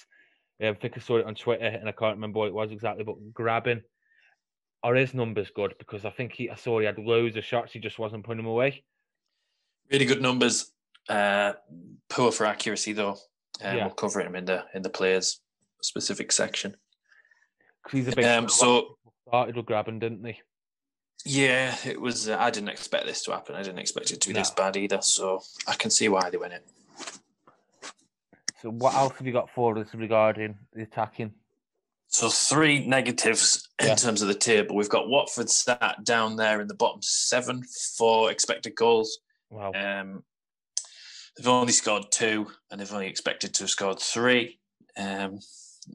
Um, 0.61 0.71
I 0.71 0.75
think 0.75 0.95
I 0.97 1.01
saw 1.01 1.19
it 1.19 1.27
on 1.27 1.35
Twitter, 1.35 1.65
and 1.65 1.89
I 1.89 1.93
can't 1.93 2.17
remember 2.17 2.41
what 2.41 2.49
it 2.49 2.55
was 2.55 2.73
exactly. 2.73 3.05
But 3.05 3.33
Grabban 3.33 3.83
are 4.83 4.95
his 4.97 5.15
numbers 5.15 5.51
good? 5.55 5.75
Because 5.79 6.05
I 6.05 6.11
think 6.11 6.33
he, 6.33 6.51
I 6.51 6.57
saw 6.57 6.81
he 6.81 6.87
had 6.87 6.99
loads 6.99 7.37
of 7.37 7.45
shots. 7.45 7.73
He 7.73 7.79
just 7.79 7.99
wasn't 7.99 8.25
putting 8.25 8.39
them 8.39 8.51
away. 8.51 8.83
Really 9.91 10.07
good 10.07 10.23
numbers. 10.23 10.73
Uh, 11.09 11.53
poor 12.09 12.33
for 12.33 12.47
accuracy 12.47 12.93
though. 12.93 13.17
Um, 13.63 13.77
Yeah. 13.77 13.85
We'll 13.87 13.95
cover 13.95 14.21
him 14.21 14.35
in 14.35 14.45
the 14.45 14.65
in 14.75 14.83
the 14.83 14.91
players 14.91 15.41
specific 15.83 16.33
section. 16.33 16.77
he's 17.91 18.09
a 18.09 18.13
big. 18.13 18.25
Um, 18.25 18.49
so 18.49 18.99
started 19.29 19.57
with 19.57 19.67
Grabban, 19.67 20.01
didn't 20.01 20.25
he? 20.25 20.41
Yeah, 21.25 21.77
it 21.85 22.01
was. 22.01 22.29
Uh, 22.29 22.37
I 22.39 22.51
didn't 22.51 22.71
expect 22.71 23.07
this 23.07 23.23
to 23.25 23.33
happen. 23.33 23.55
I 23.55 23.63
didn't 23.63 23.79
expect 23.79 24.11
it 24.11 24.21
to 24.21 24.29
be 24.29 24.35
this 24.35 24.51
bad 24.51 24.77
either. 24.77 25.01
So 25.03 25.43
I 25.67 25.75
can 25.75 25.91
see 25.91 26.09
why 26.09 26.31
they 26.31 26.37
win 26.37 26.53
it. 26.53 26.67
So 28.61 28.71
what 28.71 28.95
else 28.95 29.15
have 29.19 29.27
you 29.27 29.33
got 29.33 29.51
for 29.51 29.77
us 29.79 29.89
regarding 29.95 30.57
the 30.73 30.83
attacking? 30.83 31.33
So 32.09 32.29
three 32.29 32.87
negatives 32.87 33.69
in 33.81 33.89
Yeah. 33.89 33.95
terms 33.95 34.23
of 34.23 34.29
the 34.29 34.35
table. 34.35 34.77
We've 34.77 34.89
got 34.89 35.09
Watford 35.09 35.51
sat 35.51 36.05
down 36.05 36.37
there 36.37 36.61
in 36.61 36.69
the 36.69 36.75
bottom 36.75 37.01
seven 37.03 37.65
for 37.97 38.31
expected 38.31 38.75
goals. 38.77 39.19
Wow. 39.51 39.73
Um, 39.75 40.23
they've 41.37 41.49
only 41.49 41.73
scored 41.73 42.13
two, 42.13 42.53
and 42.71 42.81
they've 42.81 42.93
only 42.93 43.09
expected 43.09 43.55
to 43.55 43.65
have 43.65 43.71
scored 43.71 43.99
three. 43.99 44.61
Um, 44.97 45.41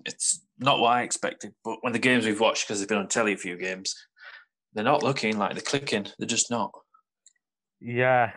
it's 0.05 0.41
not 0.57 0.79
what 0.79 0.89
I 0.89 1.03
expected, 1.03 1.53
but 1.63 1.77
when 1.81 1.93
the 1.93 1.99
games 1.99 2.25
we've 2.25 2.39
watched, 2.39 2.67
because 2.67 2.79
they've 2.79 2.89
been 2.89 2.97
on 2.97 3.07
telly 3.07 3.33
a 3.33 3.37
few 3.37 3.55
games, 3.55 3.95
they're 4.73 4.83
not 4.83 5.03
looking 5.03 5.37
like 5.37 5.53
they're 5.53 5.61
clicking. 5.61 6.07
They're 6.17 6.27
just 6.27 6.51
not. 6.51 6.71
Yeah. 7.79 8.31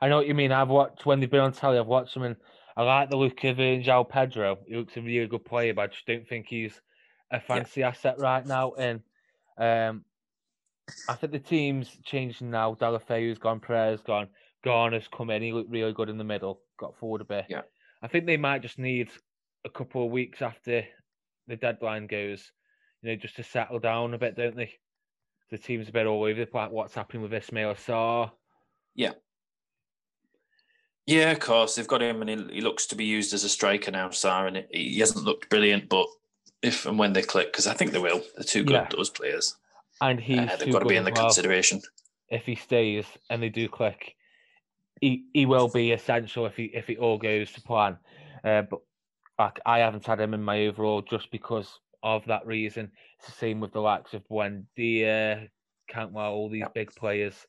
I 0.00 0.08
know 0.08 0.16
what 0.16 0.26
you 0.26 0.34
mean. 0.34 0.52
I've 0.52 0.68
watched 0.68 1.06
when 1.06 1.20
they've 1.20 1.30
been 1.30 1.40
on 1.40 1.52
telly. 1.52 1.78
I've 1.78 1.86
watched 1.86 2.14
them, 2.14 2.24
and 2.24 2.36
I 2.76 2.82
like 2.82 3.10
the 3.10 3.16
look 3.16 3.42
of 3.44 3.56
João 3.56 4.08
Pedro. 4.08 4.58
He 4.66 4.76
looks 4.76 4.96
a 4.96 5.00
really 5.00 5.26
good 5.26 5.44
player, 5.44 5.72
but 5.74 5.82
I 5.82 5.86
just 5.86 6.06
don't 6.06 6.28
think 6.28 6.46
he's 6.48 6.78
a 7.30 7.40
fancy 7.40 7.82
asset 7.82 8.18
right 8.18 8.46
now. 8.46 8.72
And 8.72 9.00
um, 9.58 10.04
I 11.08 11.14
think 11.14 11.32
the 11.32 11.38
team's 11.38 11.96
changing 12.04 12.50
now. 12.50 12.74
Deulofeu's 12.74 13.38
gone, 13.38 13.60
Pereira's 13.60 14.02
gone, 14.02 14.28
Garner's 14.62 15.08
come 15.08 15.30
in. 15.30 15.42
He 15.42 15.52
looked 15.52 15.70
really 15.70 15.92
good 15.92 16.10
in 16.10 16.18
the 16.18 16.24
middle. 16.24 16.60
Got 16.78 16.98
forward 16.98 17.22
a 17.22 17.24
bit. 17.24 17.46
Yeah. 17.48 17.62
I 18.02 18.08
think 18.08 18.26
they 18.26 18.36
might 18.36 18.62
just 18.62 18.78
need 18.78 19.08
a 19.64 19.70
couple 19.70 20.04
of 20.04 20.12
weeks 20.12 20.42
after 20.42 20.84
the 21.48 21.56
deadline 21.56 22.06
goes, 22.06 22.52
you 23.02 23.10
know, 23.10 23.16
just 23.16 23.36
to 23.36 23.42
settle 23.42 23.78
down 23.78 24.14
a 24.14 24.18
bit, 24.18 24.36
don't 24.36 24.56
they? 24.56 24.72
The 25.50 25.58
team's 25.58 25.88
a 25.88 25.92
bit 25.92 26.06
all 26.06 26.24
over 26.24 26.40
the 26.40 26.46
place. 26.46 26.70
What's 26.70 26.94
happening 26.94 27.22
with 27.22 27.32
Ismaila 27.32 27.76
Sarr? 27.76 28.30
Yeah, 28.94 29.12
Yeah, 31.06 31.30
of 31.30 31.40
course 31.40 31.74
they've 31.74 31.86
got 31.86 32.02
him, 32.02 32.20
and 32.22 32.30
he, 32.30 32.54
he 32.56 32.60
looks 32.60 32.86
to 32.86 32.96
be 32.96 33.04
used 33.04 33.32
as 33.34 33.44
a 33.44 33.48
striker 33.48 33.90
now, 33.90 34.08
Sarr, 34.08 34.48
and 34.48 34.56
it, 34.56 34.68
he 34.70 34.98
hasn't 34.98 35.24
looked 35.24 35.50
brilliant, 35.50 35.88
but 35.88 36.06
if 36.62 36.86
and 36.86 36.98
when 36.98 37.12
they 37.12 37.22
click, 37.22 37.52
because 37.52 37.66
I 37.66 37.74
think 37.74 37.92
they 37.92 37.98
will, 37.98 38.22
they're 38.34 38.44
too 38.44 38.64
good. 38.64 38.72
Yeah. 38.72 38.88
Those 38.90 39.10
players, 39.10 39.54
And 40.00 40.18
he's 40.18 40.38
uh, 40.38 40.56
they've 40.58 40.72
got 40.72 40.80
to 40.80 40.86
be 40.86 40.96
in 40.96 41.04
the 41.04 41.12
well. 41.14 41.24
consideration. 41.26 41.82
If 42.28 42.44
he 42.44 42.54
stays 42.56 43.04
and 43.30 43.42
they 43.42 43.50
do 43.50 43.68
click, 43.68 44.16
he 45.00 45.26
he 45.32 45.46
will 45.46 45.68
be 45.68 45.92
essential 45.92 46.46
if 46.46 46.56
he 46.56 46.64
if 46.64 46.90
it 46.90 46.98
all 46.98 47.18
goes 47.18 47.52
to 47.52 47.60
plan. 47.60 47.98
Uh, 48.42 48.62
but 48.62 48.80
like, 49.38 49.60
I 49.66 49.78
haven't 49.80 50.06
had 50.06 50.20
him 50.20 50.34
in 50.34 50.42
my 50.42 50.66
overall 50.66 51.02
just 51.02 51.30
because 51.30 51.78
of 52.02 52.24
that 52.26 52.46
reason. 52.46 52.90
It's 53.18 53.28
the 53.28 53.32
same 53.32 53.60
with 53.60 53.72
the 53.72 53.80
likes 53.80 54.14
of 54.14 54.26
Buendia, 54.28 55.48
Cantwell, 55.88 56.32
all 56.32 56.48
these 56.48 56.60
Yeah. 56.60 56.68
big 56.74 56.94
players. 56.94 57.46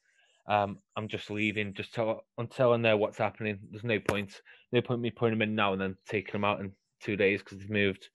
Um, 0.47 0.79
I'm 0.95 1.07
just 1.07 1.29
leaving 1.29 1.73
just 1.73 1.93
till, 1.93 2.25
until 2.37 2.73
I 2.73 2.77
know 2.77 2.95
what's 2.97 3.17
happening. 3.17 3.59
There's 3.69 3.83
no 3.83 3.99
point, 3.99 4.41
no 4.71 4.81
point 4.81 5.01
me 5.01 5.11
putting 5.11 5.37
them 5.37 5.41
in 5.41 5.55
now 5.55 5.73
and 5.73 5.81
then 5.81 5.97
taking 6.07 6.31
them 6.31 6.45
out 6.45 6.61
in 6.61 6.71
two 7.01 7.15
days 7.17 7.41
because 7.41 7.57
they've 7.57 7.69
moved. 7.69 8.09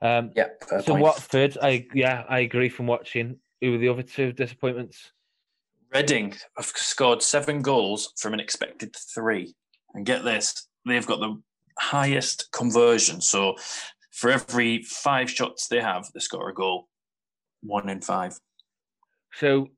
Um, 0.00 0.32
Yeah, 0.34 0.48
so 0.80 0.92
point. 0.92 1.02
Watford, 1.02 1.58
I 1.62 1.86
yeah, 1.94 2.24
I 2.28 2.40
agree 2.40 2.68
from 2.68 2.86
watching. 2.86 3.38
Who 3.60 3.72
were 3.72 3.78
the 3.78 3.88
other 3.88 4.02
two 4.02 4.32
disappointments? 4.32 5.12
Reading 5.94 6.34
have 6.56 6.66
scored 6.66 7.22
seven 7.22 7.62
goals 7.62 8.12
from 8.18 8.34
an 8.34 8.40
expected 8.40 8.94
three. 8.94 9.54
And 9.94 10.04
get 10.04 10.22
this, 10.22 10.68
they've 10.86 11.06
got 11.06 11.20
the 11.20 11.40
highest 11.78 12.50
conversion. 12.52 13.20
So 13.20 13.56
for 14.18 14.30
every 14.30 14.82
five 14.82 15.30
shots 15.30 15.68
they 15.68 15.80
have, 15.80 16.10
they 16.12 16.18
score 16.18 16.48
a 16.48 16.54
goal. 16.54 16.88
One 17.62 17.88
in 17.88 18.00
five. 18.00 18.36
So 19.34 19.68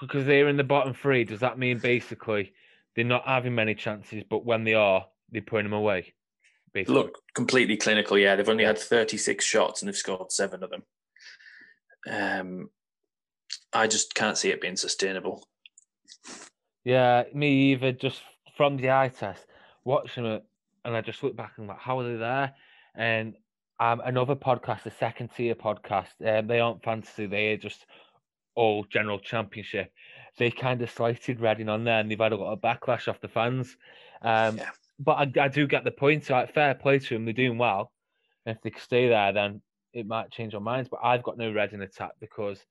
because 0.00 0.26
they're 0.26 0.48
in 0.48 0.56
the 0.56 0.62
bottom 0.62 0.94
three, 0.94 1.24
does 1.24 1.40
that 1.40 1.58
mean 1.58 1.78
basically 1.78 2.52
they're 2.94 3.04
not 3.04 3.26
having 3.26 3.56
many 3.56 3.74
chances, 3.74 4.22
but 4.30 4.44
when 4.44 4.62
they 4.62 4.74
are, 4.74 5.06
they're 5.32 5.42
putting 5.42 5.66
them 5.66 5.72
away? 5.72 6.14
Basically. 6.72 6.94
Look 6.94 7.18
completely 7.34 7.76
clinical. 7.76 8.16
Yeah, 8.16 8.36
they've 8.36 8.48
only 8.48 8.62
had 8.62 8.78
36 8.78 9.44
shots 9.44 9.82
and 9.82 9.88
they've 9.88 9.96
scored 9.96 10.30
seven 10.30 10.62
of 10.62 10.70
them. 10.70 10.82
Um, 12.08 12.70
I 13.72 13.88
just 13.88 14.14
can't 14.14 14.38
see 14.38 14.50
it 14.50 14.60
being 14.60 14.76
sustainable. 14.76 15.48
Yeah, 16.84 17.24
me 17.34 17.72
either. 17.72 17.90
Just 17.90 18.20
from 18.56 18.76
the 18.76 18.92
eye 18.92 19.08
test, 19.08 19.46
watching 19.84 20.26
it, 20.26 20.44
and 20.84 20.96
I 20.96 21.00
just 21.00 21.24
look 21.24 21.34
back 21.34 21.54
and 21.56 21.66
like, 21.66 21.80
how 21.80 21.98
are 21.98 22.08
they 22.08 22.16
there? 22.16 22.54
And 22.94 23.34
um, 23.80 24.02
another 24.04 24.36
podcast, 24.36 24.82
the 24.82 24.90
second 24.90 25.30
tier 25.34 25.54
podcast, 25.54 26.08
um, 26.24 26.46
they 26.46 26.60
aren't 26.60 26.84
fantasy; 26.84 27.26
they're 27.26 27.56
just 27.56 27.86
all 28.54 28.84
general 28.84 29.18
championship. 29.18 29.90
They 30.38 30.50
kind 30.50 30.80
of 30.82 30.90
slighted 30.90 31.40
Reading 31.40 31.68
on 31.68 31.84
there, 31.84 32.00
and 32.00 32.10
they've 32.10 32.18
had 32.18 32.32
a 32.32 32.36
lot 32.36 32.52
of 32.52 32.60
backlash 32.60 33.08
off 33.08 33.20
the 33.20 33.28
fans. 33.28 33.76
Um, 34.22 34.58
Yeah. 34.58 34.70
But 35.02 35.12
I, 35.12 35.44
I 35.44 35.48
do 35.48 35.66
get 35.66 35.84
the 35.84 35.90
point. 35.90 36.28
Like, 36.28 36.52
fair 36.52 36.74
play 36.74 36.98
to 36.98 37.14
them; 37.14 37.24
they're 37.24 37.32
doing 37.32 37.56
well. 37.56 37.90
And 38.44 38.54
if 38.54 38.62
they 38.62 38.78
stay 38.78 39.08
there, 39.08 39.32
then 39.32 39.62
it 39.94 40.06
might 40.06 40.30
change 40.30 40.54
our 40.54 40.60
minds. 40.60 40.90
But 40.90 41.00
I've 41.02 41.22
got 41.22 41.38
no 41.38 41.50
Reading 41.50 41.80
attack 41.80 42.12
because 42.20 42.62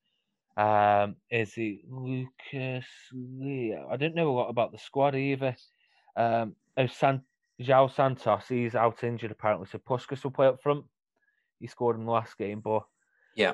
um, 0.57 1.15
is 1.31 1.53
it 1.57 1.79
Lucas 1.89 2.85
Leo? 3.11 3.87
I 3.91 3.97
don't 3.97 4.13
know 4.13 4.29
a 4.29 4.37
lot 4.37 4.49
about 4.49 4.71
the 4.71 4.77
squad 4.77 5.15
either. 5.15 5.55
Um, 6.15 6.55
oh, 6.77 6.85
San- 6.87 7.23
João 7.59 7.91
Santos, 7.91 8.47
he's 8.47 8.75
out 8.75 9.03
injured 9.03 9.31
apparently, 9.31 9.67
so 9.71 9.79
Puscas 9.79 10.23
will 10.23 10.31
play 10.31 10.47
up 10.47 10.61
front. 10.61 10.85
He 11.59 11.67
scored 11.67 11.97
in 11.97 12.05
the 12.05 12.11
last 12.11 12.37
game, 12.37 12.59
but 12.61 12.83
Yeah. 13.35 13.53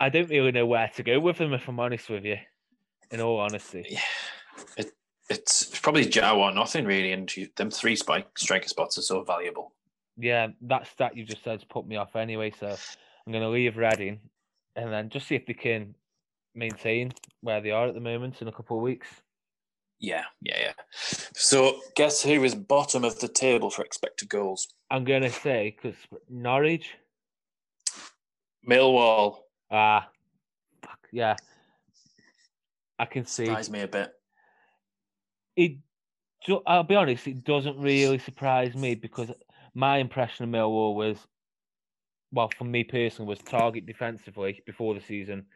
I 0.00 0.08
don't 0.10 0.30
really 0.30 0.52
know 0.52 0.66
where 0.66 0.88
to 0.96 1.02
go 1.02 1.18
with 1.18 1.38
him 1.38 1.52
if 1.52 1.66
I'm 1.68 1.80
honest 1.80 2.08
with 2.08 2.24
you. 2.24 2.36
In 3.10 3.20
all 3.20 3.40
honesty, 3.40 3.86
Yeah, 3.88 4.00
it, 4.76 4.92
it's 5.30 5.64
probably 5.80 6.04
Jow 6.04 6.40
or 6.42 6.52
nothing 6.52 6.84
really, 6.84 7.12
and 7.12 7.34
you, 7.36 7.48
them 7.56 7.70
three 7.70 7.96
spike 7.96 8.38
striker 8.38 8.68
spots 8.68 8.98
are 8.98 9.02
so 9.02 9.22
valuable. 9.24 9.72
yeah, 10.18 10.48
that 10.62 10.86
stat 10.88 11.16
you 11.16 11.24
just 11.24 11.42
said's 11.42 11.64
put 11.64 11.86
me 11.86 11.96
off 11.96 12.16
anyway. 12.16 12.52
So 12.60 12.66
I'm 12.68 13.32
going 13.32 13.42
to 13.42 13.48
leave 13.48 13.76
Reading 13.78 14.20
and 14.76 14.92
then 14.92 15.08
just 15.08 15.26
see 15.26 15.36
if 15.36 15.46
they 15.46 15.54
can 15.54 15.94
maintain 16.54 17.12
where 17.40 17.60
they 17.62 17.70
are 17.70 17.86
at 17.88 17.94
the 17.94 18.00
moment 18.00 18.42
in 18.42 18.48
a 18.48 18.52
couple 18.52 18.76
of 18.76 18.82
weeks. 18.82 19.08
Yeah, 19.98 20.24
yeah, 20.42 20.58
yeah. 20.60 20.72
So 21.34 21.80
guess 21.96 22.22
who 22.22 22.44
is 22.44 22.54
bottom 22.54 23.04
of 23.04 23.18
the 23.20 23.28
table 23.28 23.70
for 23.70 23.82
expected 23.84 24.28
goals? 24.28 24.68
I'm 24.90 25.04
going 25.04 25.22
to 25.22 25.30
say 25.30 25.74
because 25.76 25.98
Norwich. 26.28 26.94
Millwall 28.68 29.38
Ah, 29.70 30.08
fuck, 30.82 31.08
yeah. 31.12 31.36
I 32.98 33.04
can 33.06 33.24
see. 33.24 33.46
surprised 33.46 33.72
me 33.72 33.80
a 33.82 33.88
bit. 33.88 34.12
It. 35.56 35.78
I'll 36.66 36.84
be 36.84 36.94
honest. 36.94 37.26
It 37.26 37.44
doesn't 37.44 37.78
really 37.78 38.18
surprise 38.18 38.74
me 38.74 38.94
because 38.94 39.30
my 39.74 39.98
impression 39.98 40.44
of 40.44 40.50
Millwall 40.50 40.94
was, 40.94 41.18
well, 42.32 42.48
for 42.56 42.64
me 42.64 42.84
personally, 42.84 43.28
was 43.28 43.40
target 43.40 43.86
defensively 43.86 44.62
before 44.66 44.94
the 44.94 45.00
season, 45.00 45.46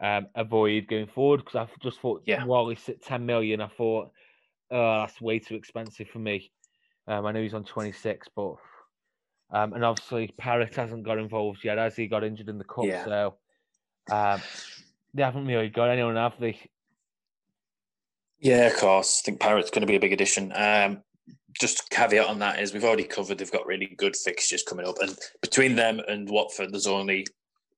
um, 0.00 0.26
avoid 0.34 0.88
going 0.88 1.06
forward 1.06 1.44
because 1.44 1.56
I 1.56 1.68
just 1.82 2.00
thought 2.00 2.22
Yeah. 2.26 2.44
Wallace 2.44 2.88
at 2.88 3.02
ten 3.02 3.26
million. 3.26 3.60
I 3.60 3.68
thought, 3.68 4.10
oh, 4.70 5.00
that's 5.00 5.20
way 5.20 5.38
too 5.38 5.54
expensive 5.54 6.08
for 6.08 6.18
me. 6.18 6.50
Um, 7.06 7.26
I 7.26 7.32
know 7.32 7.42
he's 7.42 7.54
on 7.54 7.64
twenty 7.64 7.92
six, 7.92 8.28
but 8.34 8.56
um, 9.52 9.74
and 9.74 9.84
obviously 9.84 10.32
Parrott 10.38 10.74
hasn't 10.74 11.04
got 11.04 11.18
involved 11.18 11.62
yet, 11.62 11.78
as 11.78 11.94
he 11.94 12.06
got 12.06 12.24
injured 12.24 12.48
in 12.48 12.58
the 12.58 12.64
cup. 12.64 12.86
Yeah. 12.86 13.04
So 13.04 13.34
um, 14.10 14.40
they 15.14 15.22
haven't 15.22 15.46
really 15.46 15.68
got 15.68 15.90
anyone, 15.90 16.16
have 16.16 16.38
they? 16.40 16.58
Yeah, 18.40 18.66
of 18.66 18.76
course. 18.76 19.22
I 19.22 19.26
think 19.26 19.40
Parrott's 19.40 19.70
going 19.70 19.82
to 19.82 19.86
be 19.86 19.96
a 19.96 20.00
big 20.00 20.12
addition. 20.12 20.52
Um, 20.54 21.02
just 21.60 21.90
caveat 21.90 22.26
on 22.26 22.38
that 22.38 22.60
is 22.60 22.72
we've 22.72 22.84
already 22.84 23.04
covered 23.04 23.38
they've 23.38 23.52
got 23.52 23.66
really 23.66 23.94
good 23.98 24.16
fixtures 24.16 24.62
coming 24.62 24.86
up, 24.86 24.96
and 25.00 25.16
between 25.42 25.76
them 25.76 26.00
and 26.08 26.28
Watford, 26.28 26.72
there's 26.72 26.86
only 26.86 27.26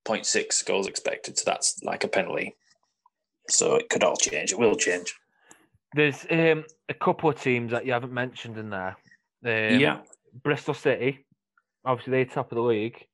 0.6 0.07 0.65
goals 0.65 0.87
expected, 0.87 1.39
so 1.39 1.43
that's 1.45 1.83
like 1.83 2.05
a 2.05 2.09
penalty. 2.09 2.55
So 3.49 3.75
it 3.75 3.91
could 3.91 4.05
all 4.05 4.17
change. 4.17 4.53
It 4.53 4.59
will 4.59 4.77
change. 4.77 5.15
There's 5.95 6.25
um, 6.31 6.65
a 6.89 6.95
couple 6.95 7.31
of 7.31 7.41
teams 7.41 7.73
that 7.73 7.85
you 7.85 7.93
haven't 7.93 8.13
mentioned 8.13 8.57
in 8.57 8.71
there. 8.71 8.97
Um, 9.45 9.81
yeah. 9.81 9.99
Bristol 10.43 10.75
City, 10.75 11.25
obviously 11.85 12.13
they're 12.13 12.25
top 12.25 12.51
of 12.53 12.57
the 12.57 12.63
league. 12.63 13.05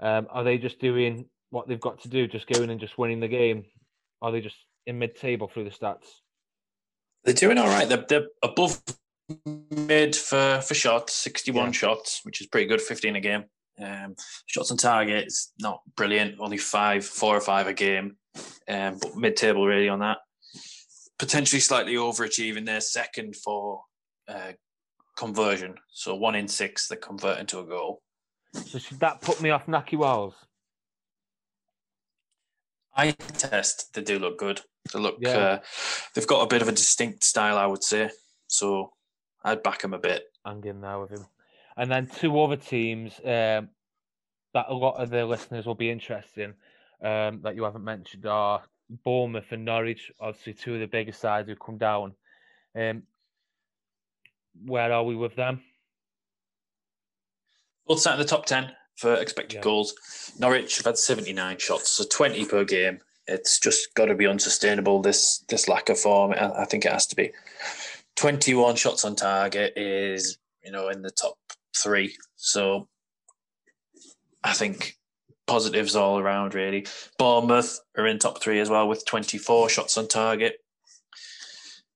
Um, 0.00 0.26
are 0.30 0.44
they 0.44 0.58
just 0.58 0.80
doing 0.80 1.26
what 1.50 1.68
they've 1.68 1.80
got 1.80 2.00
to 2.02 2.08
do, 2.08 2.26
just 2.26 2.46
going 2.46 2.70
and 2.70 2.80
just 2.80 2.98
winning 2.98 3.20
the 3.20 3.28
game? 3.28 3.64
Are 4.22 4.32
they 4.32 4.40
just 4.40 4.56
in 4.86 4.98
mid-table 4.98 5.48
through 5.52 5.64
the 5.64 5.70
stats? 5.70 6.06
They're 7.24 7.34
doing 7.34 7.58
all 7.58 7.66
right. 7.68 7.88
They're, 7.88 8.04
they're 8.08 8.26
above 8.42 8.80
mid 9.70 10.16
for, 10.16 10.60
for 10.62 10.74
shots, 10.74 11.14
61 11.16 11.66
Yeah. 11.66 11.72
shots, 11.72 12.20
which 12.24 12.40
is 12.40 12.46
pretty 12.46 12.66
good, 12.66 12.80
15 12.80 13.16
a 13.16 13.20
game. 13.20 13.44
Um, 13.80 14.14
shots 14.46 14.70
on 14.70 14.76
target 14.76 15.26
is 15.26 15.52
not 15.58 15.80
brilliant, 15.96 16.36
only 16.38 16.58
five, 16.58 17.04
four 17.04 17.36
or 17.36 17.40
five 17.40 17.66
a 17.66 17.72
game, 17.72 18.16
um, 18.68 18.98
but 19.00 19.16
mid 19.16 19.36
table 19.36 19.66
really 19.66 19.88
on 19.88 20.00
that. 20.00 20.18
Potentially 21.18 21.60
slightly 21.60 21.94
overachieving 21.94 22.66
their 22.66 22.80
second 22.80 23.36
for 23.36 23.82
uh, 24.28 24.52
conversion. 25.20 25.74
So 25.92 26.14
one 26.14 26.34
in 26.34 26.48
six 26.48 26.88
that 26.88 27.02
convert 27.02 27.38
into 27.38 27.58
a 27.58 27.64
goal. 27.64 28.00
So 28.54 28.78
should 28.78 29.00
that 29.00 29.20
put 29.20 29.40
me 29.42 29.50
off 29.50 29.66
Nahki 29.66 29.96
Wells? 29.98 30.34
I 32.96 33.12
test, 33.12 33.94
they 33.94 34.02
do 34.02 34.18
look 34.18 34.38
good. 34.38 34.60
They 34.92 34.98
look, 34.98 35.18
Yeah. 35.20 35.38
uh, 35.38 35.58
they've 36.14 36.26
got 36.26 36.42
a 36.42 36.46
bit 36.46 36.62
of 36.62 36.68
a 36.68 36.72
distinct 36.72 37.22
style, 37.22 37.56
I 37.56 37.66
would 37.66 37.84
say. 37.84 38.10
So 38.46 38.92
I'd 39.44 39.62
back 39.62 39.82
them 39.82 39.94
a 39.94 39.98
bit. 39.98 40.24
hang 40.44 40.64
in 40.64 40.80
there 40.80 40.98
with 40.98 41.10
him. 41.10 41.26
And 41.76 41.90
then 41.90 42.06
two 42.06 42.40
other 42.40 42.56
teams 42.56 43.12
um, 43.20 43.68
that 44.54 44.66
a 44.68 44.74
lot 44.74 44.96
of 44.96 45.10
the 45.10 45.26
listeners 45.26 45.66
will 45.66 45.74
be 45.74 45.90
interested 45.90 46.54
in 47.02 47.06
um, 47.06 47.42
that 47.42 47.54
you 47.56 47.62
haven't 47.64 47.84
mentioned 47.84 48.24
are 48.24 48.62
Bournemouth 49.04 49.52
and 49.52 49.66
Norwich, 49.66 50.10
obviously 50.18 50.54
two 50.54 50.74
of 50.74 50.80
the 50.80 50.86
biggest 50.86 51.20
sides 51.20 51.46
who 51.48 51.56
come 51.56 51.76
down. 51.78 52.14
Um, 52.74 53.02
where 54.64 54.92
are 54.92 55.04
we 55.04 55.14
with 55.16 55.36
them? 55.36 55.62
Both 57.86 58.00
sat 58.00 58.14
in 58.14 58.20
the 58.20 58.24
top 58.26 58.46
10 58.46 58.72
for 58.96 59.14
expected 59.14 59.56
Yeah. 59.56 59.62
goals. 59.62 59.94
Norwich 60.38 60.76
have 60.76 60.86
had 60.86 60.98
79 60.98 61.58
shots, 61.58 61.90
so 61.90 62.04
20 62.04 62.44
per 62.46 62.64
game. 62.64 63.00
It's 63.26 63.58
just 63.58 63.94
got 63.94 64.06
to 64.06 64.14
be 64.14 64.26
unsustainable, 64.26 65.00
this 65.02 65.38
this 65.48 65.68
lack 65.68 65.88
of 65.88 65.98
form. 65.98 66.32
I, 66.32 66.62
I 66.62 66.64
think 66.64 66.84
it 66.84 66.92
has 66.92 67.06
to 67.08 67.16
be. 67.16 67.32
21 68.16 68.76
shots 68.76 69.04
on 69.04 69.14
target 69.16 69.72
is, 69.76 70.38
you 70.64 70.70
know, 70.72 70.88
in 70.88 71.02
the 71.02 71.10
top 71.10 71.38
three. 71.76 72.16
So 72.36 72.88
I 74.42 74.52
think 74.52 74.96
positives 75.46 75.94
all 75.96 76.18
around, 76.18 76.54
really. 76.54 76.86
Bournemouth 77.18 77.80
are 77.96 78.06
in 78.06 78.18
top 78.18 78.42
three 78.42 78.60
as 78.60 78.68
well 78.68 78.88
with 78.88 79.06
24 79.06 79.68
shots 79.68 79.96
on 79.96 80.08
target. 80.08 80.56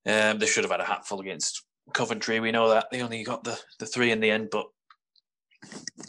Um, 0.06 0.38
they 0.38 0.46
should 0.46 0.64
have 0.64 0.70
had 0.70 0.80
a 0.80 0.84
hatful 0.84 1.20
against 1.20 1.63
Coventry. 1.92 2.40
We 2.40 2.52
know 2.52 2.70
that. 2.70 2.86
They 2.90 3.02
only 3.02 3.22
got 3.22 3.44
the, 3.44 3.58
the 3.78 3.86
three 3.86 4.10
in 4.10 4.20
the 4.20 4.30
end, 4.30 4.48
but 4.50 4.66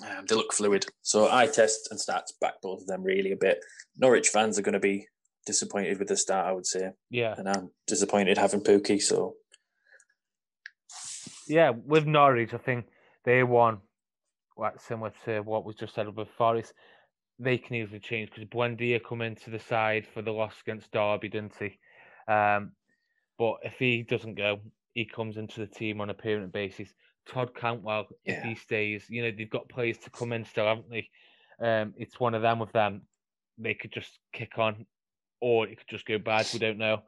um, 0.04 0.26
they 0.28 0.36
look 0.36 0.54
fluid. 0.54 0.86
So 1.02 1.30
eye 1.32 1.48
test 1.48 1.90
and 1.92 2.00
stats 2.00 2.32
back 2.40 2.56
both 2.62 2.82
of 2.82 2.88
them 2.88 3.04
really 3.04 3.32
a 3.32 3.38
bit. 3.38 3.60
Norwich 3.98 4.30
fans 4.30 4.58
are 4.58 4.62
going 4.62 4.74
to 4.74 4.80
be 4.80 5.08
disappointed 5.46 6.00
with 6.00 6.08
the 6.08 6.18
start, 6.18 6.48
I 6.48 6.52
would 6.52 6.66
say, 6.66 6.90
Yeah, 7.10 7.36
and 7.38 7.48
I'm 7.48 7.70
disappointed 7.88 8.38
having 8.38 8.62
Pukki. 8.62 9.02
So 9.02 9.36
yeah. 11.48 11.72
With 11.72 12.06
Norwich, 12.06 12.54
I 12.54 12.58
think 12.58 12.86
they 13.24 13.44
won, 13.44 13.80
like 14.58 14.82
similar 14.82 15.14
to 15.26 15.42
what 15.42 15.66
was 15.66 15.76
just 15.76 15.96
said 15.96 16.14
with 16.16 16.28
Forest. 16.38 16.74
They 17.38 17.58
can 17.58 17.76
easily 17.76 18.00
change 18.00 18.30
because 18.30 18.48
Buendia 18.50 19.02
come 19.04 19.22
into 19.22 19.50
the 19.50 19.60
side 19.60 20.08
for 20.14 20.22
the 20.22 20.32
loss 20.32 20.54
against 20.66 20.92
Derby, 20.92 21.30
didn't 21.30 21.56
he? 21.60 21.78
Um, 22.32 22.72
but 23.38 23.56
if 23.64 23.74
he 23.78 24.04
doesn't 24.04 24.36
go, 24.36 24.60
he 24.96 25.06
comes 25.06 25.38
into 25.38 25.60
the 25.60 25.68
team 25.68 26.02
on 26.02 26.10
a 26.10 26.14
permanent 26.14 26.54
basis. 26.54 26.94
Todd 27.28 27.54
Cantwell, 27.54 28.08
if 28.24 28.38
Yeah. 28.38 28.50
he 28.50 28.56
stays, 28.56 29.10
you 29.10 29.22
know, 29.22 29.32
they've 29.32 29.50
got 29.50 29.70
players 29.70 29.98
to 30.00 30.10
come 30.10 30.32
in 30.32 30.46
still, 30.46 30.66
haven't 30.66 30.90
they? 30.90 31.10
Um, 31.60 31.94
it's 31.98 32.20
one 32.20 32.34
of 32.34 32.42
them 32.42 32.60
with 32.60 32.72
them. 32.72 33.08
They 33.58 33.74
could 33.74 33.92
just 33.92 34.20
kick 34.32 34.58
on, 34.58 34.88
or 35.42 35.68
it 35.68 35.78
could 35.78 35.88
just 35.88 36.06
go 36.06 36.18
bad. 36.18 36.48
We 36.54 36.60
don't 36.60 36.78
know. 36.78 37.04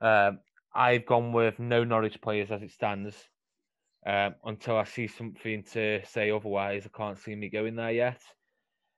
Um, 0.00 0.40
I've 0.74 1.06
gone 1.06 1.32
with 1.32 1.58
no 1.58 1.84
Norwich 1.84 2.20
players 2.20 2.50
as 2.50 2.62
it 2.62 2.72
stands. 2.72 3.16
Um, 4.06 4.34
until 4.44 4.76
I 4.76 4.84
see 4.84 5.06
something 5.06 5.64
to 5.72 6.04
say 6.04 6.30
otherwise, 6.30 6.86
I 6.86 6.96
can't 6.96 7.18
see 7.18 7.34
me 7.34 7.48
going 7.48 7.76
there 7.76 7.90
yet. 7.90 8.22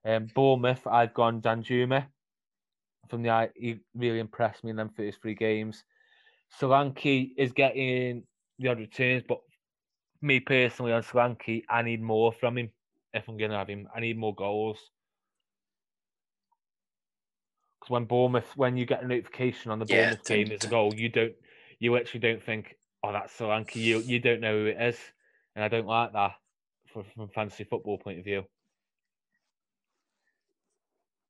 Um, 0.04 0.26
Bournemouth, 0.34 0.86
I've 0.86 1.14
gone 1.14 1.42
Danjuma. 1.42 2.06
From 3.08 3.22
the 3.22 3.50
he 3.56 3.80
really 3.94 4.20
impressed 4.20 4.62
me 4.62 4.70
in 4.70 4.76
them 4.76 4.90
first 4.90 5.20
three 5.20 5.34
games. 5.34 5.84
Solanke 6.58 7.32
is 7.36 7.52
getting 7.52 8.24
the 8.60 8.68
odd 8.68 8.78
returns, 8.78 9.24
but 9.26 9.40
me 10.22 10.38
personally 10.40 10.92
on 10.92 11.02
Solanke, 11.02 11.64
I 11.68 11.82
need 11.82 12.02
more 12.02 12.32
from 12.32 12.58
him 12.58 12.70
if 13.12 13.26
I'm 13.28 13.38
going 13.38 13.50
to 13.50 13.56
have 13.56 13.68
him. 13.68 13.88
I 13.94 14.00
need 14.00 14.18
more 14.18 14.34
goals. 14.34 14.78
Because 17.80 17.90
when 17.90 18.04
Bournemouth, 18.04 18.52
when 18.56 18.76
you 18.76 18.84
get 18.84 19.02
a 19.02 19.06
notification 19.06 19.70
on 19.70 19.78
the 19.78 19.86
Yeah, 19.86 20.10
Bournemouth 20.10 20.24
game, 20.26 20.48
there's 20.48 20.64
a 20.64 20.68
goal, 20.68 20.94
you 20.94 21.08
don't, 21.08 21.32
you 21.78 21.96
actually 21.96 22.20
don't 22.20 22.42
think, 22.42 22.76
oh, 23.02 23.12
that's 23.12 23.36
Solanke. 23.36 23.76
You 23.76 24.00
you 24.00 24.20
don't 24.20 24.40
know 24.40 24.58
who 24.58 24.66
it 24.66 24.76
is, 24.80 24.98
and 25.56 25.64
I 25.64 25.68
don't 25.68 25.86
like 25.86 26.12
that 26.12 26.32
from 26.92 27.04
from 27.14 27.22
a 27.24 27.28
fantasy 27.28 27.64
football 27.64 27.98
point 27.98 28.18
of 28.18 28.24
view. 28.24 28.44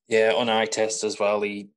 yeah, 0.08 0.32
on 0.36 0.48
eye 0.48 0.66
test 0.66 1.04
as 1.04 1.20
well, 1.20 1.40
he 1.42 1.68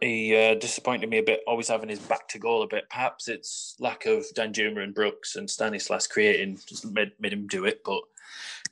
he 0.00 0.36
uh, 0.36 0.54
disappointed 0.54 1.08
me 1.08 1.18
a 1.18 1.22
bit. 1.22 1.40
Always 1.46 1.68
having 1.68 1.88
his 1.88 1.98
back 1.98 2.28
to 2.28 2.38
goal 2.38 2.62
a 2.62 2.66
bit. 2.66 2.88
Perhaps 2.90 3.28
it's 3.28 3.76
lack 3.78 4.06
of 4.06 4.24
Danjuma 4.34 4.82
and 4.82 4.94
Brooks 4.94 5.36
and 5.36 5.48
Stanislas 5.48 6.06
creating 6.06 6.58
just 6.66 6.86
made, 6.86 7.12
made 7.18 7.32
him 7.32 7.46
do 7.46 7.64
it, 7.64 7.82
but 7.84 8.02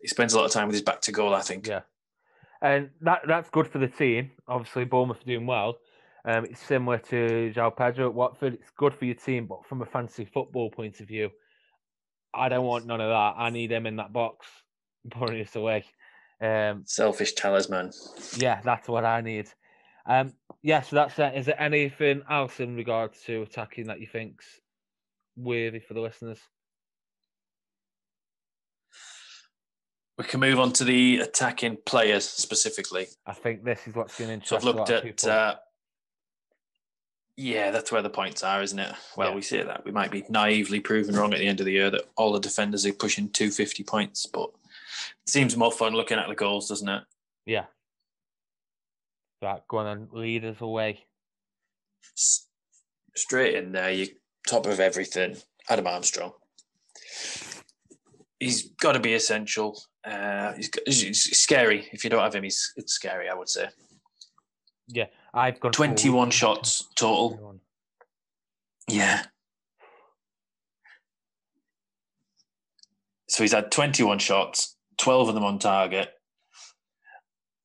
he 0.01 0.09
spends 0.09 0.35
a 0.35 0.39
lot 0.39 0.45
of 0.45 0.53
time 0.53 0.67
with 0.67 0.75
his 0.75 0.83
back 0.83 1.01
to 1.03 1.13
goal. 1.13 1.35
I 1.35 1.41
think. 1.41 1.67
Yeah, 1.67 1.81
and 2.61 2.91
that 3.01 3.23
that's 3.27 3.51
good 3.51 3.67
for 3.67 3.79
the 3.79 3.89
team. 3.89 4.33
Obviously, 4.49 4.85
Bournemouth 4.85 5.23
are 5.23 5.25
doing 5.25 5.47
well. 5.47 5.79
Um, 6.27 6.47
it's 6.47 6.61
similar 6.61 6.99
to 6.99 7.53
João 7.55 7.77
Pedro 7.77 8.09
at 8.09 8.15
Watford. 8.15 8.55
It's 8.55 8.71
good 8.77 8.95
for 8.95 9.05
your 9.05 9.15
team, 9.15 9.47
but 9.47 9.67
from 9.67 9.83
a 9.83 9.87
fantasy 9.87 10.25
football 10.25 10.71
point 10.71 11.01
of 11.01 11.09
view, 11.09 11.31
I 12.33 12.49
don't 12.49 12.65
want 12.65 12.87
none 12.87 13.01
of 13.01 13.09
that. 13.09 13.35
I 13.41 13.51
need 13.51 13.71
him 13.71 13.87
in 13.87 13.97
that 13.97 14.13
box, 14.13 14.47
pouring 15.11 15.39
this 15.39 15.57
away. 15.57 15.85
Um, 16.41 16.83
Selfish 16.87 17.35
talisman. 17.35 17.93
yeah, 18.37 18.61
that's 18.65 18.89
what 18.89 19.05
I 19.05 19.21
need. 19.21 19.49
Um, 20.07 20.33
yeah, 20.63 20.83
so 20.83 20.97
that's 20.97 21.19
it. 21.19 21.35
Is 21.35 21.47
there 21.47 21.61
anything 21.61 22.23
else 22.31 22.61
in 22.61 22.77
regards 22.77 23.21
to 23.23 23.43
attacking 23.43 23.87
that 23.87 24.01
you 24.01 24.07
think's 24.07 24.45
worthy 25.37 25.81
for 25.81 25.95
the 25.95 26.01
listeners? 26.01 26.39
We 30.17 30.25
can 30.25 30.41
move 30.41 30.61
on 30.61 30.73
to 30.75 30.85
the 30.85 31.19
attacking 31.21 31.79
players 31.85 32.29
specifically. 32.29 33.09
I 33.27 33.33
think 33.33 33.65
this 33.65 33.87
is 33.89 33.95
what's 33.95 34.19
going 34.19 34.41
to 34.41 34.47
So 34.47 34.57
I've 34.57 34.65
looked 34.65 34.91
at. 34.91 35.25
Uh, 35.25 35.57
yeah, 37.37 37.73
that's 37.73 37.91
where 37.91 38.03
the 38.03 38.11
points 38.11 38.45
are, 38.45 38.63
isn't 38.63 38.79
it? 38.79 38.95
Well, 39.17 39.31
Yeah. 39.31 39.35
we 39.35 39.43
say 39.43 39.65
that 39.65 39.85
we 39.85 39.91
might 39.91 40.13
be 40.13 40.25
naively 40.29 40.79
proven 40.79 41.17
wrong 41.17 41.33
at 41.33 41.41
the 41.41 41.49
end 41.49 41.59
of 41.59 41.67
the 41.67 41.73
year 41.73 41.91
that 41.91 42.09
all 42.17 42.33
the 42.33 42.39
defenders 42.39 42.87
are 42.87 42.93
pushing 42.93 43.29
250 43.29 43.83
points, 43.83 44.25
but 44.27 44.51
it 45.27 45.29
seems 45.29 45.57
more 45.57 45.73
fun 45.73 45.95
looking 45.95 46.19
at 46.19 46.29
the 46.29 46.35
goals, 46.37 46.69
doesn't 46.69 46.89
it? 46.89 47.03
yeah. 47.45 47.65
Right, 49.45 49.61
go 49.69 49.77
on 49.77 49.87
and 49.87 50.09
lead 50.11 50.47
us 50.47 50.63
away. 50.63 51.05
Straight 53.15 53.57
in 53.57 53.73
there, 53.73 53.91
you 53.91 54.07
top 54.49 54.65
of 54.65 54.81
everything. 54.81 55.37
Adam 55.69 55.87
Armstrong. 55.87 56.33
He's 58.41 58.71
got 58.81 58.93
to 58.93 59.01
be 59.01 59.13
essential. 59.13 59.79
Uh, 60.03 60.55
he's, 60.55 60.71
he's 60.87 61.39
scary. 61.39 61.87
If 61.93 62.05
you 62.05 62.11
don't 62.11 62.23
have 62.23 62.35
him, 62.35 62.45
he's 62.45 62.73
it's 62.77 62.95
scary. 62.95 63.29
I 63.29 63.35
would 63.35 63.51
say. 63.51 63.69
Yeah, 64.89 65.07
I've 65.35 65.59
for- 65.59 65.71
21 65.71 66.31
shots 66.31 66.89
total. 66.97 67.31
21. 67.37 67.61
Yeah. 68.89 69.25
So 73.29 73.43
he's 73.43 73.53
had 73.53 73.71
21 73.71 74.21
shots, 74.21 74.77
12 74.97 75.29
of 75.29 75.35
them 75.35 75.45
on 75.45 75.59
target. 75.59 76.14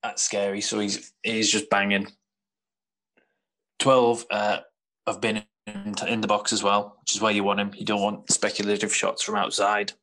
That's 0.03 0.23
scary. 0.23 0.61
So 0.61 0.79
he's 0.79 1.13
he's 1.23 1.51
just 1.51 1.69
banging. 1.69 2.07
12 3.79 4.25
uh, 4.29 4.59
have 5.07 5.21
been 5.21 5.43
in, 5.65 6.21
the 6.21 6.27
box 6.27 6.51
as 6.51 6.63
well, 6.63 6.97
which 6.99 7.15
is 7.15 7.21
where 7.21 7.31
you 7.31 7.43
want 7.43 7.59
him. 7.59 7.71
You 7.75 7.85
don't 7.85 8.01
want 8.01 8.31
speculative 8.31 8.93
shots 8.93 9.23
from 9.23 9.35
outside. 9.35 9.93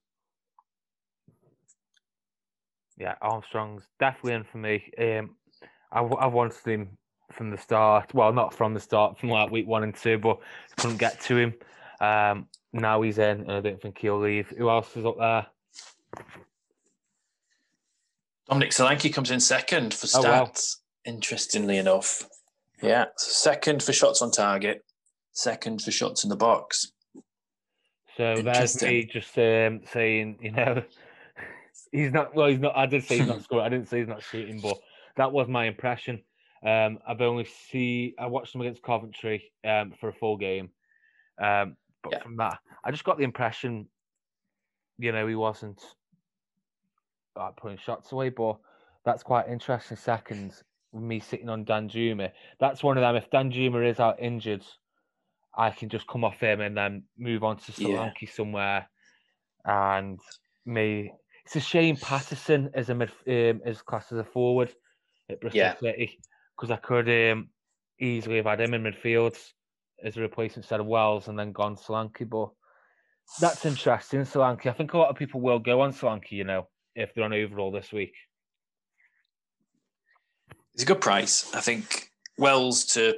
Yeah, 2.99 3.14
Armstrong's 3.20 3.82
definitely 4.01 4.32
in 4.32 4.44
for 4.44 4.59
me. 4.59 4.90
Um, 4.99 5.36
I, 5.92 6.01
I 6.01 6.26
wanted 6.26 6.64
him 6.64 6.97
from 7.32 7.51
the 7.51 7.59
start. 7.59 8.14
Well, 8.14 8.32
not 8.32 8.55
from 8.55 8.72
the 8.72 8.80
start, 8.80 9.18
from 9.18 9.28
like 9.28 9.51
week 9.51 9.66
one 9.66 9.82
and 9.82 9.94
two, 9.94 10.18
but 10.18 10.38
couldn't 10.78 10.97
get 10.97 11.20
to 11.22 11.36
him. 11.36 11.55
Um, 12.01 12.49
now 12.72 13.03
he's 13.03 13.18
in, 13.18 13.40
and 13.40 13.53
I 13.53 13.61
don't 13.61 13.80
think 13.80 13.99
he'll 13.99 14.20
leave. 14.20 14.49
Who 14.57 14.70
else 14.70 14.97
is 14.97 15.05
up 15.05 15.18
there? 15.18 15.47
Dominic 18.49 18.70
Solanke 18.70 19.12
comes 19.12 19.30
in 19.30 19.40
second 19.40 19.92
for 19.92 20.07
Oh, 20.14 20.22
wow. 20.22 20.44
stats, 20.44 20.76
interestingly 21.05 21.78
enough. 21.78 22.28
Yeah, 22.82 23.07
second 23.16 23.82
for 23.82 23.92
shots 23.92 24.22
on 24.22 24.30
target, 24.30 24.84
second 25.32 25.82
for 25.82 25.90
shots 25.90 26.24
in 26.24 26.30
the 26.30 26.36
box. 26.36 26.92
So 28.16 28.36
there's 28.42 28.80
me 28.82 29.05
just 29.05 29.36
um, 29.38 29.80
saying, 29.92 30.38
you 30.40 30.53
know, 30.53 30.82
he's 31.92 32.12
not. 32.12 32.34
Well, 32.34 32.49
he's 32.49 32.61
not. 32.61 32.76
I 32.76 32.86
did 32.86 33.05
say 33.05 33.18
he's 33.18 33.26
not 33.26 33.42
scoring. 33.44 33.66
I 33.66 33.68
didn't 33.68 33.88
say 33.88 33.99
he's 33.99 34.09
not 34.09 34.22
shooting, 34.22 34.61
but 34.61 34.78
that 35.16 35.32
was 35.32 35.49
my 35.49 35.66
impression. 35.66 36.22
Um, 36.64 36.99
I've 37.07 37.20
only 37.20 37.44
see. 37.44 38.14
I 38.18 38.26
watched 38.26 38.55
him 38.55 38.61
against 38.61 38.82
Coventry 38.82 39.51
um, 39.66 39.92
for 39.99 40.09
a 40.09 40.14
full 40.14 40.36
game, 40.36 40.70
um, 41.42 41.76
but 42.03 42.12
yeah. 42.12 42.22
from 42.22 42.36
that, 42.36 42.59
I 42.84 42.90
just 42.90 43.05
got 43.05 43.18
the 43.18 43.24
impression, 43.24 43.88
you 44.99 45.12
know, 45.12 45.26
he 45.26 45.34
wasn't 45.34 45.82
like, 47.37 47.57
putting 47.57 47.78
shots 47.78 48.12
away. 48.12 48.30
But 48.30 48.57
that's 49.05 49.22
quite 49.22 49.49
interesting. 49.49 49.97
Seconds, 49.97 50.62
me 50.93 51.20
sitting 51.20 51.49
on 51.49 51.64
Danjuma. 51.64 52.30
That's 52.61 52.82
one 52.82 52.97
of 52.97 53.03
them. 53.03 53.16
If 53.16 53.30
Danjuma 53.30 53.89
is 53.89 54.01
out 54.01 54.20
injured, 54.20 54.64
I 55.57 55.70
can 55.70 55.89
just 55.89 56.07
come 56.07 56.24
off 56.24 56.41
him 56.41 56.61
and 56.61 56.76
then 56.76 57.05
move 57.18 57.43
on 57.43 57.57
to 57.59 57.72
Solanke 57.72 58.22
yeah. 58.22 58.30
somewhere. 58.32 58.89
And 59.64 60.20
me, 60.64 61.12
it's 61.45 61.57
a 61.57 61.61
shame 61.61 61.97
Patterson 61.97 62.70
is 62.74 62.91
a 62.91 62.95
mid, 62.95 63.11
um, 63.26 63.61
is 63.64 63.82
classed 63.82 64.12
as 64.12 64.18
a 64.18 64.24
forward 64.24 64.72
at 65.30 65.41
Bristol 65.41 65.59
yeah. 65.59 65.76
City 65.78 66.18
because 66.57 66.70
I 66.70 66.76
could 66.76 67.09
um, 67.09 67.49
easily 68.01 68.37
have 68.37 68.47
had 68.47 68.61
him 68.61 68.74
in 68.74 68.82
midfield 68.82 69.37
as 70.05 70.16
a 70.16 70.20
replacement 70.20 70.64
instead 70.64 70.80
of 70.80 70.87
Wells 70.87 71.28
and 71.28 71.39
then 71.39 71.53
gone 71.53 71.76
Solanke. 71.76 72.28
But 72.28 72.51
that's 73.41 73.64
interesting, 73.64 74.20
Solanke. 74.20 74.66
I 74.66 74.72
think 74.72 74.93
a 74.93 74.99
lot 74.99 75.11
of 75.11 75.16
people 75.16 75.41
will 75.41 75.59
go 75.59 75.80
on 75.80 75.93
Solanke, 75.93 76.32
you 76.32 76.45
know, 76.45 76.68
if 76.97 77.14
they're 77.14 77.24
on 77.24 77.32
overall 77.32 77.70
this 77.70 77.92
week. 77.92 78.14
It's 80.74 80.82
a 80.82 80.86
good 80.86 81.01
price. 81.01 81.55
I 81.55 81.61
think 81.61 82.11
Wells 82.38 82.84
to 82.86 83.16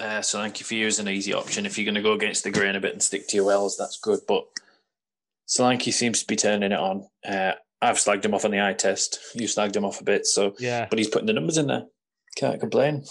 uh, 0.00 0.20
Solanke 0.20 0.62
for 0.62 0.74
you 0.74 0.86
is 0.86 0.98
an 0.98 1.08
easy 1.08 1.34
option. 1.34 1.66
If 1.66 1.76
you're 1.76 1.84
going 1.84 1.94
to 1.96 2.02
go 2.02 2.12
against 2.12 2.44
the 2.44 2.50
grain 2.50 2.76
a 2.76 2.80
bit 2.80 2.92
and 2.92 3.02
stick 3.02 3.26
to 3.28 3.36
your 3.36 3.46
Wells, 3.46 3.76
that's 3.76 3.98
good. 3.98 4.20
But 4.28 4.46
Solanke 5.48 5.92
seems 5.92 6.20
to 6.20 6.26
be 6.26 6.36
turning 6.36 6.72
it 6.72 6.78
on. 6.78 7.06
Uh, 7.26 7.52
I've 7.82 7.96
slagged 7.96 8.24
him 8.24 8.34
off 8.34 8.44
on 8.44 8.50
the 8.50 8.64
eye 8.64 8.74
test. 8.74 9.18
You 9.34 9.46
slagged 9.46 9.76
him 9.76 9.84
off 9.84 10.00
a 10.00 10.04
bit, 10.04 10.26
so 10.26 10.54
yeah. 10.58 10.86
But 10.88 10.98
he's 10.98 11.08
putting 11.08 11.26
the 11.26 11.32
numbers 11.32 11.58
in 11.58 11.66
there. 11.66 11.86
Can't 12.36 12.60
complain. 12.60 13.04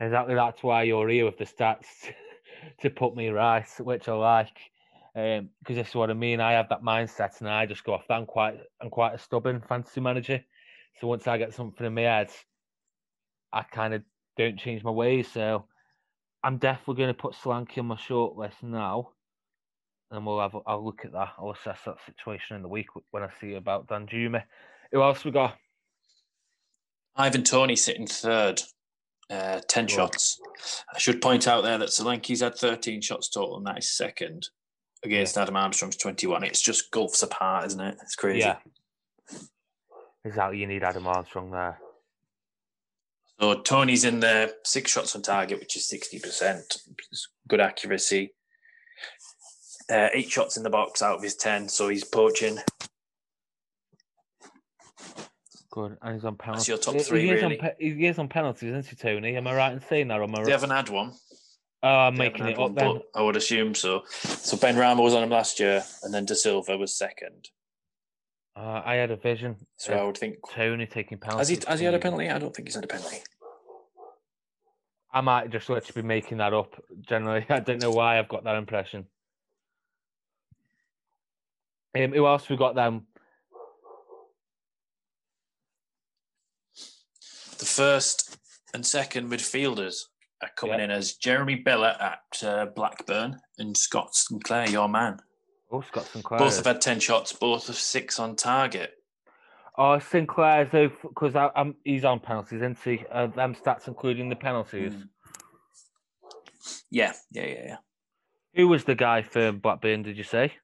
Exactly. 0.00 0.34
That's 0.34 0.62
why 0.62 0.82
you're 0.82 1.08
here 1.08 1.24
with 1.24 1.38
the 1.38 1.46
stats 1.46 1.86
to 2.80 2.90
put 2.90 3.16
me 3.16 3.28
right, 3.28 3.66
which 3.80 4.08
I 4.08 4.14
like. 4.14 4.56
Because 5.18 5.40
um, 5.40 5.74
this 5.74 5.88
is 5.88 5.94
what 5.96 6.10
I 6.10 6.14
mean. 6.14 6.40
I 6.40 6.52
have 6.52 6.68
that 6.68 6.84
mindset, 6.84 7.40
and 7.40 7.48
I 7.48 7.66
just 7.66 7.82
go 7.82 7.94
off 7.94 8.06
that. 8.06 8.14
I'm 8.14 8.26
quite, 8.26 8.56
I'm 8.80 8.88
quite 8.88 9.14
a 9.14 9.18
stubborn 9.18 9.60
fantasy 9.68 10.00
manager. 10.00 10.44
So 11.00 11.08
once 11.08 11.26
I 11.26 11.38
get 11.38 11.52
something 11.54 11.84
in 11.84 11.94
my 11.94 12.02
head, 12.02 12.30
I 13.52 13.62
kind 13.62 13.94
of 13.94 14.02
don't 14.36 14.60
change 14.60 14.84
my 14.84 14.92
ways. 14.92 15.26
So 15.32 15.64
I'm 16.44 16.58
definitely 16.58 17.02
going 17.02 17.14
to 17.14 17.20
put 17.20 17.34
Solanke 17.34 17.78
on 17.78 17.86
my 17.86 17.96
short 17.96 18.36
list 18.36 18.62
now, 18.62 19.10
and 20.12 20.24
we'll 20.24 20.40
have. 20.40 20.54
I'll 20.64 20.84
look 20.84 21.04
at 21.04 21.12
that. 21.12 21.32
I'll 21.36 21.50
assess 21.50 21.80
that 21.84 21.96
situation 22.06 22.54
in 22.54 22.62
the 22.62 22.68
week 22.68 22.86
when 23.10 23.24
I 23.24 23.30
see 23.40 23.54
about 23.54 23.88
Danjuma. 23.88 24.44
Who 24.92 25.02
else 25.02 25.24
we 25.24 25.32
got? 25.32 25.56
Ivan 27.16 27.42
Toney 27.42 27.74
sitting 27.74 28.06
third, 28.06 28.62
uh, 29.30 29.62
10 29.66 29.86
Good. 29.86 29.90
shots. 29.90 30.40
I 30.94 30.98
should 30.98 31.20
point 31.20 31.48
out 31.48 31.64
there 31.64 31.78
that 31.78 31.88
Solanke's 31.88 32.40
had 32.40 32.54
13 32.54 33.00
shots 33.00 33.28
total, 33.28 33.56
and 33.56 33.66
that 33.66 33.78
is 33.78 33.90
second 33.90 34.50
against. 35.04 35.38
Adam 35.38 35.56
Armstrong's 35.56 35.96
21. 35.96 36.44
It's 36.44 36.60
just 36.60 36.90
gulfs 36.90 37.22
apart, 37.22 37.66
isn't 37.66 37.80
it? 37.80 37.96
It's 38.02 38.14
crazy. 38.14 38.40
Yeah. 38.40 38.56
Exactly. 40.24 40.58
You 40.58 40.66
need 40.66 40.82
Adam 40.82 41.06
Armstrong 41.06 41.50
there. 41.50 41.78
So 43.40 43.54
Toney's 43.60 44.04
in 44.04 44.20
there, 44.20 44.50
six 44.64 44.90
shots 44.90 45.14
on 45.14 45.22
target, 45.22 45.60
which 45.60 45.76
is 45.76 45.88
60%. 45.88 46.78
Good 47.46 47.60
accuracy. 47.60 48.34
Uh, 49.90 50.08
eight 50.12 50.28
shots 50.28 50.56
in 50.56 50.64
the 50.64 50.70
box 50.70 51.02
out 51.02 51.16
of 51.16 51.22
his 51.22 51.36
10, 51.36 51.68
so 51.68 51.88
he's 51.88 52.04
poaching. 52.04 52.58
Good, 55.70 55.96
and 56.02 56.14
he's 56.14 56.24
on 56.24 56.36
penalties. 56.36 56.66
That's 56.66 56.86
your 56.86 56.94
top 56.94 57.02
three, 57.02 57.20
he, 57.22 57.26
he 57.28 57.32
really. 57.34 57.60
On, 57.60 57.70
he 57.78 58.06
is 58.06 58.18
on 58.18 58.28
penalties, 58.28 58.70
isn't 58.70 58.86
he, 58.86 58.96
Toney? 58.96 59.36
Am 59.36 59.46
I 59.46 59.54
right 59.54 59.72
in 59.72 59.80
saying 59.80 60.08
that? 60.08 60.18
Or 60.18 60.24
am 60.24 60.34
I 60.34 60.42
they 60.42 60.50
haven't 60.50 60.70
had 60.70 60.88
one. 60.88 61.12
Oh, 61.82 61.88
I'm 61.88 62.16
they 62.16 62.24
making 62.24 62.46
it 62.46 62.54
up 62.54 62.58
one, 62.58 62.74
then. 62.74 63.00
I 63.14 63.22
would 63.22 63.36
assume 63.36 63.74
so. 63.74 64.02
So 64.10 64.56
Benrahma 64.56 65.02
was 65.02 65.14
on 65.14 65.22
him 65.22 65.30
last 65.30 65.60
year, 65.60 65.84
and 66.02 66.12
then 66.12 66.26
Dasilva 66.26 66.78
was 66.78 66.96
second. 66.96 67.48
Uh, 68.56 68.82
I 68.84 68.96
had 68.96 69.12
a 69.12 69.16
vision. 69.16 69.54
So 69.76 69.94
I 69.94 70.02
would 70.02 70.16
think 70.16 70.36
Toney 70.50 70.86
taking 70.86 71.18
penalties. 71.18 71.48
Has 71.48 71.58
he? 71.58 71.70
Has 71.70 71.80
he 71.80 71.86
had 71.86 71.94
a 71.94 72.00
penalty? 72.00 72.28
I 72.28 72.38
don't 72.38 72.54
think 72.54 72.66
he's 72.66 72.74
had 72.74 72.84
a 72.84 72.88
penalty. 72.88 73.18
I 75.12 75.20
might 75.20 75.50
just 75.50 75.70
literally 75.70 76.02
be 76.02 76.06
making 76.06 76.38
that 76.38 76.52
up. 76.52 76.74
Generally, 77.08 77.46
I 77.50 77.60
don't 77.60 77.80
know 77.80 77.92
why 77.92 78.18
I've 78.18 78.28
got 78.28 78.44
that 78.44 78.56
impression. 78.56 79.06
Um, 81.96 82.12
who 82.12 82.26
else 82.26 82.48
we 82.48 82.56
got 82.56 82.74
then? 82.74 83.02
The 87.58 87.64
first 87.64 88.36
and 88.74 88.84
second 88.84 89.30
midfielders 89.30 90.04
are 90.42 90.50
coming 90.56 90.80
in 90.80 90.90
as 90.90 91.14
Jeremy 91.14 91.56
Bela 91.56 91.96
at 92.00 92.44
uh, 92.44 92.66
Blackburn 92.66 93.40
and 93.58 93.76
Scott 93.76 94.14
Sinclair, 94.14 94.68
your 94.68 94.88
man. 94.88 95.18
Oh, 95.70 95.80
Scott 95.82 96.06
Sinclair. 96.06 96.38
Both 96.38 96.56
have 96.56 96.66
had 96.66 96.80
10 96.80 97.00
shots, 97.00 97.32
both 97.32 97.68
of 97.68 97.76
six 97.76 98.18
on 98.18 98.36
target. 98.36 98.92
Oh, 99.76 99.98
Sinclair, 99.98 100.68
so 100.70 100.90
because 101.02 101.36
I'm 101.36 101.76
he's 101.84 102.04
on 102.04 102.18
penalties, 102.18 102.56
isn't 102.56 102.78
he? 102.82 103.04
Uh, 103.12 103.28
them 103.28 103.54
stats 103.54 103.86
including 103.86 104.28
the 104.28 104.34
penalties. 104.34 104.92
Mm. 104.92 105.08
Yeah, 106.90 107.12
yeah, 107.30 107.46
yeah, 107.46 107.64
yeah. 107.64 107.76
Who 108.54 108.66
was 108.66 108.84
the 108.84 108.96
guy 108.96 109.22
for 109.22 109.52
Blackburn? 109.52 110.02
Did 110.02 110.16
you 110.18 110.24
say? 110.24 110.54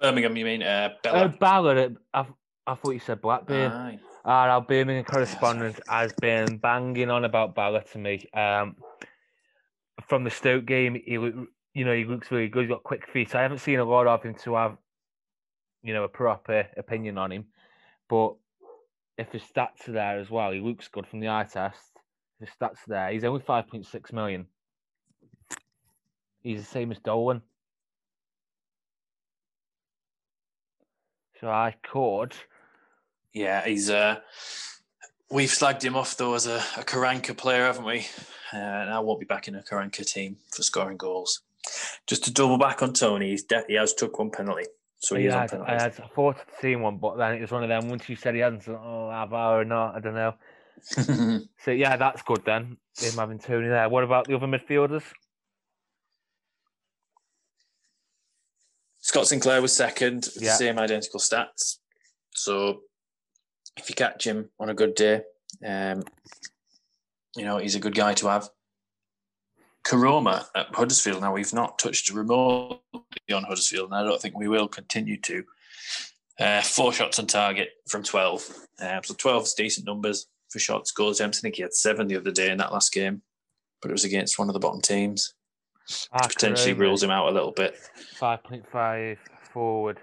Birmingham, 0.00 0.36
you 0.36 0.44
mean? 0.44 0.62
Uh, 0.62 0.90
Bela. 1.02 1.24
Uh, 1.24 1.28
Ballard. 1.28 1.96
I, 2.14 2.26
I 2.66 2.74
thought 2.74 2.92
you 2.92 3.00
said 3.00 3.20
Blackburn. 3.20 3.72
Aye. 3.72 3.98
Our 4.24 4.60
Birmingham 4.60 5.04
correspondent 5.04 5.80
has 5.88 6.12
been 6.20 6.58
banging 6.58 7.10
on 7.10 7.24
about 7.24 7.54
Ballard 7.54 7.86
to 7.92 7.98
me. 7.98 8.28
Um, 8.34 8.76
from 10.08 10.24
the 10.24 10.30
Stoke 10.30 10.66
game, 10.66 10.94
he 10.94 11.18
you 11.72 11.84
know, 11.84 11.94
he 11.94 12.04
looks 12.04 12.30
really 12.30 12.48
good. 12.48 12.64
He's 12.64 12.70
got 12.70 12.82
quick 12.82 13.08
feet. 13.08 13.34
I 13.34 13.42
haven't 13.42 13.58
seen 13.58 13.78
a 13.78 13.84
lot 13.84 14.06
of 14.06 14.22
him 14.22 14.34
to 14.42 14.54
have, 14.56 14.76
you 15.82 15.94
know, 15.94 16.04
a 16.04 16.08
proper 16.08 16.66
opinion 16.76 17.16
on 17.16 17.32
him. 17.32 17.46
But 18.08 18.34
if 19.16 19.30
his 19.32 19.42
stats 19.42 19.88
are 19.88 19.92
there 19.92 20.18
as 20.18 20.30
well, 20.30 20.50
he 20.50 20.60
looks 20.60 20.88
good 20.88 21.06
from 21.06 21.20
the 21.20 21.28
eye 21.28 21.46
test. 21.50 21.92
If 22.40 22.48
his 22.48 22.56
stats 22.60 22.86
are 22.86 22.88
there, 22.88 23.12
he's 23.12 23.24
only 23.24 23.40
five 23.40 23.68
point 23.68 23.86
six 23.86 24.12
million. 24.12 24.46
He's 26.42 26.60
the 26.60 26.66
same 26.66 26.90
as 26.90 26.98
Dolan. 26.98 27.42
So 31.40 31.48
I 31.48 31.76
could. 31.82 32.34
Yeah, 33.32 33.64
he's 33.64 33.90
uh 33.90 34.20
we've 35.30 35.50
slagged 35.50 35.82
him 35.82 35.96
off 35.96 36.16
though 36.16 36.34
as 36.34 36.46
a, 36.46 36.56
a 36.76 36.84
Karanka 36.84 37.36
player, 37.36 37.64
haven't 37.64 37.84
we? 37.84 38.06
Uh, 38.52 38.56
and 38.56 38.90
I 38.90 38.98
won't 39.00 39.20
be 39.20 39.26
back 39.26 39.48
in 39.48 39.54
a 39.54 39.62
Karanka 39.62 40.04
team 40.04 40.36
for 40.50 40.62
scoring 40.62 40.96
goals. 40.96 41.42
Just 42.06 42.24
to 42.24 42.32
double 42.32 42.58
back 42.58 42.82
on 42.82 42.92
Toney, 42.92 43.30
he's 43.30 43.44
de- 43.44 43.64
he 43.68 43.74
has 43.74 43.94
took 43.94 44.18
one 44.18 44.30
penalty. 44.30 44.64
So 44.98 45.16
he 45.16 45.26
is 45.26 45.34
on 45.34 45.62
I, 45.62 45.76
I 45.76 45.82
had 45.82 45.94
thought 45.94 46.36
of 46.36 46.46
seeing 46.60 46.82
one, 46.82 46.98
but 46.98 47.16
then 47.16 47.34
it 47.34 47.40
was 47.40 47.50
one 47.50 47.62
of 47.62 47.68
them. 47.68 47.88
Once 47.88 48.08
you 48.08 48.16
said 48.16 48.34
he 48.34 48.40
hadn't, 48.40 48.68
oh, 48.68 49.10
have 49.10 49.32
I 49.32 49.54
or 49.56 49.64
not? 49.64 49.94
I 49.94 50.00
don't 50.00 50.14
know. 50.14 50.34
so 51.64 51.70
yeah, 51.70 51.96
that's 51.96 52.22
good 52.22 52.44
then. 52.44 52.76
Him 52.98 53.14
having 53.14 53.38
Toney 53.38 53.68
there. 53.68 53.88
What 53.88 54.04
about 54.04 54.26
the 54.26 54.34
other 54.34 54.46
midfielders? 54.46 55.04
Scott 58.98 59.26
Sinclair 59.26 59.62
was 59.62 59.74
second, 59.74 60.28
yeah. 60.38 60.54
same 60.54 60.78
identical 60.78 61.20
stats. 61.20 61.78
So 62.34 62.82
if 63.76 63.88
you 63.88 63.94
catch 63.94 64.26
him 64.26 64.50
on 64.58 64.68
a 64.68 64.74
good 64.74 64.94
day, 64.94 65.22
um, 65.66 66.02
you 67.36 67.44
know 67.44 67.58
he's 67.58 67.74
a 67.74 67.80
good 67.80 67.94
guy 67.94 68.14
to 68.14 68.28
have. 68.28 68.48
Koroma 69.84 70.44
at 70.54 70.74
Huddersfield. 70.74 71.22
Now 71.22 71.32
we've 71.32 71.54
not 71.54 71.78
touched 71.78 72.10
remotely 72.10 72.80
on 73.32 73.44
Huddersfield, 73.44 73.90
and 73.90 73.94
I 73.94 74.04
don't 74.04 74.20
think 74.20 74.36
we 74.36 74.48
will 74.48 74.68
continue 74.68 75.18
to. 75.22 75.44
Uh, 76.38 76.62
four 76.62 76.92
shots 76.92 77.18
on 77.18 77.26
target 77.26 77.70
from 77.88 78.02
twelve, 78.02 78.48
um, 78.80 79.00
so 79.04 79.14
twelve 79.14 79.44
is 79.44 79.54
decent 79.54 79.86
numbers 79.86 80.26
for 80.48 80.58
shots, 80.58 80.90
goals. 80.90 81.20
I 81.20 81.28
think 81.28 81.56
he 81.56 81.62
had 81.62 81.74
seven 81.74 82.08
the 82.08 82.16
other 82.16 82.30
day 82.30 82.50
in 82.50 82.58
that 82.58 82.72
last 82.72 82.92
game, 82.92 83.22
but 83.80 83.90
it 83.90 83.92
was 83.92 84.04
against 84.04 84.38
one 84.38 84.48
of 84.48 84.54
the 84.54 84.60
bottom 84.60 84.80
teams. 84.80 85.34
Ah, 86.12 86.26
potentially 86.26 86.72
rules 86.72 87.02
him 87.02 87.10
out 87.10 87.28
a 87.28 87.32
little 87.32 87.52
bit. 87.52 87.76
Five 88.16 88.42
point 88.44 88.64
five 88.70 89.18
forward. 89.52 89.98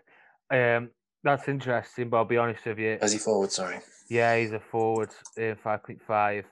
Um, 0.52 0.90
that's 1.28 1.48
interesting, 1.48 2.10
but 2.10 2.18
I'll 2.18 2.26
be 2.26 2.38
honest 2.38 2.66
with 2.66 2.80
you. 2.80 2.98
As 3.02 3.14
he 3.14 3.20
forward, 3.20 3.52
sorry. 3.52 3.80
Yeah, 4.10 4.38
he's 4.38 4.52
a 4.52 4.60
forward. 4.60 5.10
Uh, 5.40 5.56
five 5.64 5.84
point 5.84 6.02
five. 6.08 6.46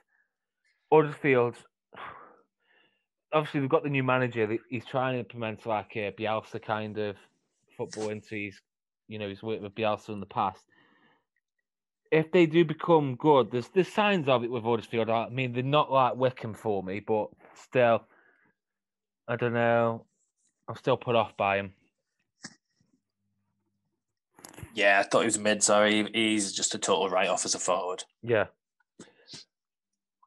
Huddersfield 0.92 1.56
obviously 3.32 3.60
we've 3.60 3.70
got 3.70 3.82
the 3.82 3.90
new 3.90 4.02
manager. 4.02 4.56
He's 4.70 4.84
trying 4.86 5.14
to 5.14 5.18
implement 5.20 5.66
like 5.66 5.96
a 5.96 6.12
Bielsa 6.18 6.62
kind 6.62 6.96
of 6.98 7.16
football 7.76 8.08
into 8.08 8.34
his, 8.34 8.60
you 9.08 9.18
know, 9.18 9.28
he's 9.28 9.42
worked 9.42 9.62
with 9.62 9.74
Bielsa 9.74 10.10
in 10.10 10.20
the 10.20 10.26
past. 10.26 10.62
if 12.10 12.30
they 12.32 12.46
do 12.46 12.64
become 12.64 13.16
good, 13.16 13.50
there's 13.50 13.68
there's 13.68 13.92
signs 13.92 14.28
of 14.28 14.44
it 14.44 14.50
with 14.50 14.64
Huddersfield. 14.64 15.10
I 15.10 15.28
mean, 15.28 15.52
they're 15.52 15.62
not 15.62 15.92
like 15.92 16.16
Wycombe 16.16 16.54
for 16.54 16.82
me, 16.82 17.00
but 17.00 17.28
still, 17.54 18.02
I 19.28 19.36
don't 19.36 19.54
know. 19.54 20.06
I'm 20.68 20.76
still 20.76 20.96
put 20.96 21.16
off 21.16 21.36
by 21.36 21.58
him. 21.58 21.72
Yeah, 24.74 25.00
I 25.00 25.08
thought 25.08 25.20
he 25.20 25.26
was 25.26 25.38
mid. 25.38 25.62
Sorry, 25.62 26.08
he's 26.12 26.52
just 26.52 26.74
a 26.74 26.78
total 26.78 27.08
write 27.08 27.28
off 27.28 27.44
as 27.44 27.54
a 27.54 27.58
forward. 27.58 28.04
Yeah, 28.22 28.46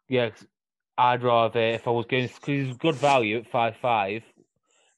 yeah. 0.08 0.30
I'd 0.98 1.24
rather 1.24 1.60
if 1.60 1.88
I 1.88 1.92
was 1.92 2.06
going 2.08 2.28
because 2.28 2.46
he's 2.46 2.78
good 2.78 2.96
value 2.96 3.38
at 3.38 3.50
five 3.50 3.78
five, 3.82 4.24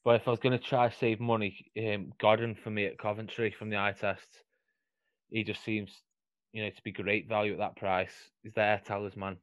but 0.03 0.15
if 0.15 0.27
I 0.27 0.31
was 0.31 0.39
going 0.39 0.57
to 0.57 0.63
try 0.63 0.89
save 0.89 1.19
money, 1.19 1.71
um, 1.77 2.11
Godden 2.19 2.55
for 2.55 2.71
me 2.71 2.85
at 2.85 2.97
Coventry 2.97 3.53
from 3.57 3.69
the 3.69 3.77
eye 3.77 3.93
test, 3.99 4.27
he 5.29 5.43
just 5.43 5.63
seems, 5.63 5.91
you 6.53 6.63
know, 6.63 6.69
to 6.69 6.81
be 6.83 6.91
great 6.91 7.29
value 7.29 7.53
at 7.53 7.59
that 7.59 7.75
price. 7.75 8.13
He's 8.41 8.53
their 8.53 8.81
talisman. 8.83 9.37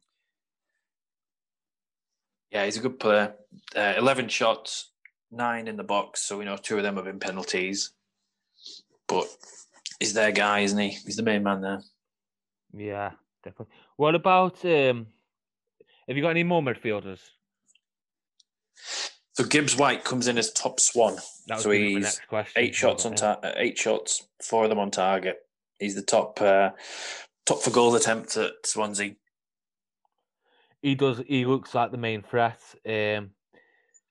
Yeah, 2.51 2.65
he's 2.65 2.79
a 2.79 2.81
good 2.81 2.99
player. 2.99 3.35
Uh, 3.77 3.95
Eleven 3.97 4.29
shots, 4.29 4.91
nine 5.31 5.69
in 5.69 5.77
the 5.77 5.85
box. 5.85 6.23
So 6.23 6.39
we 6.39 6.45
know 6.45 6.57
two 6.57 6.79
of 6.79 6.83
them 6.83 6.97
have 6.97 7.05
been 7.05 7.21
penalties. 7.21 7.93
But 9.07 9.29
he's 10.01 10.15
their 10.15 10.33
guy, 10.33 10.61
isn't 10.61 10.79
he? 10.79 10.91
He's 10.91 11.17
the 11.17 11.23
main 11.23 11.43
man 11.43 11.61
there. 11.61 11.83
Yeah, 12.73 13.13
definitely. 13.45 13.75
What 13.97 14.15
about 14.15 14.65
um? 14.65 15.07
Have 16.07 16.17
you 16.17 16.23
got 16.23 16.31
any 16.31 16.45
more 16.45 16.63
midfielders? 16.63 17.21
So 19.35 19.45
Gibbs 19.45 19.77
White 19.77 20.05
comes 20.05 20.27
in 20.27 20.39
as 20.39 20.53
top 20.53 20.81
swan. 20.81 21.17
So 21.17 21.57
gonna 21.57 21.69
be 21.69 21.83
my 21.83 21.89
he's 22.01 22.05
next 22.05 22.29
question. 22.29 22.63
eight 22.63 22.75
shots 22.75 23.07
on 23.07 23.15
uh, 23.15 23.53
eight 23.57 23.79
shots, 23.79 24.27
four 24.43 24.65
of 24.65 24.71
them 24.71 24.79
on 24.79 24.91
target. 24.91 25.37
He's 25.79 25.95
the 25.95 26.03
top 26.03 26.41
uh, 26.41 26.71
top 27.47 27.63
for 27.63 27.71
goal 27.71 27.95
attempt 27.95 28.37
at 28.37 28.53
Swansea. 28.65 29.15
He 30.83 30.95
does. 30.95 31.23
He 31.27 31.45
looks 31.45 31.75
like 31.75 31.91
the 31.91 31.99
main 31.99 32.23
threat. 32.23 32.61
Um, 32.85 33.31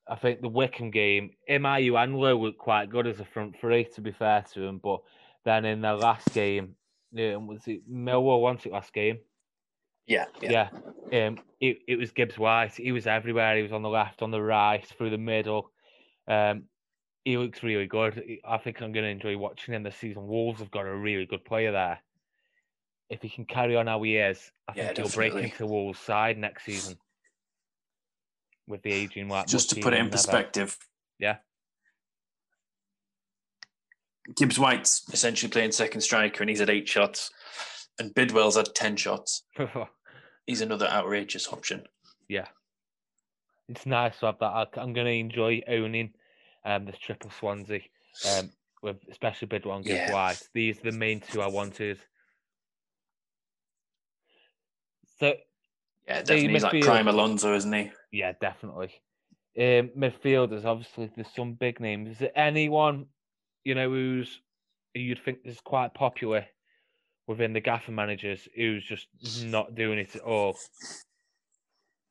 I 0.07 0.15
think 0.15 0.41
the 0.41 0.47
Wycombe 0.47 0.91
game, 0.91 1.31
Miu 1.49 2.01
and 2.01 2.15
Lowe 2.15 2.39
looked 2.39 2.59
quite 2.59 2.89
good 2.89 3.07
as 3.07 3.19
a 3.19 3.25
front 3.25 3.59
three. 3.59 3.83
To 3.95 4.01
be 4.01 4.11
fair 4.11 4.45
to 4.53 4.63
him, 4.63 4.79
but 4.81 5.01
then 5.47 5.65
in 5.65 5.81
the 5.81 5.93
last 5.93 6.33
game, 6.33 6.75
um, 7.17 7.47
was 7.47 7.65
it 7.67 7.89
Millwall? 7.89 8.41
Won 8.41 8.59
it 8.63 8.71
last 8.71 8.93
game. 8.93 9.19
Yeah, 10.05 10.25
Yeah. 10.41 10.69
Um, 11.11 11.39
it, 11.59 11.79
it 11.87 11.97
was 11.97 12.11
Gibbs 12.11 12.37
White. 12.37 12.73
He 12.75 12.91
was 12.91 13.07
everywhere. 13.07 13.55
He 13.55 13.63
was 13.63 13.71
on 13.71 13.81
the 13.81 13.89
left, 13.89 14.21
on 14.21 14.31
the 14.31 14.41
right, 14.41 14.85
through 14.85 15.09
the 15.09 15.17
middle. 15.17 15.71
Um, 16.27 16.63
he 17.23 17.37
looks 17.37 17.63
really 17.63 17.87
good. 17.87 18.21
I 18.45 18.57
think 18.57 18.81
I'm 18.81 18.91
going 18.91 19.05
to 19.05 19.09
enjoy 19.09 19.37
watching 19.37 19.73
him 19.73 19.83
this 19.83 19.95
season. 19.97 20.27
Wolves 20.27 20.59
have 20.59 20.71
got 20.71 20.85
a 20.85 20.95
really 20.95 21.25
good 21.25 21.43
player 21.45 21.71
there. 21.71 21.99
If 23.09 23.21
he 23.21 23.29
can 23.29 23.45
carry 23.45 23.75
on 23.77 23.87
how 23.87 24.01
he 24.03 24.17
is, 24.17 24.51
I 24.67 24.73
Yeah, 24.75 24.85
think 24.87 24.97
he'll 24.97 25.09
break 25.09 25.33
into 25.33 25.65
Wolves' 25.65 25.99
side 25.99 26.37
next 26.37 26.65
season. 26.65 26.97
With 28.67 28.81
the 28.81 28.91
aging, 28.91 29.29
like 29.29 29.47
Just 29.47 29.69
to 29.71 29.79
put 29.81 29.93
it 29.93 29.99
in 29.99 30.09
perspective, 30.09 30.77
Yeah. 31.19 31.37
Gibbs 34.35 34.59
White's 34.59 35.03
essentially 35.13 35.49
playing 35.49 35.71
second 35.71 36.01
striker, 36.01 36.41
and 36.43 36.49
he's 36.49 36.61
at 36.61 36.69
eight 36.69 36.87
shots, 36.87 37.31
and 37.99 38.13
Bidwell's 38.13 38.55
had 38.57 38.73
ten 38.75 38.95
shots. 38.95 39.43
He's 40.45 40.61
another 40.61 40.87
outrageous 40.87 41.51
option. 41.51 41.83
yeah, 42.29 42.47
it's 43.67 43.85
nice 43.85 44.17
to 44.19 44.27
have 44.27 44.39
that. 44.39 44.45
I- 44.45 44.79
I'm 44.81 44.93
going 44.93 45.05
to 45.07 45.11
enjoy 45.11 45.61
owning 45.67 46.13
um 46.65 46.85
this 46.85 46.97
triple 46.97 47.29
Swansea, 47.31 47.81
um, 48.37 48.51
with 48.81 48.97
especially 49.11 49.47
Bidwell 49.47 49.77
and 49.77 49.85
Gibbs 49.85 49.97
Yeah. 50.07 50.13
White. 50.13 50.41
These 50.53 50.79
are 50.79 50.91
the 50.91 50.97
main 50.97 51.19
two 51.21 51.41
I 51.41 51.47
wanted. 51.47 51.99
So 55.19 55.33
Yeah, 56.07 56.19
So 56.19 56.23
definitely. 56.35 56.53
He's 56.53 56.63
like 56.63 56.81
prime 56.83 57.07
Alonso, 57.07 57.53
isn't 57.55 57.73
he? 57.73 57.91
yeah, 58.11 58.33
definitely. 58.39 58.91
Um, 59.57 59.89
midfielders, 59.97 60.65
obviously, 60.65 61.09
there's 61.15 61.33
some 61.35 61.53
big 61.53 61.79
names. 61.79 62.09
Is 62.11 62.19
there 62.19 62.37
anyone 62.37 63.07
you 63.67 63.75
know 63.75 63.89
who's 63.89 64.39
who 64.93 65.01
you'd 65.01 65.19
think 65.19 65.39
is 65.43 65.59
quite 65.59 65.93
popular 65.93 66.45
within 67.27 67.51
the 67.51 67.59
gaffer 67.59 67.91
managers 67.91 68.47
who's 68.55 68.85
just 68.85 69.07
not 69.43 69.75
doing 69.75 69.99
it 69.99 70.15
at 70.15 70.21
all? 70.21 70.57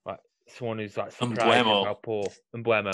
Like 0.04 0.18
someone 0.48 0.78
who's 0.78 0.98
like 0.98 1.12
surprised 1.12 1.66
how 1.66 1.98
poor. 2.02 2.26
Mbeumo. 2.54 2.92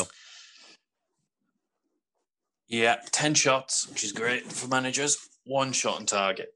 Yeah, 2.69 2.97
ten 3.11 3.35
shots, 3.35 3.89
which 3.89 4.05
is 4.05 4.13
great 4.13 4.45
for 4.45 4.69
managers. 4.69 5.19
One 5.45 5.73
shot 5.73 5.97
on 5.97 6.07
target. 6.07 6.55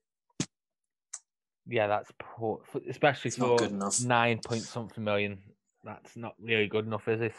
Yeah, 1.67 1.89
that's 1.89 2.13
poor, 2.21 2.61
especially 2.89 3.31
It's 3.31 3.37
for 3.37 3.59
nine 4.07 4.39
point 4.39 4.63
something 4.63 5.03
million. 5.03 5.39
That's 5.83 6.17
not 6.17 6.35
really 6.41 6.69
good 6.69 6.87
enough, 6.87 7.09
is 7.09 7.21
it? 7.21 7.35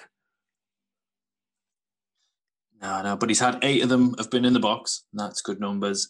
No, 2.81 3.01
no, 3.01 3.15
but 3.17 3.29
he's 3.29 3.39
had 3.39 3.57
eight 3.63 3.81
of 3.83 3.89
them 3.89 4.13
have 4.17 4.29
been 4.29 4.45
in 4.45 4.53
the 4.53 4.59
box. 4.59 5.03
That's 5.13 5.41
good 5.41 5.59
numbers. 5.59 6.09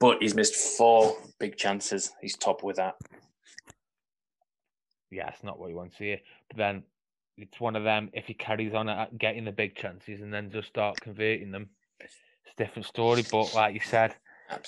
But 0.00 0.18
he's 0.22 0.34
missed 0.34 0.54
four 0.54 1.16
big 1.38 1.56
chances. 1.56 2.10
He's 2.22 2.36
top 2.36 2.62
with 2.62 2.76
that. 2.76 2.94
yeah, 5.10 5.28
it's 5.28 5.44
not 5.44 5.58
what 5.58 5.70
you 5.70 5.76
want 5.76 5.92
to 5.92 5.96
see. 5.96 6.16
But 6.48 6.56
then 6.56 6.82
it's 7.36 7.60
one 7.60 7.76
of 7.76 7.84
them. 7.84 8.10
If 8.12 8.26
he 8.26 8.34
carries 8.34 8.74
on 8.74 8.88
at 8.88 9.16
getting 9.18 9.44
the 9.44 9.52
big 9.52 9.76
chances 9.76 10.20
and 10.20 10.32
then 10.32 10.50
just 10.50 10.68
start 10.68 11.00
converting 11.00 11.50
them, 11.50 11.68
it's 12.00 12.14
a 12.58 12.62
different 12.62 12.86
story. 12.86 13.24
But 13.30 13.54
like 13.54 13.74
you 13.74 13.80
said, 13.80 14.14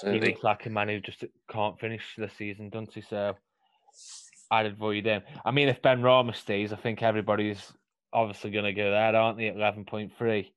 he 0.05 0.21
looks 0.21 0.43
like 0.43 0.67
a 0.67 0.71
man 0.71 0.89
who 0.89 1.01
just 1.01 1.25
can't 1.51 1.79
finish 1.79 2.05
the 2.17 2.31
season, 2.37 2.71
doesn't 2.71 2.95
he? 2.95 3.01
So 3.03 3.35
I'd 4.51 4.67
avoid 4.67 5.07
him. 5.07 5.23
I 5.45 5.51
mean, 5.51 5.69
if 5.69 5.83
Benrahma 5.83 6.35
stays, 6.35 6.73
I 6.73 6.77
think 6.77 7.03
everybody's 7.03 7.73
obviously 8.13 8.51
going 8.51 8.65
to 8.65 8.73
go 8.73 8.91
there, 8.91 9.17
aren't 9.17 9.39
they? 9.39 9.49
At 9.49 9.57
eleven 9.57 9.85
point 9.85 10.13
three, 10.17 10.53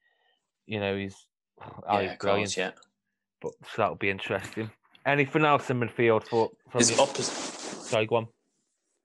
you 0.65 0.79
know, 0.79 0.95
he's 0.97 1.15
oh, 1.61 1.99
yeah, 1.99 2.09
he's 2.09 2.17
brilliant. 2.17 2.19
course, 2.19 2.57
yeah. 2.57 2.71
But 3.41 3.51
so 3.63 3.67
that'll 3.77 3.95
be 3.95 4.09
interesting. 4.09 4.69
Anything 5.05 5.45
else 5.45 5.69
in 5.69 5.79
midfield 5.79 6.27
for 6.27 6.49
from 6.69 6.79
His 6.79 6.95
the- 6.95 7.01
opposite 7.01 7.33
Sorry, 7.87 8.05
go 8.05 8.15
on. 8.17 8.27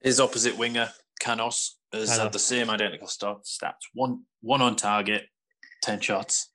his 0.03 0.21
opposite 0.21 0.57
winger, 0.57 0.91
Canos, 1.21 1.77
has 1.93 2.09
Canos. 2.11 2.23
had 2.23 2.33
the 2.33 2.39
same 2.39 2.71
identical 2.71 3.09
start 3.09 3.45
stats. 3.45 3.87
One 3.95 4.23
one 4.43 4.63
on 4.63 4.77
target, 4.77 5.25
ten 5.83 6.01
shots. 6.01 6.51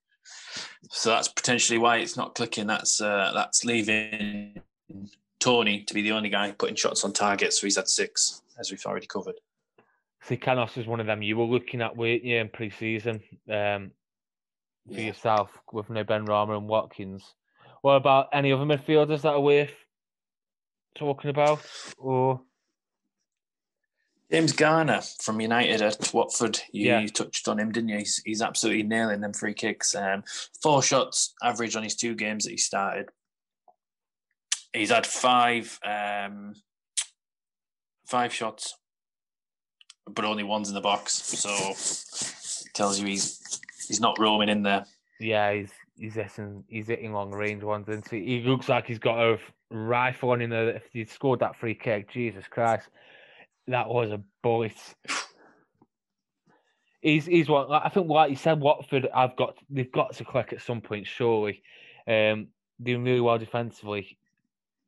So 0.92 1.10
that's 1.10 1.28
potentially 1.28 1.78
why 1.80 1.98
it's 1.98 2.16
not 2.16 2.36
clicking. 2.36 2.68
That's 2.68 3.02
uh, 3.02 3.32
that's 3.34 3.66
leaving 3.66 4.62
Toney 5.40 5.84
to 5.86 5.94
be 5.94 6.02
the 6.04 6.12
only 6.12 6.30
guy 6.30 6.52
putting 6.52 6.76
shots 6.76 7.04
on 7.04 7.12
target. 7.14 7.52
So 7.54 7.66
he's 7.68 7.76
had 7.78 7.88
six, 7.88 8.44
as 8.60 8.70
we've 8.72 8.86
already 8.86 9.08
covered. 9.08 9.36
See, 10.24 10.38
Canos 10.38 10.78
is 10.78 10.86
one 10.86 11.00
of 11.00 11.08
them 11.08 11.22
you 11.24 11.36
were 11.36 11.46
looking 11.46 11.82
at, 11.82 11.98
weren't 11.98 12.24
you, 12.24 12.38
in 12.38 12.50
pre-season 12.50 13.22
um, 13.52 13.92
for 14.88 14.94
Yeah. 14.94 15.08
yourself 15.08 15.58
with 15.72 15.90
no 15.90 16.04
Benrahma 16.04 16.58
and 16.58 16.68
Watkins. 16.68 17.36
What 17.82 17.94
about 17.96 18.30
any 18.34 18.52
other 18.52 18.66
midfielders 18.66 19.22
that 19.22 19.34
are 19.34 19.40
worth 19.40 19.74
talking 20.96 21.30
about? 21.30 21.66
Or 21.98 22.42
James 24.32 24.54
Garner 24.54 25.02
from 25.22 25.42
United 25.42 25.82
at 25.82 26.14
Watford. 26.14 26.62
You, 26.72 26.88
Yeah. 26.88 27.06
touched 27.08 27.48
on 27.48 27.60
him, 27.60 27.72
didn't 27.72 27.90
you? 27.90 27.98
He's, 27.98 28.22
he's 28.24 28.42
absolutely 28.42 28.84
nailing 28.84 29.20
them 29.20 29.34
free 29.34 29.54
kicks. 29.54 29.94
Um, 29.94 30.24
four 30.62 30.82
shots 30.82 31.34
average 31.44 31.76
on 31.76 31.84
his 31.84 31.96
two 31.96 32.16
games 32.16 32.46
that 32.46 32.52
he 32.52 32.58
started. 32.58 33.10
He's 34.74 34.90
had 34.90 35.06
five 35.06 35.78
um, 35.84 36.56
five 38.08 38.34
shots, 38.34 38.78
but 40.06 40.24
only 40.24 40.44
one's 40.44 40.70
in 40.70 40.76
the 40.76 40.82
box. 40.82 41.12
So 41.14 41.50
it 41.50 42.74
tells 42.74 42.98
you 43.00 43.08
he's 43.08 43.60
he's 43.88 44.00
not 44.02 44.20
roaming 44.20 44.50
in 44.50 44.64
there. 44.64 44.86
yeah, 45.20 45.54
he's 45.54 45.72
he's 45.98 46.16
hitting 46.16 46.64
he's 46.68 46.88
hitting 46.88 47.14
long 47.14 47.32
range 47.32 47.64
ones, 47.64 47.88
isn't 47.90 48.10
he? 48.10 48.26
He 48.26 48.40
looks 48.42 48.70
like 48.70 48.88
he's 48.88 49.00
got 49.00 49.20
a 49.20 49.38
rifle 49.70 50.32
on 50.32 50.42
him. 50.42 50.50
there. 50.50 50.70
If 50.70 50.84
he 50.92 51.06
scored 51.06 51.40
that 51.40 51.56
free 51.56 51.76
kick, 51.76 52.10
Jesus 52.10 52.46
Christ, 52.50 52.88
that 53.68 53.88
was 53.88 54.12
a 54.12 54.22
bullet. 54.42 54.74
He's 57.02 57.26
he's 57.26 57.50
what 57.50 57.72
I 57.72 57.90
think. 57.90 58.10
Like 58.10 58.30
you 58.30 58.36
said, 58.36 58.60
Watford. 58.60 59.08
I've 59.14 59.36
got 59.36 59.58
they've 59.70 59.92
got 59.92 60.14
to 60.16 60.24
click 60.24 60.54
at 60.54 60.62
some 60.62 60.82
point. 60.82 61.08
Surely, 61.08 61.64
um, 62.08 62.48
doing 62.82 63.04
really 63.04 63.22
well 63.22 63.40
defensively. 63.40 64.18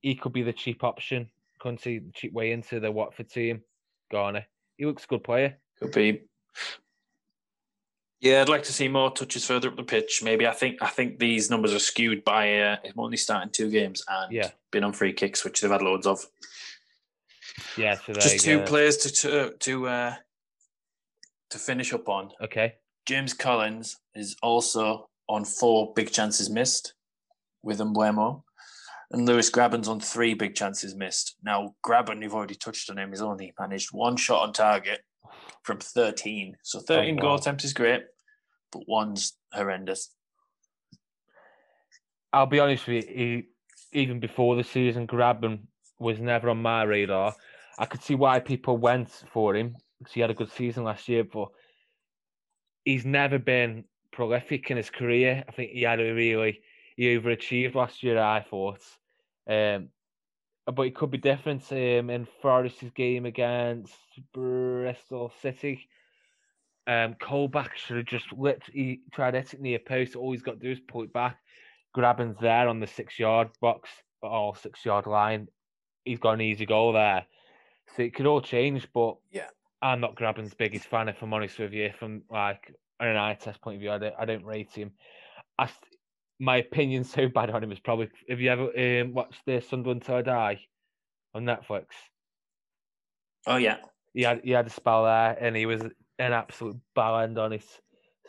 He 0.02 0.16
could 0.16 0.34
be 0.34 0.44
the 0.44 0.54
cheap 0.54 0.84
option. 0.84 1.30
Couldn't 1.60 1.82
see 1.82 2.02
cheap 2.14 2.34
way 2.34 2.52
into 2.52 2.80
the 2.80 2.92
Watford 2.92 3.30
team. 3.30 3.64
Garner. 4.12 4.46
He 4.78 4.86
looks 4.86 5.06
a 5.06 5.08
good 5.08 5.24
player. 5.24 5.58
Could 5.80 5.92
be. 5.92 6.22
Yeah, 8.24 8.40
I'd 8.42 8.48
like 8.48 8.64
to 8.64 8.72
see 8.74 8.88
more 8.88 9.12
touches 9.12 9.46
further 9.46 9.68
up 9.68 9.76
the 9.76 9.84
pitch. 9.84 10.22
Maybe 10.24 10.48
I 10.48 10.54
think 10.54 10.82
I 10.82 10.88
think 10.88 11.20
these 11.20 11.50
numbers 11.50 11.74
are 11.74 11.80
skewed 11.80 12.24
by 12.24 12.58
uh, 12.60 12.78
him 12.82 12.94
only 12.98 13.18
starting 13.18 13.52
two 13.52 13.70
games 13.70 14.02
and 14.08 14.32
Yeah. 14.32 14.52
been 14.72 14.86
on 14.86 14.94
free 14.94 15.12
kicks, 15.12 15.44
which 15.44 15.60
they've 15.60 15.70
had 15.70 15.82
loads 15.82 16.08
of. 16.08 16.26
Yeah. 17.78 17.96
So 18.06 18.14
Just 18.14 18.40
two 18.46 18.60
go. 18.60 18.66
players 18.66 18.96
to 18.98 19.12
to 19.12 19.54
to, 19.60 19.88
uh, 19.88 20.16
to 21.50 21.58
finish 21.60 21.92
up 21.94 22.08
on. 22.08 22.32
Okay. 22.42 22.76
James 23.06 23.34
Collins 23.34 23.98
is 24.16 24.38
also 24.42 25.10
on 25.28 25.44
four 25.44 25.92
big 25.94 26.10
chances 26.12 26.50
missed 26.50 26.94
with 27.62 27.80
Mbeumo. 27.80 28.44
And 29.12 29.26
Lewis 29.28 29.52
Grabban's 29.52 29.90
on 29.90 30.00
three 30.00 30.34
big 30.34 30.56
chances 30.56 30.96
missed. 30.96 31.36
Now, 31.44 31.76
Grabban, 31.86 32.24
you've 32.24 32.34
already 32.34 32.56
touched 32.56 32.90
on 32.90 32.98
him, 32.98 33.10
he's 33.10 33.22
only 33.22 33.54
managed 33.60 33.90
one 33.92 34.16
shot 34.16 34.42
on 34.42 34.54
target 34.54 35.02
from 35.64 35.80
13. 35.80 36.56
So 36.64 36.80
13 36.80 37.14
Oh, 37.14 37.16
wow. 37.18 37.22
goal 37.22 37.36
attempts 37.36 37.64
is 37.66 37.74
great, 37.74 38.02
but 38.74 38.88
one's 38.88 39.34
horrendous. 39.54 40.10
I'll 42.32 42.48
be 42.48 42.60
honest 42.60 42.88
with 42.88 43.10
you, 43.10 43.44
even 43.92 44.20
before 44.20 44.56
the 44.56 44.64
season, 44.64 45.06
Grabban 45.06 45.60
was 46.00 46.20
never 46.20 46.50
on 46.50 46.62
my 46.62 46.84
radar. 46.84 47.36
I 47.78 47.86
could 47.86 48.02
see 48.02 48.16
why 48.16 48.40
people 48.40 48.78
went 48.78 49.10
for 49.32 49.56
him 49.56 49.76
because 50.00 50.14
he 50.14 50.22
had 50.22 50.32
a 50.32 50.36
good 50.36 50.52
season 50.52 50.84
last 50.84 51.08
year, 51.08 51.24
but 51.24 51.50
he's 52.84 53.06
never 53.06 53.40
been 53.40 53.86
prolific 54.12 54.70
in 54.72 54.78
his 54.78 54.90
career. 54.90 55.44
I 55.48 55.52
think 55.52 55.72
he 55.72 55.84
had 55.84 56.00
a 56.00 56.14
really 56.14 56.62
he 56.96 57.18
overachieved 57.18 57.76
last 57.76 58.04
year. 58.04 58.20
I 58.20 58.42
thought, 58.42 58.82
um, 59.48 59.90
but 60.66 60.84
it 60.84 60.96
could 60.96 61.12
be 61.12 61.18
different 61.18 61.64
um, 61.72 62.10
in 62.10 62.28
Forest's 62.42 62.92
game 62.92 63.26
against 63.26 63.94
Bristol 64.34 65.32
City. 65.42 65.88
Um, 66.86 67.16
Colback 67.16 67.76
should 67.76 67.98
have 67.98 68.06
just 68.06 68.32
lit. 68.34 68.62
He 68.72 69.02
tried 69.14 69.36
hitting 69.36 69.62
near 69.62 69.80
post. 69.80 70.16
All 70.16 70.32
he's 70.32 70.42
got 70.42 70.60
to 70.60 70.66
do 70.66 70.72
is 70.72 70.80
pull 70.80 71.04
it 71.04 71.14
back. 71.14 71.38
Grabban's 71.96 72.38
there 72.42 72.68
on 72.68 72.80
the 72.80 72.88
six 72.88 73.18
yard 73.20 73.50
box 73.62 73.90
or 74.22 74.56
six 74.56 74.84
yard 74.84 75.06
line. 75.06 75.48
He's 76.04 76.20
got 76.20 76.34
an 76.34 76.42
easy 76.42 76.66
goal 76.66 76.94
there. 76.94 77.26
So 77.96 78.04
it 78.04 78.14
could 78.14 78.26
all 78.26 78.42
change, 78.42 78.88
but 78.94 79.18
Yeah. 79.32 79.50
I'm 79.82 80.00
not 80.00 80.16
Grabban's 80.16 80.54
biggest 80.54 80.86
fan, 80.86 81.10
if 81.10 81.22
I'm 81.22 81.34
honest 81.34 81.60
with 81.60 81.74
you. 81.74 81.92
From 81.98 82.24
like 82.30 82.74
an 83.00 83.16
eye 83.18 83.36
test 83.36 83.62
point 83.62 83.76
of 83.76 83.82
view, 83.82 83.92
I 83.92 83.98
don't, 83.98 84.16
I 84.18 84.26
don't 84.26 84.46
rate 84.46 84.72
him. 84.72 84.92
I, 85.58 85.70
my 86.40 86.58
opinion's 86.58 87.12
so 87.14 87.28
bad 87.28 87.50
on 87.50 87.64
him 87.64 87.72
is 87.72 87.80
probably. 87.80 88.10
Have 88.30 88.42
you 88.42 88.50
ever 88.50 89.02
um, 89.02 89.14
watched 89.14 89.42
the 89.46 89.62
Sunderland 89.62 90.04
Till 90.04 90.16
I 90.16 90.22
Die 90.22 90.66
on 91.34 91.44
Netflix? 91.44 91.86
Oh, 93.46 93.58
yeah. 93.58 93.78
He 94.14 94.22
had 94.24 94.42
he 94.44 94.52
had 94.52 94.68
a 94.68 94.70
spell 94.70 95.06
there, 95.06 95.36
and 95.40 95.56
he 95.56 95.66
was 95.66 95.82
an 96.20 96.34
absolute 96.34 96.78
ball 96.96 97.20
end 97.20 97.38
on 97.38 97.54
it. 97.54 97.66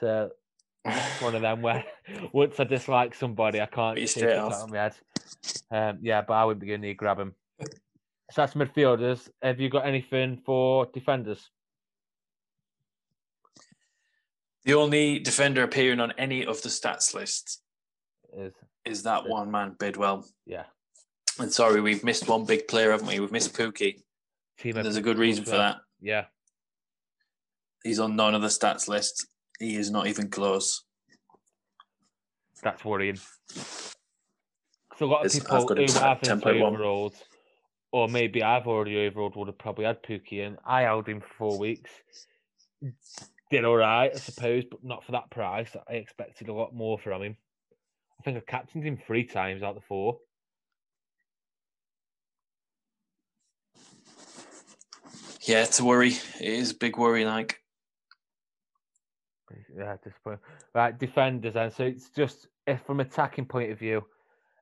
So 0.01 0.30
it's 0.85 1.22
one 1.22 1.35
of 1.35 1.43
them 1.43 1.62
where 1.62 1.85
once 2.32 2.59
I 2.61 2.64
dislike 2.64 3.14
somebody, 3.14 3.61
I 3.61 3.66
can't 3.66 3.97
take 3.97 4.09
straight 4.09 4.30
it 4.30 4.39
off. 4.39 4.53
out 4.53 4.62
of 4.64 4.70
my 4.70 4.76
head. 4.78 4.95
Um, 5.70 5.99
yeah, 6.03 6.22
but 6.22 6.35
I 6.35 6.45
wouldn't 6.45 6.61
be 6.61 6.66
going 6.68 6.82
to 6.82 6.95
grab 6.95 7.18
him. 7.18 7.35
So 8.30 8.41
that's 8.43 8.55
midfielders. 8.55 9.28
Have 9.43 9.61
you 9.61 9.68
got 9.68 9.87
anything 9.87 10.41
for 10.45 10.87
defenders? 10.93 11.51
The 14.64 14.74
only 14.74 15.18
defender 15.18 15.62
appearing 15.62 16.01
on 16.01 16.12
any 16.12 16.45
of 16.47 16.62
the 16.62 16.70
stats 16.70 17.12
lists 17.14 17.61
Is 18.37 18.53
is 18.87 19.03
that 19.05 19.26
one 19.28 19.51
man, 19.51 19.76
Bidwell. 19.78 20.26
yeah, 20.47 20.64
And 21.39 21.51
sorry, 21.53 21.80
we've 21.80 22.05
missed 22.05 22.28
one 22.28 22.45
big 22.45 22.68
player, 22.68 22.91
haven't 22.91 23.07
we? 23.07 23.18
We've 23.20 23.32
missed 23.32 23.55
Pukki. 23.55 24.01
team. 24.59 24.74
There's 24.74 24.97
a 24.97 25.03
good 25.03 25.18
reason 25.18 25.45
for 25.45 25.53
that. 25.57 25.76
Yeah, 26.01 26.26
He's 27.85 28.01
on 28.01 28.16
none 28.16 28.35
of 28.35 28.43
the 28.43 28.49
stats 28.49 28.89
lists. 28.89 29.26
He 29.61 29.76
is 29.76 29.91
not 29.91 30.07
even 30.09 30.28
close. 30.30 30.82
that's 32.62 32.82
worrying. 32.82 33.18
So 33.57 33.93
a 35.01 35.05
lot 35.05 35.20
of 35.20 35.26
It's- 35.26 35.45
I've 35.51 35.68
people 35.68 35.76
who 35.87 35.93
haven't 36.01 36.41
10.1. 36.41 36.62
overruled, 36.74 37.14
or 37.93 38.09
maybe 38.09 38.43
I've 38.43 38.66
already 38.66 38.97
overruled, 39.07 39.37
would 39.37 39.49
have 39.49 39.59
probably 39.59 39.85
had 39.85 40.03
Pukki 40.03 40.39
in. 40.39 40.57
I 40.64 40.80
held 40.82 41.07
him 41.07 41.20
for 41.20 41.28
four 41.37 41.59
weeks. 41.59 41.91
Did 43.51 43.66
all 43.66 43.76
right, 43.76 44.11
I 44.14 44.18
suppose, 44.18 44.64
but 44.64 44.82
not 44.82 45.05
for 45.05 45.12
that 45.12 45.30
price. 45.30 45.76
I 45.87 45.93
expected 45.95 46.49
a 46.49 46.55
lot 46.55 46.74
more 46.74 46.99
from 46.99 47.22
him. 47.22 47.37
I 48.18 48.22
think 48.22 48.39
I 48.39 48.41
captained 48.41 48.85
him 48.85 48.97
three 48.97 49.24
times 49.24 49.62
out 49.62 49.76
of 49.76 49.82
the 49.82 49.87
four. 49.87 50.20
Yeah, 55.43 55.64
it's 55.64 55.80
a 55.80 55.85
worry. 55.85 56.12
It 56.41 56.49
is 56.49 56.70
a 56.70 56.76
big 56.76 56.97
worry. 56.97 57.26
Like, 57.26 57.61
Yeah, 59.76 59.96
disappointing. 60.02 60.40
Right, 60.74 60.98
defenders, 60.98 61.57
and 61.57 61.72
so 61.72 61.84
it's 61.84 62.11
just 62.11 62.48
if 62.66 62.80
from 62.82 63.00
attacking 63.00 63.46
point 63.46 63.70
of 63.72 63.78
view, 63.78 64.05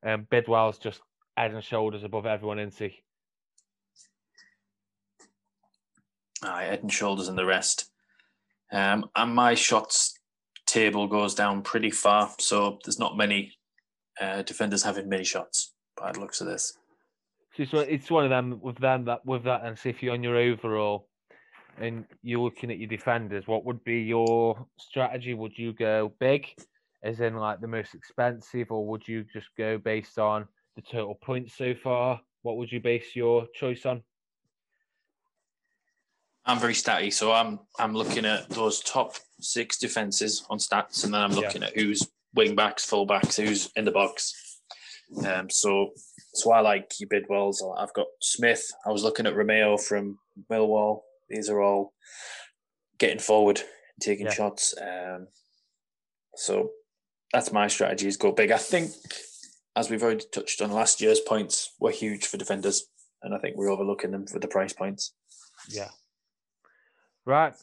um, 0.05 0.27
Bidwell's 0.31 0.79
just 0.79 1.01
head 1.37 1.53
and 1.55 1.63
shoulders 1.65 2.05
above 2.05 2.27
everyone, 2.27 2.59
isn't 2.59 2.79
he? 2.91 3.03
aye, 6.45 6.65
head 6.65 6.83
and 6.83 6.93
shoulders 6.93 7.29
and 7.29 7.39
the 7.39 7.45
rest. 7.47 7.91
Um, 8.73 9.09
and 9.15 9.35
my 9.35 9.55
shots 9.55 10.19
table 10.67 11.07
goes 11.07 11.35
down 11.35 11.63
pretty 11.63 11.91
far, 11.91 12.31
so 12.39 12.79
there's 12.85 12.99
not 12.99 13.17
many 13.17 13.53
uh, 14.21 14.43
defenders 14.43 14.83
having 14.83 15.09
many 15.09 15.25
shots. 15.25 15.75
By 15.97 16.11
the 16.13 16.21
looks 16.21 16.41
of 16.41 16.47
this, 16.47 16.77
So 17.55 17.63
it's, 17.63 17.73
one- 17.73 17.87
it's 17.89 18.11
one 18.11 18.25
of 18.25 18.31
them 18.31 18.59
with 18.63 18.79
them 18.79 19.05
that 19.05 19.25
with 19.27 19.45
that, 19.45 19.65
and 19.65 19.79
see 19.79 19.91
if 19.91 20.03
you're 20.03 20.15
on 20.15 20.23
your 20.23 20.37
overall 20.37 21.09
and 21.79 22.05
you're 22.23 22.41
looking 22.41 22.71
at 22.71 22.79
your 22.79 22.89
defenders, 22.89 23.47
what 23.47 23.65
would 23.65 23.83
be 23.85 24.01
your 24.01 24.67
strategy? 24.79 25.35
Would 25.35 25.57
you 25.57 25.73
go 25.73 26.13
big, 26.21 26.47
as 27.03 27.21
in 27.21 27.37
like 27.37 27.61
the 27.61 27.67
most 27.67 27.95
expensive, 27.95 28.71
or 28.71 28.87
would 28.87 29.07
you 29.07 29.25
just 29.33 29.49
go 29.57 29.79
based 29.79 30.19
on 30.19 30.47
the 30.77 30.83
total 30.83 31.15
points 31.15 31.57
so 31.57 31.75
far? 31.75 32.21
What 32.43 32.57
would 32.57 32.73
you 32.73 32.81
base 32.81 33.15
your 33.15 33.47
choice 33.55 33.87
on? 33.87 34.03
I'm 36.45 36.59
very 36.59 36.75
statty, 36.75 37.13
so 37.13 37.33
I'm 37.33 37.61
I'm 37.79 37.95
looking 37.95 38.25
at 38.25 38.49
those 38.51 38.81
top 38.81 39.15
six 39.41 39.79
defenses 39.79 40.45
on 40.51 40.59
stats, 40.59 41.05
and 41.05 41.15
then 41.15 41.21
I'm 41.23 41.31
Yeah. 41.33 41.41
looking 41.41 41.63
at 41.63 41.77
who's 41.77 42.09
wing 42.35 42.57
backs, 42.57 42.85
full 42.85 43.07
backs, 43.07 43.37
who's 43.37 43.71
in 43.77 43.85
the 43.85 43.93
box. 43.93 44.35
Um, 45.25 45.49
so 45.51 45.91
so 46.35 46.51
I 46.51 46.61
like 46.61 46.91
your 46.99 47.09
Bidwells. 47.09 47.59
I've 47.79 47.93
got 47.95 48.07
Smith. 48.21 48.65
I 48.87 48.91
was 48.91 49.05
looking 49.05 49.27
at 49.27 49.37
Romeo 49.37 49.77
from 49.77 50.19
Millwall. 50.51 51.03
These 51.29 51.49
are 51.49 51.61
all 51.61 51.95
getting 52.99 53.19
forward, 53.19 53.59
and 53.61 54.01
taking 54.01 54.27
Yeah. 54.27 54.33
shots. 54.33 54.75
Um, 54.81 55.29
so 56.37 56.73
that's 57.33 57.53
my 57.53 57.69
strategy: 57.69 58.09
is 58.09 58.17
go 58.17 58.33
big. 58.33 58.51
I 58.51 58.59
think, 58.59 58.93
as 59.77 59.91
we've 59.91 60.03
already 60.03 60.25
touched 60.33 60.61
on, 60.61 60.71
last 60.71 61.01
year's 61.01 61.21
points 61.21 61.75
were 61.81 61.91
huge 61.91 62.27
for 62.27 62.37
defenders, 62.37 62.87
and 63.23 63.35
I 63.35 63.39
think 63.39 63.57
we're 63.57 63.71
overlooking 63.71 64.11
them 64.11 64.27
for 64.27 64.39
the 64.39 64.49
price 64.49 64.73
points. 64.73 65.15
Yeah. 65.69 65.91
Right. 67.25 67.55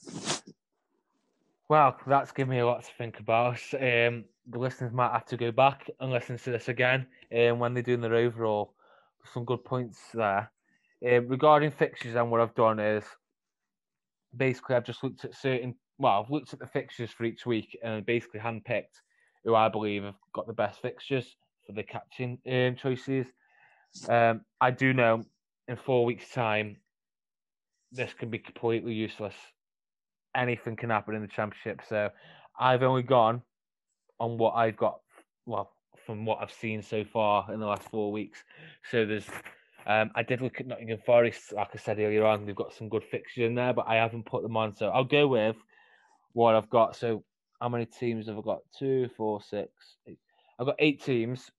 Well, 1.67 1.97
that's 2.07 2.31
given 2.31 2.49
me 2.51 2.59
a 2.59 2.65
lot 2.65 2.83
to 2.83 2.91
think 2.97 3.19
about. 3.19 3.59
Um, 3.73 4.25
the 4.47 4.57
listeners 4.57 4.91
might 4.91 5.11
have 5.11 5.25
to 5.27 5.37
go 5.37 5.51
back 5.51 5.87
and 5.99 6.11
listen 6.11 6.37
to 6.37 6.51
this 6.51 6.67
again 6.67 7.05
um, 7.35 7.59
when 7.59 7.73
they're 7.73 7.83
doing 7.83 8.01
their 8.01 8.15
overall. 8.15 8.73
Some 9.33 9.45
good 9.45 9.63
points 9.63 9.99
there. 10.13 10.51
Um, 11.07 11.27
regarding 11.27 11.71
fixtures, 11.71 12.15
and 12.15 12.31
what 12.31 12.41
I've 12.41 12.55
done 12.55 12.79
is 12.79 13.03
basically 14.35 14.75
I've 14.75 14.85
just 14.85 15.03
looked 15.03 15.25
at 15.25 15.35
certain. 15.35 15.75
Well, 15.97 16.21
I've 16.23 16.31
looked 16.31 16.53
at 16.53 16.59
the 16.59 16.67
fixtures 16.67 17.11
for 17.11 17.25
each 17.25 17.45
week 17.45 17.77
and 17.83 18.05
basically 18.05 18.39
handpicked 18.39 19.01
who 19.43 19.55
I 19.55 19.69
believe 19.69 20.03
have 20.03 20.15
got 20.33 20.47
the 20.47 20.53
best 20.53 20.81
fixtures 20.81 21.35
for 21.65 21.73
the 21.73 21.83
captain 21.83 22.37
um, 22.49 22.75
choices. 22.75 23.27
Um, 24.07 24.41
I 24.61 24.71
do 24.71 24.93
know 24.93 25.23
in 25.67 25.75
four 25.75 26.05
weeks' 26.05 26.29
time 26.31 26.77
this 27.91 28.13
can 28.13 28.29
be 28.29 28.39
completely 28.39 28.93
useless. 28.93 29.35
Anything 30.35 30.75
can 30.75 30.89
happen 30.89 31.15
in 31.15 31.21
the 31.21 31.27
championship. 31.27 31.81
So 31.87 32.09
I've 32.59 32.83
only 32.83 33.03
gone 33.03 33.41
on 34.19 34.37
what 34.37 34.51
I've 34.51 34.77
got. 34.77 34.99
Well, 35.45 35.71
from 36.05 36.25
what 36.25 36.39
I've 36.41 36.51
seen 36.51 36.81
so 36.81 37.03
far 37.03 37.51
in 37.51 37.59
the 37.59 37.65
last 37.65 37.89
four 37.89 38.11
weeks. 38.11 38.43
So 38.91 39.05
there's. 39.05 39.25
Um, 39.87 40.11
I 40.15 40.23
did 40.23 40.41
look 40.41 40.59
at 40.59 40.67
Nottingham 40.67 40.99
Forest, 41.05 41.53
like 41.53 41.69
I 41.73 41.77
said 41.77 41.99
earlier 41.99 42.25
on. 42.25 42.45
They've 42.45 42.55
got 42.55 42.73
some 42.73 42.89
good 42.89 43.03
fixtures 43.03 43.45
in 43.45 43.55
there, 43.55 43.73
but 43.73 43.87
I 43.87 43.95
haven't 43.95 44.25
put 44.25 44.43
them 44.43 44.57
on. 44.57 44.75
So 44.75 44.89
I'll 44.89 45.03
go 45.03 45.27
with 45.27 45.55
what 46.33 46.55
I've 46.55 46.69
got. 46.69 46.95
So 46.95 47.23
how 47.59 47.69
many 47.69 47.85
teams 47.85 48.27
have 48.27 48.37
I 48.37 48.41
got? 48.41 48.59
Two, 48.77 49.09
four, 49.17 49.41
six. 49.41 49.71
I've 50.59 50.65
got 50.65 50.75
eight 50.79 51.03
teams. 51.03 51.49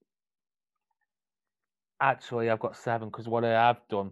Actually, 1.99 2.49
I've 2.49 2.59
got 2.59 2.77
seven 2.77 3.09
because 3.09 3.27
what 3.27 3.45
I 3.45 3.49
have 3.49 3.81
done 3.89 4.11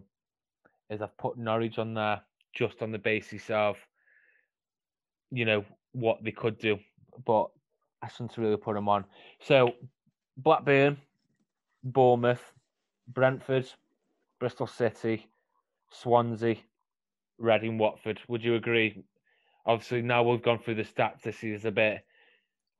is 0.90 1.02
I've 1.02 1.16
put 1.16 1.38
Norwich 1.38 1.78
on 1.78 1.94
there 1.94 2.20
just 2.54 2.82
on 2.82 2.92
the 2.92 2.98
basis 2.98 3.48
of, 3.50 3.76
you 5.30 5.44
know, 5.44 5.64
what 5.92 6.18
they 6.22 6.32
could 6.32 6.58
do, 6.58 6.78
but 7.24 7.48
I 8.02 8.08
shouldn't 8.08 8.36
really 8.36 8.56
put 8.56 8.74
them 8.74 8.88
on. 8.88 9.04
So, 9.40 9.74
Blackburn, 10.36 10.98
Bournemouth, 11.82 12.42
Brentford, 13.08 13.68
Bristol 14.40 14.66
City, 14.66 15.26
Swansea, 15.92 16.56
Reading, 17.38 17.78
Watford. 17.78 18.20
Would 18.26 18.42
you 18.42 18.56
agree? 18.56 19.04
Obviously, 19.66 20.02
now 20.02 20.22
we've 20.22 20.42
gone 20.42 20.58
through 20.58 20.76
the 20.76 20.82
stats. 20.82 21.22
This 21.22 21.44
is 21.44 21.66
a 21.66 21.70
bit 21.70 22.04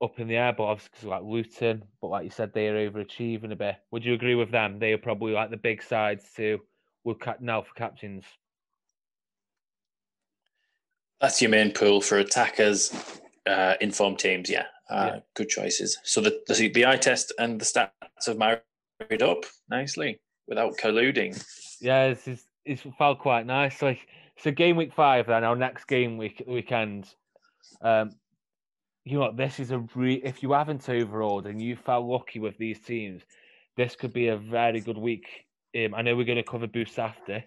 up 0.03 0.19
in 0.19 0.27
the 0.27 0.35
air, 0.37 0.51
but 0.51 0.63
obviously, 0.63 0.91
'cause 0.95 1.03
like 1.05 1.23
Luton, 1.23 1.87
but 2.01 2.07
like 2.07 2.23
you 2.23 2.31
said, 2.31 2.51
they 2.51 2.67
are 2.67 2.89
overachieving 2.89 3.51
a 3.51 3.55
bit. 3.55 3.77
Would 3.91 4.03
you 4.03 4.15
agree 4.15 4.33
with 4.35 4.49
them? 4.49 4.79
They 4.79 4.91
are 4.93 4.97
probably 4.97 5.31
like 5.33 5.51
the 5.51 5.57
big 5.57 5.83
sides 5.83 6.33
to 6.33 6.65
look 7.05 7.27
at 7.27 7.41
now 7.41 7.61
for 7.61 7.73
captains. 7.75 8.25
That's 11.19 11.39
your 11.39 11.51
main 11.51 11.71
pool 11.71 12.01
for 12.01 12.17
attackers, 12.17 12.91
uh, 13.45 13.75
informed 13.79 14.17
teams. 14.17 14.49
Yeah, 14.49 14.65
uh, 14.89 15.11
Yeah. 15.13 15.19
good 15.35 15.49
choices. 15.49 15.99
So 16.03 16.19
the, 16.21 16.43
the 16.47 16.69
the 16.69 16.87
eye 16.87 16.97
test 16.97 17.31
and 17.37 17.61
the 17.61 17.65
stats 17.65 18.25
have 18.25 18.39
married 18.39 19.21
up 19.21 19.45
nicely 19.69 20.19
without 20.47 20.77
colluding. 20.77 21.43
Yeah, 21.79 22.05
it's, 22.05 22.27
it's, 22.27 22.43
it's 22.65 22.83
felt 22.97 23.19
quite 23.19 23.45
nice. 23.45 23.81
Like 23.81 24.07
so, 24.37 24.51
game 24.51 24.75
week 24.75 24.93
five. 24.93 25.27
Then 25.27 25.43
our 25.43 25.55
next 25.55 25.85
game 25.85 26.17
week 26.17 26.43
weekend. 26.47 27.13
Um, 27.81 28.11
you 29.03 29.15
know 29.15 29.21
what? 29.21 29.37
This 29.37 29.59
is 29.59 29.71
a 29.71 29.79
re. 29.95 30.21
If 30.23 30.43
you 30.43 30.51
haven't 30.51 30.87
overalled 30.89 31.47
and 31.47 31.61
you 31.61 31.75
felt 31.75 32.05
lucky 32.05 32.39
with 32.39 32.57
these 32.57 32.79
teams, 32.79 33.23
this 33.77 33.95
could 33.95 34.13
be 34.13 34.27
a 34.27 34.37
very 34.37 34.79
good 34.79 34.97
week. 34.97 35.27
Um, 35.75 35.95
I 35.95 36.01
know 36.01 36.15
we're 36.15 36.25
going 36.25 36.37
to 36.37 36.43
cover 36.43 36.67
boosts 36.67 36.99
after, 36.99 37.43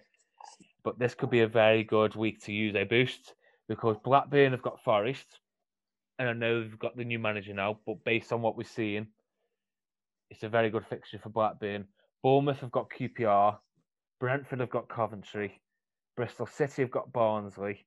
but 0.83 0.99
this 0.99 1.13
could 1.13 1.29
be 1.29 1.41
a 1.41 1.47
very 1.47 1.83
good 1.83 2.15
week 2.15 2.43
to 2.45 2.51
use 2.51 2.75
a 2.75 2.83
boost 2.83 3.33
because 3.69 3.97
Blackburn 4.03 4.51
have 4.51 4.61
got 4.61 4.83
Forest, 4.83 5.39
and 6.19 6.27
I 6.27 6.33
know 6.33 6.61
they've 6.61 6.79
got 6.79 6.97
the 6.97 7.05
new 7.05 7.19
manager 7.19 7.53
now. 7.53 7.79
But 7.85 8.03
based 8.03 8.33
on 8.33 8.41
what 8.41 8.57
we're 8.57 8.63
seeing, 8.63 9.07
it's 10.29 10.43
a 10.43 10.49
very 10.49 10.69
good 10.69 10.85
fixture 10.87 11.19
for 11.19 11.29
Blackburn. 11.29 11.85
Bournemouth 12.25 12.61
have 12.61 12.71
got 12.71 12.89
QPR, 12.89 13.59
Brentford 14.19 14.59
have 14.59 14.71
got 14.71 14.89
Coventry, 14.89 15.61
Bristol 16.17 16.47
City 16.47 16.81
have 16.81 16.89
got 16.89 17.13
Barnsley, 17.13 17.85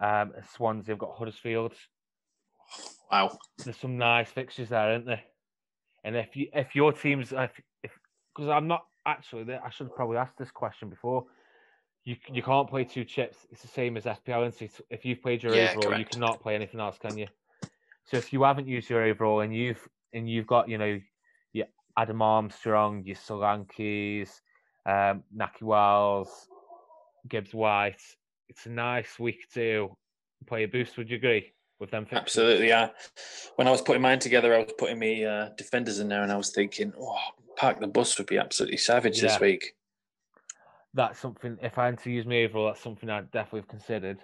um, 0.00 0.30
and 0.36 0.46
Swansea 0.54 0.92
have 0.92 1.00
got 1.00 1.16
Huddersfield. 1.16 1.74
Wow, 3.10 3.36
there's 3.64 3.76
some 3.76 3.98
nice 3.98 4.30
fixtures 4.30 4.68
there, 4.68 4.92
aren't 4.92 5.06
there? 5.06 5.22
And 6.04 6.14
if 6.14 6.36
you 6.36 6.46
if 6.54 6.76
your 6.76 6.92
team's 6.92 7.32
if 7.32 7.50
because 7.82 8.48
I'm 8.48 8.68
not 8.68 8.84
actually 9.04 9.52
I 9.52 9.68
should 9.70 9.88
have 9.88 9.96
probably 9.96 10.18
asked 10.18 10.38
this 10.38 10.52
question 10.52 10.88
before. 10.88 11.24
You 12.04 12.14
you 12.32 12.44
can't 12.44 12.70
play 12.70 12.84
two 12.84 13.04
chips. 13.04 13.48
It's 13.50 13.62
the 13.62 13.68
same 13.68 13.96
as 13.96 14.04
FPL. 14.04 14.44
And 14.44 14.70
if 14.90 15.04
you've 15.04 15.22
played 15.22 15.42
your 15.42 15.56
Yeah, 15.56 15.72
overall, 15.72 15.92
you 15.92 16.04
cannot 16.04 16.40
play 16.40 16.54
anything 16.54 16.78
else, 16.78 16.98
can 16.98 17.18
you? 17.18 17.26
So 18.04 18.16
if 18.16 18.32
you 18.32 18.44
haven't 18.44 18.68
used 18.68 18.88
your 18.88 19.02
overall 19.02 19.40
and 19.40 19.52
you've 19.52 19.88
and 20.12 20.30
you've 20.30 20.46
got 20.46 20.68
you 20.68 20.78
know 20.78 21.00
Adam 21.96 22.22
Armstrong, 22.22 23.04
your 23.04 23.16
Solankis, 23.16 24.40
um, 24.86 25.22
Nahki 25.36 25.62
Wells, 25.62 26.48
Gibbs 27.28 27.52
White, 27.54 28.00
it's 28.48 28.66
a 28.66 28.70
nice 28.70 29.18
week 29.18 29.46
to 29.54 29.96
play 30.46 30.64
a 30.64 30.68
boost. 30.68 30.96
Would 30.96 31.10
you 31.10 31.16
agree 31.16 31.52
with 31.78 31.90
them? 31.90 32.04
fixtures? 32.04 32.20
absolutely. 32.20 32.68
Yeah. 32.68 32.90
When 33.56 33.68
I 33.68 33.70
was 33.70 33.82
putting 33.82 34.02
mine 34.02 34.18
together, 34.18 34.54
I 34.54 34.58
was 34.58 34.72
putting 34.78 34.98
me 34.98 35.24
uh, 35.24 35.50
defenders 35.56 35.98
in 35.98 36.08
there, 36.08 36.22
and 36.22 36.32
I 36.32 36.36
was 36.36 36.50
thinking, 36.50 36.92
oh, 36.98 37.18
park 37.56 37.80
the 37.80 37.86
bus 37.86 38.16
would 38.18 38.26
be 38.26 38.38
absolutely 38.38 38.78
savage 38.78 39.22
Yeah. 39.22 39.28
this 39.28 39.40
week. 39.40 39.74
that's 40.94 41.18
something. 41.20 41.56
If 41.62 41.78
I 41.78 41.86
had 41.86 41.98
to 42.02 42.10
use 42.10 42.26
my 42.26 42.42
overall, 42.44 42.66
that's 42.66 42.80
something 42.82 43.08
I'd 43.08 43.30
definitely 43.30 43.60
have 43.60 43.68
considered. 43.68 44.18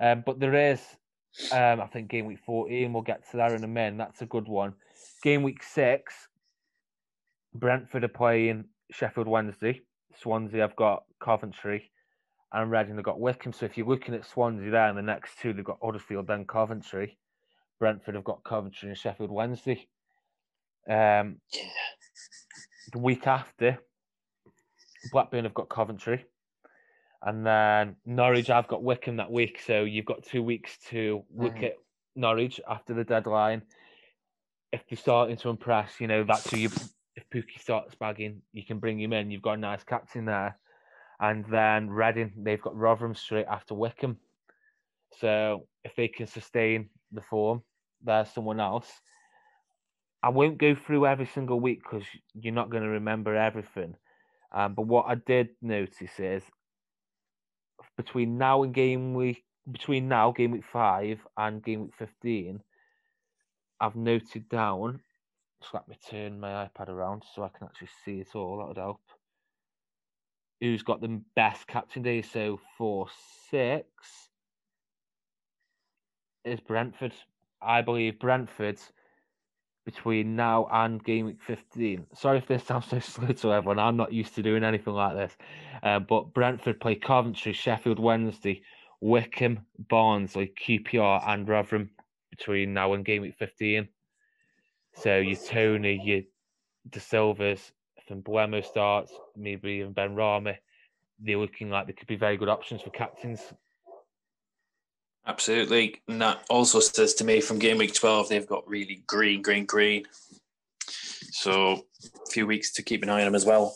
Um, 0.00 0.22
but 0.24 0.38
there 0.40 0.54
is, 0.72 0.80
um, 1.52 1.80
I 1.80 1.86
think 1.86 2.08
game 2.08 2.24
week 2.26 2.38
fourteen. 2.46 2.92
We'll 2.92 3.02
get 3.02 3.28
to 3.30 3.36
that 3.38 3.52
in 3.52 3.64
a 3.64 3.68
minute. 3.68 3.98
That's 3.98 4.22
a 4.22 4.26
good 4.26 4.48
one. 4.48 4.72
Game 5.22 5.42
week 5.42 5.62
six, 5.62 6.28
Brentford 7.54 8.04
are 8.04 8.08
playing 8.08 8.64
Sheffield 8.90 9.28
Wednesday. 9.28 9.82
Swansea 10.20 10.62
have 10.62 10.76
got 10.76 11.04
Coventry, 11.20 11.90
and 12.52 12.70
Reading 12.70 12.96
have 12.96 13.04
got 13.04 13.20
Wycombe. 13.20 13.52
So 13.52 13.66
if 13.66 13.76
you're 13.76 13.86
looking 13.86 14.14
at 14.14 14.26
Swansea 14.26 14.70
there, 14.70 14.88
and 14.88 14.96
the 14.98 15.02
next 15.02 15.38
two 15.38 15.52
they've 15.52 15.64
got 15.64 15.78
Huddersfield, 15.82 16.26
then 16.26 16.44
Coventry. 16.46 17.18
Brentford 17.78 18.14
have 18.16 18.24
got 18.24 18.42
Coventry 18.44 18.88
and 18.88 18.98
Sheffield 18.98 19.30
Wednesday. 19.30 19.88
Um, 20.88 21.40
Yeah. 21.52 21.70
the 22.92 22.98
week 22.98 23.26
after, 23.26 23.78
Blackburn 25.12 25.44
have 25.44 25.54
got 25.54 25.68
Coventry, 25.68 26.24
and 27.22 27.46
then 27.46 27.96
Norwich 28.04 28.48
have 28.48 28.68
got 28.68 28.82
Wycombe 28.82 29.16
that 29.18 29.30
week. 29.30 29.60
So 29.60 29.84
you've 29.84 30.06
got 30.06 30.24
two 30.24 30.42
weeks 30.42 30.78
to 30.88 31.24
look 31.30 31.56
Mhm. 31.56 31.64
at 31.64 31.76
Norwich 32.16 32.60
after 32.66 32.94
the 32.94 33.04
deadline. 33.04 33.62
If 34.72 34.86
they're 34.88 34.96
starting 34.98 35.36
to 35.38 35.50
impress, 35.50 36.00
you 36.00 36.06
know 36.08 36.24
that's 36.24 36.50
who 36.50 36.56
you. 36.58 36.70
If 37.18 37.28
Pukki 37.30 37.58
starts 37.58 37.96
bagging, 37.96 38.42
you 38.52 38.64
can 38.64 38.78
bring 38.78 39.00
him 39.00 39.12
in. 39.12 39.32
You've 39.32 39.42
got 39.42 39.54
a 39.54 39.60
nice 39.60 39.82
captain 39.82 40.24
there, 40.24 40.56
and 41.18 41.44
then 41.50 41.90
Reading 41.90 42.32
they've 42.36 42.62
got 42.62 42.76
Rotherham 42.76 43.16
straight 43.16 43.46
after 43.50 43.74
Wycombe. 43.74 44.18
So 45.18 45.66
if 45.82 45.96
they 45.96 46.06
can 46.06 46.28
sustain 46.28 46.90
the 47.10 47.22
form, 47.22 47.62
there's 48.04 48.30
someone 48.30 48.60
else. 48.60 48.88
I 50.22 50.28
won't 50.28 50.58
go 50.58 50.76
through 50.76 51.06
every 51.06 51.26
single 51.26 51.58
week 51.58 51.80
because 51.82 52.06
you're 52.34 52.54
not 52.54 52.70
going 52.70 52.84
to 52.84 52.88
remember 52.88 53.34
everything. 53.34 53.96
Um, 54.52 54.74
but 54.74 54.86
what 54.86 55.06
I 55.08 55.16
did 55.16 55.48
notice 55.60 56.20
is 56.20 56.44
between 57.96 58.38
now 58.38 58.62
and 58.62 58.72
game 58.72 59.14
week, 59.14 59.42
between 59.68 60.06
now 60.06 60.30
game 60.30 60.52
week 60.52 60.64
five 60.72 61.18
and 61.36 61.64
game 61.64 61.82
week 61.82 61.94
fifteen, 61.98 62.60
I've 63.80 63.96
noted 63.96 64.48
down. 64.48 65.00
Just 65.60 65.74
let 65.74 65.88
me 65.88 65.96
turn 66.08 66.40
my 66.40 66.68
iPad 66.68 66.88
around 66.88 67.24
so 67.34 67.42
I 67.42 67.48
can 67.48 67.66
actually 67.66 67.90
see 68.04 68.20
it 68.20 68.34
all. 68.34 68.58
That 68.58 68.68
would 68.68 68.76
help. 68.76 69.00
Who's 70.60 70.82
got 70.82 71.00
the 71.00 71.20
best 71.36 71.66
captain 71.66 72.02
days? 72.02 72.30
So 72.30 72.60
for 72.76 73.08
six 73.50 73.86
is 76.44 76.60
Brentford. 76.60 77.12
I 77.60 77.82
believe 77.82 78.18
Brentford 78.18 78.78
between 79.84 80.36
now 80.36 80.68
and 80.70 81.02
game 81.02 81.26
week 81.26 81.40
15. 81.46 82.06
Sorry 82.14 82.38
if 82.38 82.46
this 82.46 82.64
sounds 82.64 82.86
so 82.86 82.98
slow 83.00 83.28
to 83.28 83.52
everyone. 83.52 83.78
I'm 83.78 83.96
not 83.96 84.12
used 84.12 84.34
to 84.34 84.42
doing 84.42 84.62
anything 84.62 84.92
like 84.92 85.16
this. 85.16 85.36
Uh, 85.82 85.98
but 85.98 86.34
Brentford 86.34 86.78
play 86.78 86.94
Coventry, 86.94 87.52
Sheffield 87.52 87.98
Wednesday, 87.98 88.62
Wycombe, 89.00 89.60
Barnsley, 89.88 90.52
QPR, 90.60 91.26
and 91.26 91.48
Rotherham 91.48 91.90
between 92.30 92.74
now 92.74 92.92
and 92.92 93.04
game 93.04 93.22
week 93.22 93.36
15. 93.38 93.88
So 95.02 95.18
your 95.18 95.36
Toney, 95.36 96.00
your 96.02 96.22
Dasilvas, 96.90 97.70
if 97.96 98.08
Mbeumo 98.10 98.64
starts, 98.64 99.12
maybe 99.36 99.70
even 99.72 99.94
Benrahma, 99.94 100.56
they're 101.20 101.38
looking 101.38 101.70
like 101.70 101.86
they 101.86 101.92
could 101.92 102.08
be 102.08 102.16
very 102.16 102.36
good 102.36 102.48
options 102.48 102.82
for 102.82 102.90
captains. 102.90 103.40
Absolutely. 105.26 106.00
And 106.08 106.20
that 106.22 106.44
also 106.48 106.80
says 106.80 107.14
to 107.14 107.24
me 107.24 107.40
from 107.40 107.58
game 107.58 107.78
week 107.78 107.94
12, 107.94 108.28
they've 108.28 108.46
got 108.46 108.66
really 108.66 109.02
green, 109.06 109.42
green, 109.42 109.66
green. 109.66 110.04
So 111.30 111.84
a 112.04 112.30
few 112.30 112.46
weeks 112.46 112.72
to 112.72 112.82
keep 112.82 113.02
an 113.02 113.10
eye 113.10 113.20
on 113.20 113.26
them 113.26 113.34
as 113.34 113.44
well. 113.44 113.74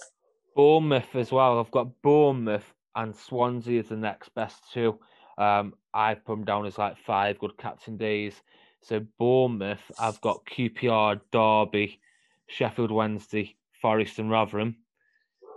Bournemouth 0.57 1.15
as 1.15 1.31
well. 1.31 1.61
I've 1.61 1.71
got 1.71 2.03
Bournemouth 2.03 2.65
and 2.97 3.15
Swansea 3.15 3.81
as 3.81 3.89
the 3.89 3.97
next 3.97 4.35
best 4.35 4.57
two. 4.73 4.99
Um, 5.39 5.75
I've 5.95 6.25
put 6.25 6.37
them 6.37 6.45
down 6.45 6.67
as 6.67 6.79
like 6.79 6.97
five 6.99 7.39
good 7.39 7.57
captain 7.59 7.97
days. 7.97 8.35
So 8.83 9.01
Bournemouth, 9.19 9.81
I've 9.99 10.21
got 10.21 10.45
QPR, 10.47 11.21
Derby, 11.31 12.01
Sheffield 12.49 12.91
Wednesday, 12.91 13.57
Forest 13.81 14.19
and 14.19 14.31
Rotherham 14.31 14.77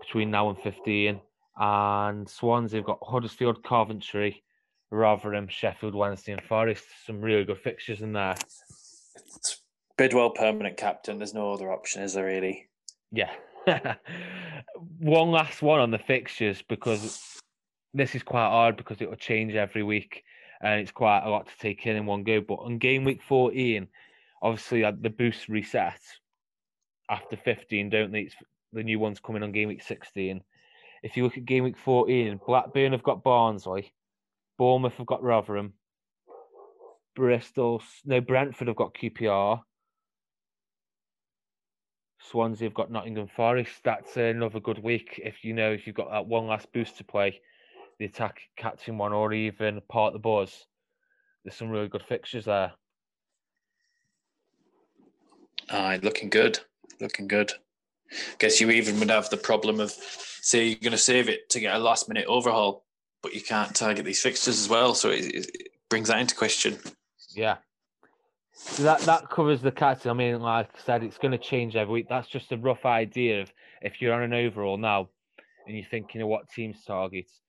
between 0.02 0.30
now 0.30 0.50
and 0.50 0.60
15. 0.60 1.20
And 1.58 2.30
Swansea 2.30 2.80
have 2.80 2.86
got 2.86 3.00
Huddersfield, 3.02 3.64
Coventry, 3.64 4.44
Rotherham, 4.92 5.48
Sheffield 5.48 5.96
Wednesday 5.96 6.34
and 6.34 6.44
Forest. 6.44 6.84
Some 7.06 7.22
really 7.22 7.46
good 7.46 7.60
fixtures 7.60 8.02
in 8.02 8.14
there. 8.14 8.36
It's 9.36 9.62
Bidwell 9.98 10.32
permanent 10.32 10.78
captain. 10.78 11.18
There's 11.18 11.34
no 11.34 11.52
other 11.52 11.72
option, 11.72 12.04
is 12.04 12.14
there 12.14 12.26
really? 12.26 12.68
Yeah. 13.12 13.32
one 15.00 15.32
last 15.32 15.64
one 15.64 15.80
on 15.80 15.90
the 15.90 15.98
fixtures 15.98 16.62
because 16.62 17.40
this 17.94 18.14
is 18.14 18.22
quite 18.22 18.50
hard 18.50 18.78
because 18.78 19.02
it 19.02 19.10
will 19.10 19.16
change 19.16 19.56
every 19.56 19.82
week 19.82 20.24
and 20.62 20.82
it's 20.82 20.92
quite 20.92 21.24
a 21.24 21.30
lot 21.30 21.48
to 21.48 21.58
take 21.60 21.86
in 21.86 21.96
in 21.96 22.06
one 22.06 22.24
go. 22.24 22.42
But 22.42 22.56
on 22.56 22.78
game 22.78 23.04
week 23.04 23.22
14, 23.22 23.88
obviously 24.42 24.84
uh, 24.84 24.94
the 25.00 25.10
boost 25.10 25.50
reset 25.50 26.00
after 27.10 27.38
15, 27.38 27.90
don't 27.90 28.12
they? 28.12 28.22
It's, 28.22 28.36
the 28.74 28.84
new 28.84 29.00
ones 29.00 29.20
coming 29.20 29.42
on 29.42 29.52
game 29.52 29.70
week 29.70 29.82
16. 29.82 30.42
If 31.02 31.16
you 31.16 31.24
look 31.24 31.38
at 31.38 31.46
game 31.46 31.64
week 31.64 31.78
14, 31.78 32.40
Blackburn 32.46 32.92
have 32.92 33.04
got 33.04 33.24
Barnsley, 33.24 33.94
Bournemouth 34.58 34.96
have 34.98 35.06
got 35.06 35.24
Rotherham, 35.24 35.74
Bristol, 37.16 37.82
no, 38.04 38.20
Brentford 38.20 38.68
have 38.68 38.76
got 38.76 38.94
QPR, 38.94 39.62
Swansea 42.20 42.68
have 42.68 42.74
got 42.74 42.92
Nottingham 42.92 43.28
Forest. 43.28 43.72
That's 43.84 44.18
another 44.18 44.60
good 44.60 44.80
week. 44.80 45.22
If 45.24 45.44
you 45.44 45.54
know 45.54 45.72
if 45.72 45.86
you've 45.86 45.96
got 45.96 46.12
that 46.12 46.26
one 46.26 46.48
last 46.48 46.72
boost 46.74 46.98
to 46.98 47.04
play, 47.04 47.40
the 48.00 48.06
attack 48.06 48.42
catching 48.58 48.98
one 48.98 49.14
or 49.14 49.34
even 49.34 49.82
part 49.90 50.14
the 50.14 50.20
buzz. 50.20 50.66
There's 51.44 51.56
some 51.56 51.70
really 51.70 51.88
good 51.88 52.04
fixtures 52.04 52.46
there. 52.46 52.74
Aye, 55.70 56.00
looking 56.04 56.30
good. 56.30 56.60
Looking 57.00 57.28
good. 57.28 57.52
Guess 58.40 58.62
you 58.62 58.70
even 58.72 59.00
would 59.00 59.10
have 59.10 59.30
the 59.30 59.38
problem 59.38 59.80
of, 59.80 59.92
say, 59.92 60.66
you're 60.66 60.80
going 60.80 60.92
to 60.92 60.98
save 60.98 61.30
it 61.30 61.50
to 61.50 61.60
get 61.60 61.76
a 61.76 61.80
last 61.80 62.08
minute 62.08 62.26
overhaul, 62.28 62.86
but 63.22 63.34
you 63.34 63.42
can't 63.42 63.76
target 63.76 64.06
these 64.06 64.22
fixtures 64.22 64.60
as 64.60 64.70
well. 64.70 64.94
So 64.94 65.10
it, 65.10 65.26
it 65.34 65.70
brings 65.90 66.10
that 66.10 66.20
into 66.20 66.36
question. 66.36 66.78
Yeah. 67.36 67.58
So 68.54 68.84
that 68.84 69.02
that 69.02 69.30
covers 69.30 69.62
the 69.62 69.72
captain. 69.72 70.12
I 70.12 70.14
mean, 70.14 70.40
like 70.40 70.70
I 70.74 70.80
said, 70.86 71.04
it's 71.04 71.18
going 71.18 71.34
to 71.34 71.38
change 71.38 71.76
every 71.76 71.94
week. 71.94 72.08
That's 72.08 72.28
just 72.28 72.52
a 72.52 72.58
rough 72.58 72.86
idea 72.86 73.42
of 73.42 73.52
if 73.82 74.02
you're 74.02 74.14
on 74.14 74.24
an 74.24 74.34
overall 74.34 74.78
now, 74.78 75.10
and 75.68 75.76
you're 75.76 75.86
thinking 75.86 76.22
of 76.22 76.28
what 76.28 76.50
teams 76.50 76.84
targets. 76.86 77.42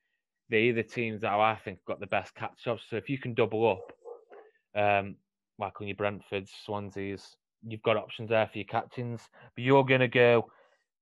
They're 0.49 0.72
the 0.72 0.82
teams 0.82 1.22
that 1.22 1.32
I 1.32 1.59
think 1.64 1.78
got 1.86 2.01
the 2.01 2.07
best 2.07 2.34
catch 2.34 2.66
ups. 2.66 2.82
So 2.88 2.97
if 2.97 3.09
you 3.09 3.18
can 3.18 3.34
double 3.34 3.70
up, 3.70 3.92
um, 4.80 5.16
like 5.59 5.80
on 5.80 5.88
your 5.88 5.97
Brentfords, 5.97 6.51
Swanseas, 6.66 7.22
you've 7.66 7.82
got 7.82 7.97
options 7.97 8.28
there 8.28 8.47
for 8.47 8.59
your 8.59 8.66
captains. 8.66 9.22
But 9.55 9.64
you're 9.64 9.84
going 9.84 10.01
to 10.01 10.09
go 10.09 10.51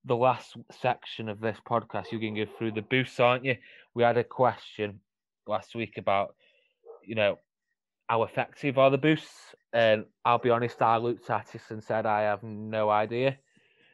the 0.05 0.15
last 0.15 0.55
section 0.71 1.29
of 1.29 1.39
this 1.39 1.57
podcast, 1.67 2.11
you're 2.11 2.21
going 2.21 2.35
to 2.35 2.45
go 2.45 2.51
through 2.57 2.71
the 2.71 2.81
boosts, 2.83 3.19
aren't 3.19 3.43
you? 3.43 3.57
We 3.95 4.03
had 4.03 4.17
a 4.17 4.23
question 4.23 4.99
last 5.47 5.75
week 5.75 5.97
about, 5.97 6.35
you 7.03 7.15
know, 7.15 7.39
how 8.07 8.23
effective 8.23 8.77
are 8.77 8.91
the 8.91 8.99
boosts? 8.99 9.55
And 9.73 10.05
I'll 10.23 10.37
be 10.37 10.51
honest, 10.51 10.81
I 10.81 10.97
looked 10.97 11.29
at 11.29 11.55
it 11.55 11.61
and 11.69 11.83
said 11.83 12.05
I 12.05 12.21
have 12.21 12.43
no 12.43 12.89
idea. 12.89 13.37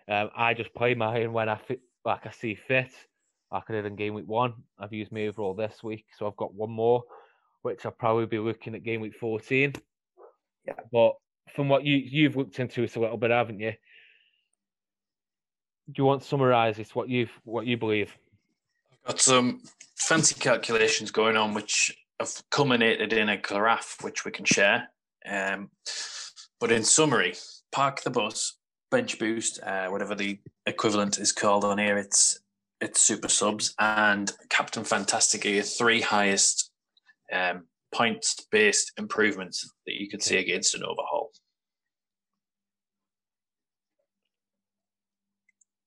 Um, 0.10 0.30
I 0.36 0.54
just 0.54 0.74
play 0.76 0.96
mine 0.96 1.32
when 1.32 1.48
I 1.48 1.56
fit, 1.56 1.80
like 2.04 2.26
I 2.26 2.32
see 2.32 2.56
fit. 2.56 2.92
Like 3.52 3.64
I 3.70 3.74
did 3.74 3.86
in 3.86 3.96
game 3.96 4.14
week 4.14 4.28
one. 4.28 4.54
I've 4.80 4.94
used 4.94 5.12
my 5.12 5.28
overall 5.28 5.54
this 5.54 5.84
week, 5.84 6.06
so 6.18 6.26
I've 6.28 6.38
got 6.38 6.54
one 6.54 6.72
more, 6.72 7.04
which 7.64 7.86
I'll 7.86 7.92
probably 7.92 8.26
be 8.26 8.40
looking 8.40 8.76
at 8.76 8.84
game 8.84 9.02
week 9.02 9.16
14. 9.20 9.74
Yeah. 10.66 10.74
But 10.92 11.14
from 11.56 11.68
what 11.68 11.84
you 11.86 11.98
you've 11.98 12.38
looked 12.38 12.60
into 12.60 12.84
it 12.84 12.96
a 12.96 13.00
little 13.00 13.18
bit, 13.18 13.32
haven't 13.32 13.60
you? 13.60 13.74
Do 15.88 15.94
you 15.98 16.06
want 16.06 16.22
to 16.22 16.28
summarise 16.28 16.78
this? 16.78 16.96
What 16.96 17.10
you've 17.10 17.32
what 17.44 17.66
you 17.66 17.78
believe? 17.78 18.16
I've 18.92 19.14
got 19.14 19.22
some 19.22 19.62
fancy 19.98 20.36
calculations 20.36 21.12
going 21.12 21.36
on, 21.36 21.54
which 21.54 21.96
have 22.20 22.42
culminated 22.52 23.14
in 23.14 23.30
a 23.30 23.38
graph 23.38 23.98
which 24.02 24.24
we 24.24 24.32
can 24.32 24.46
share. 24.46 24.88
Um, 25.30 25.70
but 26.60 26.72
in 26.72 26.84
summary, 26.84 27.36
park 27.72 28.02
the 28.02 28.12
bus, 28.12 28.58
bench 28.92 29.20
boost, 29.20 29.62
uh, 29.64 29.88
whatever 29.90 30.16
the 30.16 30.40
equivalent 30.66 31.18
is 31.18 31.32
called 31.32 31.66
on 31.66 31.80
here. 31.80 31.98
It's 31.98 32.40
it's 32.82 33.00
super 33.00 33.30
subs 33.30 33.76
and 33.80 34.32
Captain 34.50 34.84
Fantastic 34.84 35.46
are 35.46 35.50
your 35.50 35.64
three 35.64 36.02
highest 36.02 36.72
um, 37.32 37.66
points 37.94 38.36
based 38.52 38.92
improvements 38.98 39.70
that 39.86 40.02
you 40.02 40.10
could 40.10 40.24
see 40.24 40.38
against 40.38 40.76
an 40.76 40.84
overhaul. 40.84 41.32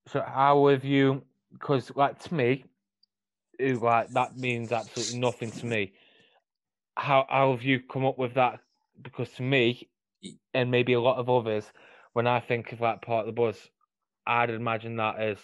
So 0.07 0.21
how 0.21 0.67
have 0.67 0.85
you? 0.85 1.23
Because 1.51 1.91
like 1.95 2.19
to 2.19 2.33
me, 2.33 2.63
is 3.59 3.81
like 3.81 4.09
that 4.11 4.37
means 4.37 4.71
absolutely 4.71 5.19
nothing 5.19 5.51
to 5.51 5.65
me. 5.65 5.93
How 6.95 7.25
how 7.29 7.51
have 7.51 7.63
you 7.63 7.81
come 7.81 8.05
up 8.05 8.17
with 8.17 8.35
that? 8.35 8.59
Because 9.01 9.29
to 9.31 9.41
me, 9.43 9.89
and 10.53 10.71
maybe 10.71 10.93
a 10.93 11.01
lot 11.01 11.17
of 11.17 11.29
others, 11.29 11.65
when 12.13 12.27
I 12.27 12.39
think 12.39 12.71
of 12.71 12.79
that 12.79 13.01
park 13.01 13.25
the 13.25 13.31
bus, 13.31 13.57
I'd 14.25 14.49
imagine 14.49 14.97
that 14.97 15.19
as 15.19 15.37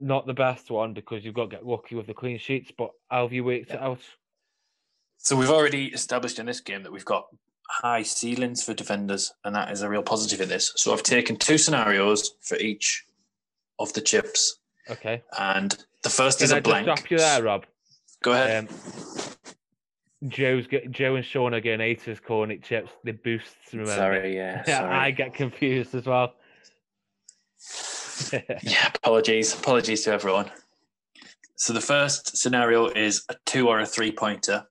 not 0.00 0.26
the 0.26 0.34
best 0.34 0.70
one 0.70 0.94
because 0.94 1.24
you've 1.24 1.34
got 1.34 1.50
to 1.50 1.56
get 1.56 1.66
lucky 1.66 1.94
with 1.94 2.06
the 2.06 2.14
clean 2.14 2.38
sheets. 2.38 2.70
But 2.76 2.90
how 3.10 3.22
have 3.24 3.32
you 3.32 3.44
worked 3.44 3.68
Yeah. 3.70 3.76
it 3.76 3.82
out? 3.82 4.00
So 5.18 5.36
we've 5.36 5.50
already 5.50 5.86
established 5.86 6.38
in 6.38 6.46
this 6.46 6.60
game 6.60 6.82
that 6.84 6.92
we've 6.92 7.04
got 7.04 7.26
high 7.68 8.02
ceilings 8.02 8.62
for 8.62 8.72
defenders, 8.72 9.32
and 9.44 9.54
that 9.54 9.70
is 9.72 9.82
a 9.82 9.88
real 9.88 10.02
positive 10.02 10.40
in 10.40 10.48
this. 10.48 10.72
So 10.76 10.92
I've 10.92 11.02
taken 11.02 11.36
two 11.36 11.58
scenarios 11.58 12.34
for 12.40 12.56
each 12.58 13.04
of 13.80 13.92
the 13.92 14.00
chips, 14.00 14.58
Okay. 14.88 15.22
and 15.38 15.76
the 16.02 16.08
first 16.10 16.38
Can 16.38 16.44
is 16.46 16.52
I 16.52 16.58
a 16.58 16.62
blank. 16.62 16.86
stop 16.86 17.10
you 17.10 17.18
there, 17.18 17.42
Rob? 17.42 17.66
Go 18.22 18.32
ahead. 18.32 18.68
Um, 18.68 20.28
Joe's 20.28 20.66
get, 20.66 20.90
Joe 20.90 21.14
and 21.16 21.24
Sean 21.24 21.54
are 21.54 21.60
getting 21.60 21.80
haters 21.80 22.18
calling 22.20 22.50
it 22.50 22.62
chips. 22.64 22.90
The 23.04 23.12
boosts. 23.12 23.54
Remember? 23.72 23.94
sorry, 23.94 24.34
yeah, 24.36 24.64
Yeah, 24.68 24.78
sorry. 24.80 24.94
I 24.96 25.10
get 25.12 25.34
confused 25.34 25.94
as 25.94 26.06
well. 26.06 26.32
Yeah, 28.62 28.90
apologies. 28.94 29.54
Apologies 29.54 30.02
to 30.02 30.12
everyone. 30.12 30.50
So 31.56 31.72
the 31.72 31.80
first 31.80 32.36
scenario 32.36 32.86
is 32.86 33.24
a 33.28 33.36
two 33.44 33.68
or 33.68 33.80
a 33.80 33.86
three 33.86 34.12
pointer, 34.12 34.66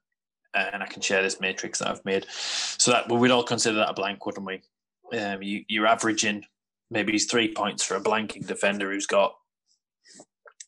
and 0.54 0.82
I 0.82 0.86
can 0.86 1.02
share 1.02 1.22
this 1.22 1.42
matrix 1.42 1.80
that 1.80 1.90
I've 1.90 2.06
made. 2.06 2.26
So 2.30 2.92
that 2.92 3.12
we'd 3.12 3.32
all 3.32 3.44
consider 3.44 3.78
that 3.78 3.90
a 3.90 3.94
blank, 3.94 4.26
wouldn't 4.26 4.46
we? 4.46 4.62
Um, 5.18 5.42
you, 5.42 5.64
you're 5.68 5.88
averaging 5.88 6.46
maybe 6.90 7.18
three 7.20 7.54
points 7.54 7.84
for 7.84 7.96
a 7.96 8.02
blanking 8.02 8.48
defender 8.48 8.92
who's 8.92 9.08
got 9.08 9.36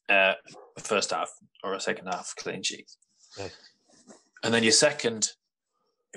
uh, 0.09 0.33
a 0.77 0.81
first 0.81 1.11
half 1.11 1.29
or 1.63 1.73
a 1.73 1.79
second 1.79 2.07
half 2.07 2.33
clean 2.37 2.63
sheet. 2.63 2.91
Yes. 3.37 3.51
And 4.43 4.53
then 4.53 4.63
your 4.63 4.71
second, 4.71 5.29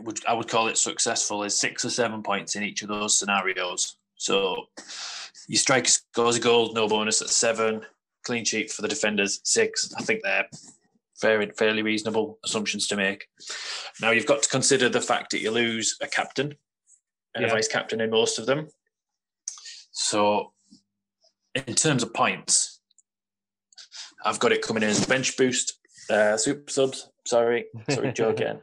would 0.00 0.24
I 0.26 0.34
would 0.34 0.48
call 0.48 0.68
it 0.68 0.78
successful, 0.78 1.44
is 1.44 1.58
six 1.58 1.84
or 1.84 1.90
seven 1.90 2.22
points 2.22 2.56
in 2.56 2.62
each 2.62 2.82
of 2.82 2.88
those 2.88 3.18
scenarios. 3.18 3.96
So 4.22 4.66
your 5.48 5.58
striker 5.58 5.88
scores 5.88 6.36
a 6.36 6.40
goal, 6.40 6.72
no 6.74 6.86
bonus 6.86 7.20
at 7.22 7.28
seven. 7.28 7.82
Clean 8.24 8.44
sheet 8.44 8.70
for 8.70 8.82
the 8.82 8.86
defenders, 8.88 9.40
six. 9.42 9.92
I 9.98 10.02
think 10.02 10.20
they're 10.22 10.46
fairly 11.20 11.50
fairly 11.58 11.82
reasonable 11.82 12.38
assumptions 12.44 12.86
to 12.88 12.96
make. 12.96 13.26
Now 14.00 14.12
you've 14.12 14.26
got 14.26 14.44
to 14.44 14.48
consider 14.48 14.88
the 14.88 15.00
fact 15.00 15.32
that 15.32 15.40
you 15.40 15.50
lose 15.50 15.96
a 16.00 16.06
captain 16.06 16.54
and 17.34 17.42
Yeah. 17.44 17.48
a 17.48 17.54
vice 17.54 17.66
captain 17.66 18.00
in 18.00 18.10
most 18.10 18.38
of 18.38 18.46
them. 18.46 18.68
So 19.90 20.52
in 21.56 21.74
terms 21.74 22.04
of 22.04 22.14
points, 22.14 22.80
I've 24.24 24.38
got 24.38 24.52
it 24.52 24.62
coming 24.62 24.84
in 24.84 24.90
as 24.90 25.04
bench 25.04 25.36
boost, 25.36 25.80
uh, 26.08 26.36
super 26.36 26.70
subs. 26.70 27.08
Sorry, 27.26 27.64
sorry, 27.90 28.12
Joe 28.12 28.28
again. 28.36 28.62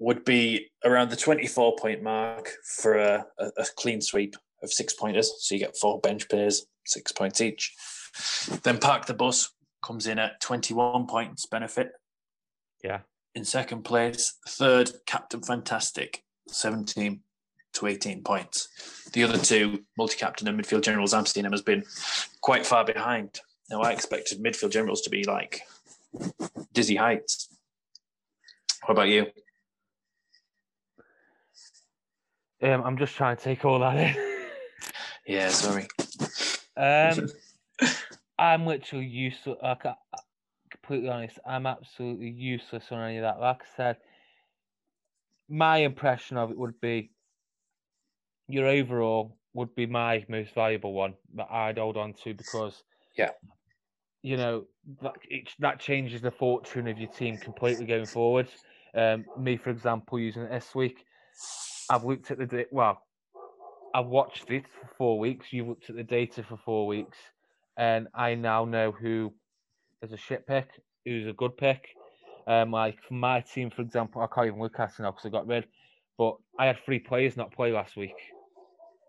Would 0.00 0.24
be 0.24 0.70
around 0.84 1.10
the 1.10 1.16
24 1.16 1.76
point 1.76 2.02
mark 2.02 2.50
for 2.76 2.96
a, 2.96 3.26
a, 3.38 3.64
clean 3.76 4.00
sweep 4.00 4.36
of 4.62 4.72
six 4.72 4.92
pointers. 4.92 5.32
So 5.40 5.54
you 5.54 5.60
get 5.60 5.76
four 5.76 6.00
bench 6.00 6.28
players, 6.28 6.66
six 6.86 7.10
points 7.10 7.40
each. 7.40 7.74
Then 8.62 8.78
Park 8.78 9.06
the 9.06 9.14
Bus 9.14 9.50
comes 9.84 10.06
in 10.06 10.18
at 10.18 10.40
21 10.40 11.06
points 11.06 11.46
benefit. 11.46 11.90
Yeah. 12.82 13.00
In 13.34 13.44
second 13.44 13.82
place, 13.82 14.34
third, 14.48 14.90
Captain 15.06 15.42
Fantastic, 15.42 16.24
17 16.48 17.20
to 17.74 17.86
18 17.86 18.22
points. 18.22 18.68
The 19.12 19.24
other 19.24 19.38
two, 19.38 19.84
multi 19.96 20.16
captain 20.16 20.48
and 20.48 20.58
midfield 20.60 20.82
generals, 20.82 21.14
I'm 21.14 21.26
seeing 21.26 21.44
them 21.44 21.52
has 21.52 21.62
been 21.62 21.84
quite 22.40 22.66
far 22.66 22.84
behind. 22.84 23.40
Now, 23.70 23.82
I 23.82 23.92
expected 23.92 24.42
midfield 24.42 24.72
generals 24.72 25.02
to 25.02 25.10
be 25.10 25.24
like 25.24 25.62
dizzy 26.72 26.96
heights. 26.96 27.48
What 28.84 28.92
about 28.92 29.08
you? 29.08 29.26
Um, 32.62 32.82
I'm 32.82 32.98
just 32.98 33.14
trying 33.14 33.36
to 33.36 33.42
take 33.42 33.64
all 33.64 33.78
that 33.80 33.96
in. 33.96 34.24
Yeah, 35.26 35.50
sorry. 35.50 35.86
Um, 36.74 37.28
I'm 38.38 38.64
literally 38.64 39.04
useless. 39.04 39.58
Like, 39.62 39.82
completely 40.70 41.10
honest, 41.10 41.38
I'm 41.46 41.66
absolutely 41.66 42.30
useless 42.30 42.86
on 42.90 43.00
any 43.00 43.18
of 43.18 43.22
that. 43.22 43.40
Like 43.40 43.60
I 43.60 43.76
said, 43.76 43.96
my 45.50 45.78
impression 45.78 46.38
of 46.38 46.50
it 46.50 46.56
would 46.56 46.80
be 46.80 47.10
your 48.48 48.66
overall 48.66 49.36
would 49.52 49.74
be 49.74 49.86
my 49.86 50.24
most 50.28 50.54
valuable 50.54 50.92
one 50.94 51.14
that 51.34 51.50
I'd 51.50 51.78
hold 51.78 51.96
on 51.96 52.14
to 52.24 52.32
because, 52.32 52.84
Yeah. 53.16 53.30
you 54.22 54.36
know, 54.36 54.64
that 55.02 55.14
it, 55.28 55.50
that 55.58 55.78
changes 55.80 56.22
the 56.22 56.30
fortune 56.30 56.88
of 56.88 56.98
your 56.98 57.08
team 57.08 57.36
completely 57.38 57.84
going 57.86 58.06
forward. 58.06 58.48
Um, 58.94 59.26
me, 59.38 59.56
for 59.56 59.70
example, 59.70 60.18
using 60.18 60.42
it 60.42 60.50
this 60.50 60.74
week, 60.74 61.04
I've 61.90 62.04
looked 62.04 62.30
at 62.30 62.38
the 62.38 62.46
data. 62.46 62.68
well, 62.70 63.02
I've 63.94 64.06
watched 64.06 64.50
it 64.50 64.64
for 64.80 64.88
four 64.96 65.18
weeks. 65.18 65.52
You've 65.52 65.68
looked 65.68 65.90
at 65.90 65.96
the 65.96 66.02
data 66.02 66.42
for 66.42 66.56
four 66.56 66.86
weeks, 66.86 67.16
and 67.76 68.08
I 68.14 68.34
now 68.34 68.64
know 68.64 68.92
who 68.92 69.32
is 70.02 70.12
a 70.12 70.16
shit 70.16 70.46
pick, 70.46 70.68
who's 71.04 71.26
a 71.26 71.32
good 71.32 71.56
pick. 71.56 71.88
Um, 72.46 72.70
like 72.70 73.02
for 73.02 73.14
my 73.14 73.40
team, 73.40 73.70
for 73.70 73.82
example, 73.82 74.22
I 74.22 74.26
can't 74.34 74.46
even 74.46 74.60
look 74.60 74.78
at 74.78 74.90
it 74.90 75.02
now 75.02 75.10
because 75.10 75.26
I 75.26 75.30
got 75.30 75.46
rid. 75.46 75.66
But 76.16 76.36
I 76.58 76.66
had 76.66 76.78
three 76.84 76.98
players 76.98 77.36
not 77.36 77.52
play 77.52 77.72
last 77.72 77.96
week. 77.96 78.16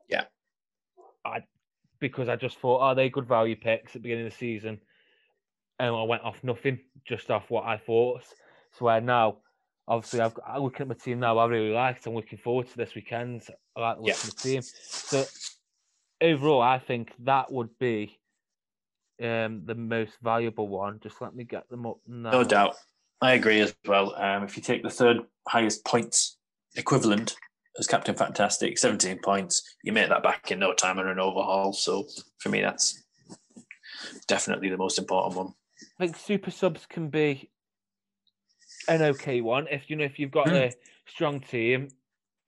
Yeah. 0.08 0.26
I 1.26 1.44
because 2.00 2.30
I 2.30 2.36
just 2.36 2.60
thought, 2.60 2.80
are 2.80 2.96
they 2.96 3.10
good 3.10 3.28
value 3.28 3.56
picks 3.56 3.92
at 3.92 3.94
the 3.94 4.00
beginning 4.00 4.28
of 4.28 4.32
the 4.32 4.38
season? 4.38 4.80
And 5.80 5.96
I 5.96 6.04
went 6.04 6.24
off 6.24 6.44
nothing, 6.44 6.80
just 7.06 7.30
off 7.32 7.50
what 7.50 7.66
I 7.66 7.78
thought. 7.78 8.24
So 8.78 8.86
where 8.86 9.02
now, 9.02 9.38
obviously, 9.90 10.22
I've 10.22 10.34
got, 10.34 10.46
I'm 10.48 10.62
looking 10.62 10.82
at 10.82 10.88
my 10.88 10.94
team 10.94 11.20
now. 11.20 11.38
I 11.38 11.46
really 11.48 11.72
liked. 11.72 12.06
It. 12.06 12.10
I'm 12.10 12.16
looking 12.16 12.38
forward 12.38 12.70
to 12.70 12.78
this 12.78 12.96
weekend. 12.96 13.44
I 13.76 13.82
like 13.82 13.98
the 13.98 14.04
Yeah. 14.06 14.14
of 14.14 14.24
my 14.26 14.42
team. 14.42 14.62
So 14.62 15.26
overall, 16.22 16.62
I 16.62 16.80
think 16.80 17.12
that 17.20 17.52
would 17.52 17.78
be 17.80 18.20
um, 19.22 19.64
the 19.66 19.76
most 19.76 20.14
valuable 20.22 20.68
one. 20.68 21.00
Just 21.02 21.22
let 21.22 21.36
me 21.36 21.44
get 21.44 21.68
them 21.70 21.86
up 21.86 21.98
now. 22.08 22.32
No 22.32 22.44
doubt. 22.44 22.76
I 23.22 23.34
agree 23.34 23.60
as 23.60 23.76
well. 23.86 24.16
Um, 24.16 24.44
if 24.44 24.56
you 24.56 24.64
take 24.64 24.84
the 24.84 24.90
third 24.90 25.18
highest 25.48 25.84
points 25.84 26.38
equivalent 26.76 27.36
as 27.78 27.88
Captain 27.88 28.16
Fantastic, 28.16 28.78
17 28.78 29.20
points, 29.20 29.76
you 29.84 29.92
make 29.92 30.08
that 30.10 30.24
back 30.24 30.52
in 30.52 30.60
no 30.60 30.74
time 30.74 31.00
on 31.00 31.08
an 31.08 31.20
overhaul. 31.20 31.74
So 31.74 32.08
for 32.38 32.48
me, 32.50 32.62
that's 32.62 33.04
definitely 34.28 34.70
the 34.70 34.78
most 34.78 35.00
important 35.00 35.36
one. 35.36 35.54
I 36.00 36.06
think 36.06 36.16
super 36.16 36.52
subs 36.52 36.86
can 36.86 37.10
be 37.10 37.50
an 38.90 39.02
okay 39.02 39.42
one 39.42 39.68
if 39.70 39.90
you 39.90 39.96
know 39.96 40.04
if 40.04 40.20
you've 40.20 40.32
got 40.32 40.50
a 40.50 40.72
strong 41.06 41.40
team. 41.40 41.90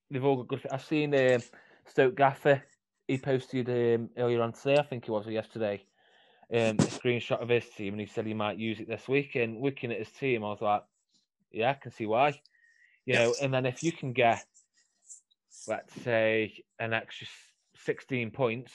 They've 0.09 0.23
all 0.23 0.43
got 0.43 0.47
good. 0.47 0.67
I've 0.71 0.83
seen 0.83 1.15
um, 1.15 1.41
Stoke 1.87 2.15
Gaffer. 2.15 2.61
He 3.07 3.17
posted 3.17 3.69
um, 3.69 4.09
earlier 4.17 4.41
on 4.41 4.53
today, 4.53 4.77
I 4.77 4.83
think 4.83 5.07
it 5.07 5.11
was 5.11 5.27
or 5.27 5.31
yesterday, 5.31 5.83
um, 6.53 6.77
a 6.79 6.83
screenshot 6.83 7.41
of 7.41 7.49
his 7.49 7.67
team, 7.69 7.93
and 7.93 8.01
he 8.01 8.07
said 8.07 8.25
he 8.25 8.33
might 8.33 8.57
use 8.57 8.79
it 8.79 8.87
this 8.87 9.07
week. 9.07 9.35
And 9.35 9.61
looking 9.61 9.91
at 9.91 9.99
his 9.99 10.11
team, 10.11 10.43
I 10.43 10.47
was 10.47 10.61
like, 10.61 10.83
yeah, 11.51 11.71
I 11.71 11.73
can 11.73 11.91
see 11.91 12.05
why. 12.05 12.39
You 13.05 13.15
know, 13.15 13.33
and 13.41 13.53
then 13.53 13.65
if 13.65 13.83
you 13.83 13.91
can 13.91 14.13
get, 14.13 14.45
let's 15.67 15.93
say, 16.03 16.53
an 16.79 16.93
extra 16.93 17.27
16 17.75 18.31
points 18.31 18.71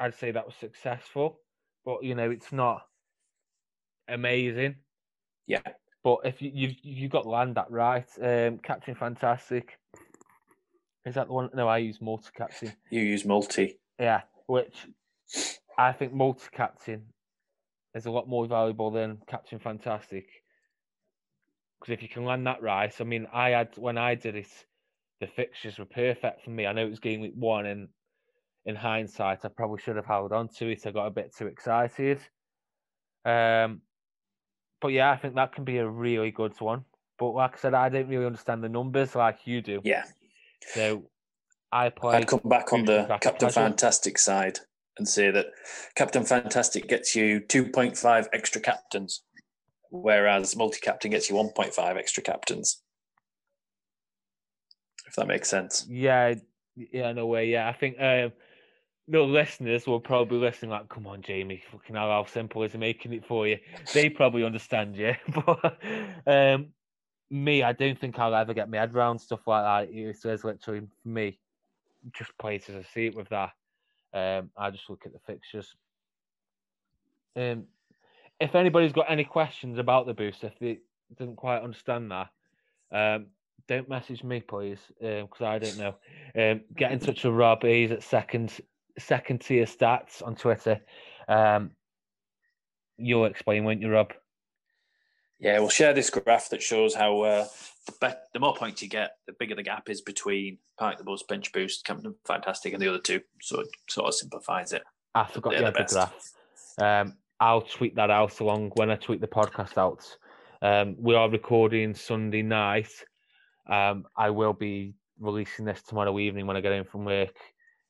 I'd 0.00 0.14
say 0.14 0.30
that 0.30 0.46
was 0.46 0.54
successful, 0.56 1.40
but 1.84 2.02
you 2.02 2.14
know 2.14 2.30
it's 2.30 2.52
not 2.52 2.86
amazing. 4.08 4.76
Yeah. 5.46 5.60
But 6.02 6.18
if 6.24 6.40
you 6.40 6.50
you've 6.54 6.76
you've 6.82 7.10
got 7.10 7.26
land 7.26 7.56
that 7.56 7.70
right, 7.70 8.06
um, 8.22 8.58
Captain 8.58 8.94
Fantastic. 8.94 9.78
Is 11.04 11.14
that 11.14 11.28
the 11.28 11.32
one? 11.32 11.50
No, 11.54 11.68
I 11.68 11.78
use 11.78 12.00
multi 12.00 12.28
captain. 12.36 12.72
You 12.90 13.02
use 13.02 13.24
multi. 13.24 13.78
Yeah, 13.98 14.22
which 14.46 14.86
I 15.78 15.92
think 15.92 16.12
multi 16.12 16.46
captain 16.52 17.04
is 17.94 18.06
a 18.06 18.10
lot 18.10 18.28
more 18.28 18.46
valuable 18.46 18.90
than 18.90 19.18
Captain 19.26 19.58
Fantastic. 19.58 20.26
Because 21.78 21.92
if 21.92 22.02
you 22.02 22.08
can 22.08 22.24
land 22.24 22.46
that 22.46 22.62
right, 22.62 22.94
I 22.98 23.04
mean, 23.04 23.26
I 23.32 23.50
had 23.50 23.76
when 23.76 23.98
I 23.98 24.14
did 24.14 24.36
it, 24.36 24.66
the 25.20 25.26
fixtures 25.26 25.78
were 25.78 25.86
perfect 25.86 26.44
for 26.44 26.50
me. 26.50 26.66
I 26.66 26.72
know 26.72 26.86
it 26.86 26.90
was 26.90 27.00
game 27.00 27.20
week 27.20 27.34
one, 27.34 27.66
and 27.66 27.88
in 28.66 28.76
hindsight, 28.76 29.44
I 29.44 29.48
probably 29.48 29.80
should 29.80 29.96
have 29.96 30.06
held 30.06 30.32
on 30.32 30.48
to 30.58 30.68
it. 30.68 30.86
I 30.86 30.90
got 30.90 31.06
a 31.06 31.10
bit 31.10 31.34
too 31.34 31.46
excited. 31.46 32.20
Um, 33.24 33.80
but 34.80 34.88
yeah, 34.88 35.10
I 35.10 35.16
think 35.16 35.34
that 35.34 35.54
can 35.54 35.64
be 35.64 35.78
a 35.78 35.88
really 35.88 36.30
good 36.30 36.58
one. 36.60 36.84
But 37.18 37.30
like 37.32 37.54
I 37.54 37.58
said, 37.58 37.74
I 37.74 37.88
don't 37.88 38.08
really 38.08 38.26
understand 38.26 38.64
the 38.64 38.68
numbers 38.68 39.14
like 39.14 39.46
you 39.46 39.60
do. 39.60 39.80
Yeah. 39.84 40.04
So 40.74 41.04
I 41.70 41.90
play. 41.90 42.16
I'd 42.16 42.26
come 42.26 42.40
back 42.44 42.72
on 42.72 42.84
the 42.84 43.06
Captain? 43.20 43.50
Fantastic 43.50 44.18
side 44.18 44.58
and 44.98 45.08
say 45.08 45.30
that 45.30 45.46
Captain 45.94 46.24
Fantastic 46.24 46.88
gets 46.88 47.14
you 47.14 47.40
2.5 47.40 48.26
extra 48.32 48.60
captains, 48.60 49.22
whereas 49.90 50.56
multi 50.56 50.80
captain 50.80 51.10
gets 51.10 51.28
you 51.30 51.36
1.5 51.36 51.96
extra 51.96 52.22
captains. 52.22 52.82
If 55.06 55.16
that 55.16 55.26
makes 55.26 55.48
sense. 55.48 55.86
Yeah, 55.88 56.34
yeah, 56.76 57.12
no 57.12 57.26
way. 57.26 57.46
Yeah, 57.48 57.68
I 57.68 57.72
think 57.72 57.96
um, 58.00 58.32
the 59.10 59.20
listeners 59.20 59.86
will 59.86 60.00
probably 60.00 60.38
listening 60.38 60.70
like, 60.70 60.88
"Come 60.88 61.06
on, 61.06 61.22
Jamie, 61.22 61.62
fucking 61.70 61.96
hell, 61.96 62.08
how 62.08 62.24
simple 62.24 62.62
is 62.62 62.72
he 62.72 62.78
making 62.78 63.12
it 63.12 63.26
for 63.26 63.46
you?" 63.46 63.58
They 63.92 64.08
probably 64.08 64.44
understand 64.44 64.96
you, 64.96 65.14
but 65.46 65.78
um, 66.26 66.68
me, 67.30 67.62
I 67.62 67.72
don't 67.72 67.98
think 67.98 68.18
I'll 68.18 68.34
ever 68.34 68.54
get 68.54 68.70
my 68.70 68.78
head 68.78 68.94
around 68.94 69.18
stuff 69.18 69.46
like 69.46 69.64
that. 69.64 69.94
It 69.94 70.16
says 70.16 70.44
literally 70.44 70.86
for 71.02 71.08
me, 71.08 71.38
just 72.12 72.36
play 72.38 72.56
it 72.56 72.68
as 72.68 72.76
I 72.76 72.82
see 72.82 73.06
it 73.06 73.16
with 73.16 73.28
that. 73.30 73.50
Um, 74.12 74.50
I 74.56 74.70
just 74.70 74.88
look 74.88 75.06
at 75.06 75.12
the 75.12 75.20
fixtures. 75.26 75.74
Um, 77.36 77.64
if 78.40 78.54
anybody's 78.54 78.92
got 78.92 79.10
any 79.10 79.24
questions 79.24 79.78
about 79.78 80.06
the 80.06 80.14
boost, 80.14 80.44
if 80.44 80.58
they 80.58 80.78
didn't 81.16 81.36
quite 81.36 81.62
understand 81.62 82.10
that, 82.10 82.28
um, 82.92 83.26
don't 83.68 83.88
message 83.88 84.24
me, 84.24 84.40
please, 84.40 84.80
because 84.98 85.42
I 85.42 85.58
don't 85.58 85.78
know. 85.78 85.94
Um, 86.34 86.62
get 86.76 86.90
in 86.90 86.98
touch 86.98 87.22
with 87.22 87.34
Rob. 87.34 87.62
He's 87.62 87.92
at 87.92 88.02
second 88.02 88.60
second 89.00 89.40
tier 89.40 89.64
stats 89.64 90.24
on 90.24 90.36
Twitter. 90.36 90.80
Um, 91.28 91.72
you'll 92.96 93.26
explain, 93.26 93.64
won't 93.64 93.80
you, 93.80 93.90
Rob? 93.90 94.12
Yeah, 95.38 95.58
we'll 95.58 95.70
share 95.70 95.94
this 95.94 96.10
graph 96.10 96.50
that 96.50 96.62
shows 96.62 96.94
how 96.94 97.20
uh, 97.22 97.46
the, 98.00 98.18
the 98.34 98.40
more 98.40 98.54
points 98.54 98.82
you 98.82 98.88
get, 98.88 99.12
the 99.26 99.32
bigger 99.38 99.54
the 99.54 99.62
gap 99.62 99.88
is 99.88 100.02
between 100.02 100.58
Park 100.78 100.98
the 100.98 101.04
Bus, 101.04 101.22
Bench 101.22 101.50
Boost, 101.52 101.84
Captain 101.84 102.14
Fantastic, 102.26 102.74
and 102.74 102.82
the 102.82 102.88
other 102.88 102.98
two. 102.98 103.20
So 103.40 103.60
it 103.60 103.68
sort 103.88 104.08
of 104.08 104.14
simplifies 104.14 104.72
it. 104.72 104.82
I 105.14 105.24
forgot 105.24 105.54
you 105.54 105.60
the 105.60 105.64
had 105.64 105.74
the 105.74 105.84
graph. 106.78 107.02
Um, 107.02 107.14
I'll 107.40 107.62
tweet 107.62 107.96
that 107.96 108.10
out 108.10 108.40
along 108.40 108.72
when 108.74 108.90
I 108.90 108.96
tweet 108.96 109.22
the 109.22 109.26
podcast 109.26 109.78
out. 109.78 110.04
Um, 110.60 110.94
we 110.98 111.14
are 111.14 111.30
recording 111.30 111.94
Sunday 111.94 112.42
night. 112.42 112.90
Um, 113.66 114.04
I 114.16 114.28
will 114.28 114.52
be 114.52 114.94
releasing 115.18 115.64
this 115.64 115.82
tomorrow 115.82 116.18
evening 116.18 116.46
when 116.46 116.58
I 116.58 116.60
get 116.60 116.72
in 116.72 116.84
from 116.84 117.06
work. 117.06 117.34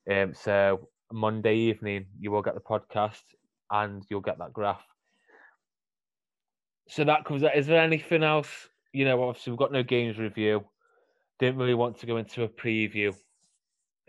Um, 0.09 0.33
so 0.33 0.87
Monday 1.13 1.55
evening, 1.55 2.05
you 2.19 2.31
will 2.31 2.41
get 2.41 2.55
the 2.55 2.61
podcast 2.61 3.23
and 3.69 4.03
you'll 4.09 4.21
get 4.21 4.37
that 4.39 4.53
graph. 4.53 4.83
So 6.87 7.03
that 7.05 7.25
covers 7.25 7.43
that. 7.43 7.57
Is 7.57 7.67
there 7.67 7.81
anything 7.81 8.23
else? 8.23 8.49
You 8.93 9.05
know, 9.05 9.23
obviously 9.23 9.51
we've 9.51 9.59
got 9.59 9.71
no 9.71 9.83
games 9.83 10.17
review. 10.17 10.65
Didn't 11.39 11.57
really 11.57 11.73
want 11.73 11.99
to 11.99 12.05
go 12.05 12.17
into 12.17 12.43
a 12.43 12.49
preview 12.49 13.09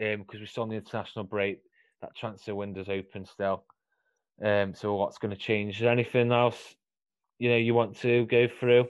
um, 0.01 0.23
because 0.23 0.41
we're 0.41 0.47
still 0.47 0.65
on 0.65 0.69
the 0.69 0.77
international 0.77 1.25
break. 1.25 1.61
That 2.01 2.17
transfer 2.17 2.55
window's 2.55 2.89
open 2.89 3.25
still. 3.25 3.65
Um, 4.45 4.75
so 4.75 4.95
what's 4.97 5.19
going 5.19 5.31
to 5.31 5.41
change? 5.41 5.77
Is 5.77 5.81
there 5.83 5.93
anything 5.93 6.33
else 6.33 6.75
you 7.39 7.49
know 7.49 7.57
you 7.57 7.75
want 7.75 7.97
to 7.99 8.27
go 8.27 8.49
through? 8.49 8.89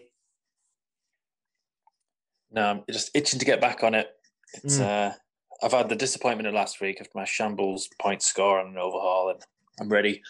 No, 2.50 2.62
I'm 2.62 2.84
just 2.90 3.10
itching 3.14 3.38
to 3.38 3.44
get 3.44 3.60
back 3.60 3.82
on 3.82 3.94
it. 3.94 4.08
It's 4.54 4.78
Mm. 4.78 4.82
uh, 4.82 5.14
I've 5.62 5.72
had 5.72 5.88
the 5.88 5.96
disappointment 5.96 6.48
of 6.48 6.54
last 6.54 6.80
week 6.80 7.00
after 7.00 7.12
my 7.14 7.24
shambles 7.24 7.88
point 8.00 8.22
score 8.22 8.60
on 8.60 8.68
an 8.68 8.78
overhaul, 8.78 9.30
and 9.30 9.40
I'm 9.80 9.88
ready. 9.88 10.22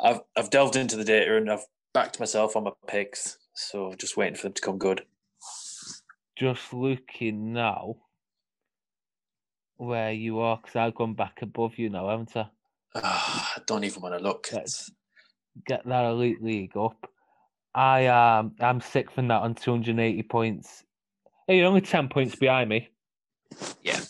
I've 0.00 0.20
I've 0.36 0.50
delved 0.50 0.76
into 0.76 0.96
the 0.96 1.04
data 1.04 1.36
and 1.36 1.50
I've 1.50 1.66
backed 1.92 2.18
myself 2.18 2.56
on 2.56 2.64
my 2.64 2.72
picks, 2.86 3.38
so 3.54 3.94
just 3.94 4.16
waiting 4.16 4.34
for 4.34 4.44
them 4.44 4.54
to 4.54 4.62
come 4.62 4.78
good. 4.78 5.02
Just 6.36 6.72
looking 6.72 7.52
now 7.52 7.96
where 9.76 10.12
you 10.12 10.40
are, 10.40 10.56
because 10.56 10.76
I've 10.76 10.94
gone 10.94 11.14
back 11.14 11.42
above 11.42 11.78
you 11.78 11.90
now, 11.90 12.08
haven't 12.08 12.36
I? 12.36 12.46
Ah, 12.96 13.54
I 13.56 13.60
don't 13.66 13.84
even 13.84 14.02
want 14.02 14.16
to 14.16 14.22
look. 14.22 14.48
Let's 14.52 14.90
get 15.66 15.86
that 15.86 16.04
elite 16.04 16.42
league 16.42 16.76
up. 16.76 17.10
I 17.74 18.00
am 18.00 18.54
I'm 18.60 18.80
sixth 18.80 19.18
in 19.18 19.28
that 19.28 19.42
on 19.42 19.54
280 19.54 20.22
points. 20.24 20.82
Hey, 21.46 21.58
you're 21.58 21.66
only 21.66 21.80
10 21.80 22.08
points 22.08 22.34
behind 22.34 22.68
me. 22.70 22.88
Yeah, 23.82 24.00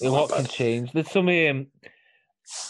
yeah. 0.00 0.08
A 0.08 0.10
lot 0.10 0.30
can 0.30 0.46
change. 0.46 0.92
There's 0.92 1.10
some 1.10 1.28
um, 1.28 1.66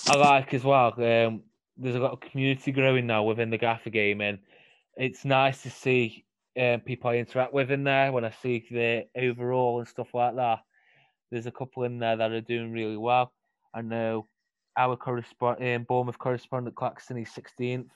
I 0.09 0.16
like 0.16 0.55
as 0.55 0.64
well. 0.64 0.93
Um, 0.97 1.43
there's 1.77 1.97
a 1.97 2.01
lot 2.01 2.12
of 2.12 2.20
community 2.20 2.73
growing 2.73 3.06
now 3.06 3.24
within 3.24 3.51
the 3.51 3.59
Gaffer 3.59 3.90
game, 3.90 4.20
and 4.20 4.39
it's 4.97 5.24
nice 5.24 5.62
to 5.62 5.70
see 5.70 6.24
um, 6.59 6.81
people 6.81 7.10
I 7.10 7.16
interact 7.16 7.52
with 7.52 7.70
in 7.70 7.85
there. 7.85 8.12
When 8.12 8.24
I 8.24 8.31
see 8.43 8.64
the 8.70 9.06
overall 9.16 9.78
and 9.78 9.89
stuff 9.89 10.14
like 10.14 10.36
that, 10.36 10.60
there's 11.31 11.47
a 11.47 11.52
couple 11.52 11.85
in 11.85 11.98
there 11.98 12.16
that 12.16 12.31
are 12.31 12.40
doing 12.40 12.73
really 12.73 12.97
well. 12.97 13.32
I 13.74 13.82
know 13.82 14.28
our 14.77 14.97
correspondent, 14.97 15.77
um, 15.77 15.85
Bournemouth 15.89 16.19
correspondent 16.19 16.77
Claxton, 16.77 17.16
he's 17.16 17.31
16th, 17.31 17.89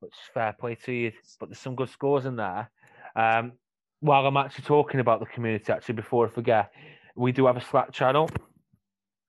which 0.00 0.12
is 0.12 0.30
fair 0.32 0.52
play 0.52 0.74
to 0.74 0.92
you. 0.92 1.12
But 1.40 1.48
there's 1.48 1.58
some 1.58 1.76
good 1.76 1.90
scores 1.90 2.26
in 2.26 2.36
there. 2.36 2.70
Um, 3.16 3.52
while 4.00 4.26
I'm 4.26 4.36
actually 4.36 4.64
talking 4.64 5.00
about 5.00 5.20
the 5.20 5.26
community, 5.26 5.72
actually, 5.72 5.94
before 5.94 6.26
I 6.26 6.30
forget, 6.30 6.70
we 7.18 7.32
do 7.32 7.46
have 7.46 7.56
a 7.56 7.60
Slack 7.60 7.92
channel. 7.92 8.30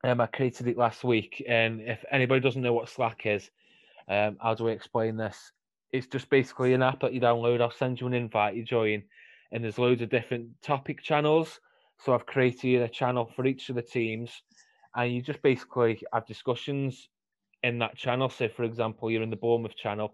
Um, 0.03 0.21
I 0.21 0.27
created 0.27 0.67
it 0.67 0.77
last 0.77 1.03
week, 1.03 1.43
and 1.47 1.81
if 1.81 2.05
anybody 2.11 2.39
doesn't 2.39 2.61
know 2.61 2.73
what 2.73 2.87
Slack 2.87 3.25
is, 3.25 3.49
um, 4.07 4.37
how 4.41 4.53
do 4.53 4.65
we 4.65 4.71
explain 4.71 5.17
this? 5.17 5.51
It's 5.91 6.07
just 6.07 6.29
basically 6.29 6.73
an 6.73 6.83
app 6.83 7.01
that 7.01 7.13
you 7.13 7.19
download. 7.19 7.61
I'll 7.61 7.71
send 7.71 7.99
you 7.99 8.05
an 8.07 8.13
invite, 8.13 8.55
you 8.55 8.63
join, 8.63 9.03
and 9.51 9.63
there's 9.63 9.79
loads 9.79 10.03
of 10.03 10.09
different 10.09 10.49
topic 10.61 11.01
channels. 11.01 11.59
So 11.97 12.13
I've 12.13 12.27
created 12.27 12.83
a 12.83 12.87
channel 12.87 13.29
for 13.35 13.45
each 13.45 13.69
of 13.69 13.75
the 13.75 13.81
teams, 13.81 14.31
and 14.95 15.11
you 15.11 15.21
just 15.23 15.41
basically 15.41 15.99
have 16.13 16.27
discussions 16.27 17.09
in 17.63 17.79
that 17.79 17.97
channel. 17.97 18.29
So, 18.29 18.47
for 18.49 18.63
example, 18.63 19.09
you're 19.09 19.23
in 19.23 19.31
the 19.31 19.35
Bournemouth 19.35 19.75
channel. 19.75 20.13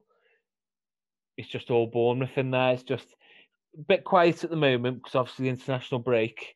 It's 1.38 1.50
just 1.50 1.70
all 1.70 1.88
Bournemouth 1.88 2.38
in 2.38 2.52
there. 2.52 2.72
It's 2.72 2.84
just 2.84 3.08
a 3.78 3.84
bit 3.84 4.06
quiet 4.06 4.46
at 4.46 4.50
the 4.50 4.56
moment 4.56 5.04
because 5.04 5.16
obviously 5.16 5.44
the 5.44 5.50
international 5.50 6.00
break. 6.00 6.55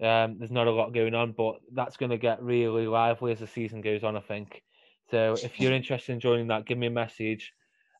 Um, 0.00 0.36
there's 0.38 0.50
not 0.50 0.66
a 0.66 0.70
lot 0.70 0.92
going 0.92 1.14
on, 1.14 1.32
but 1.32 1.56
that's 1.72 1.96
going 1.96 2.10
to 2.10 2.18
get 2.18 2.42
really 2.42 2.86
lively 2.86 3.32
as 3.32 3.40
the 3.40 3.46
season 3.46 3.80
goes 3.80 4.04
on, 4.04 4.16
I 4.16 4.20
think. 4.20 4.62
So 5.10 5.36
if 5.42 5.60
you're 5.60 5.72
interested 5.72 6.12
in 6.12 6.20
joining 6.20 6.48
that, 6.48 6.66
give 6.66 6.78
me 6.78 6.88
a 6.88 6.90
message. 6.90 7.52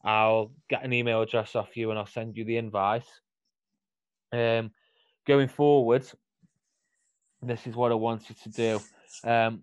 I'll 0.04 0.52
get 0.68 0.84
an 0.84 0.92
email 0.92 1.22
address 1.22 1.56
off 1.56 1.76
you 1.76 1.90
and 1.90 1.98
I'll 1.98 2.06
send 2.06 2.36
you 2.36 2.44
the 2.44 2.58
invite. 2.58 3.06
Um, 4.32 4.70
going 5.26 5.48
forward, 5.48 6.06
this 7.42 7.66
is 7.66 7.74
what 7.74 7.92
I 7.92 7.94
want 7.94 8.28
you 8.28 8.36
to 8.42 8.48
do. 8.50 8.80
Um, 9.28 9.62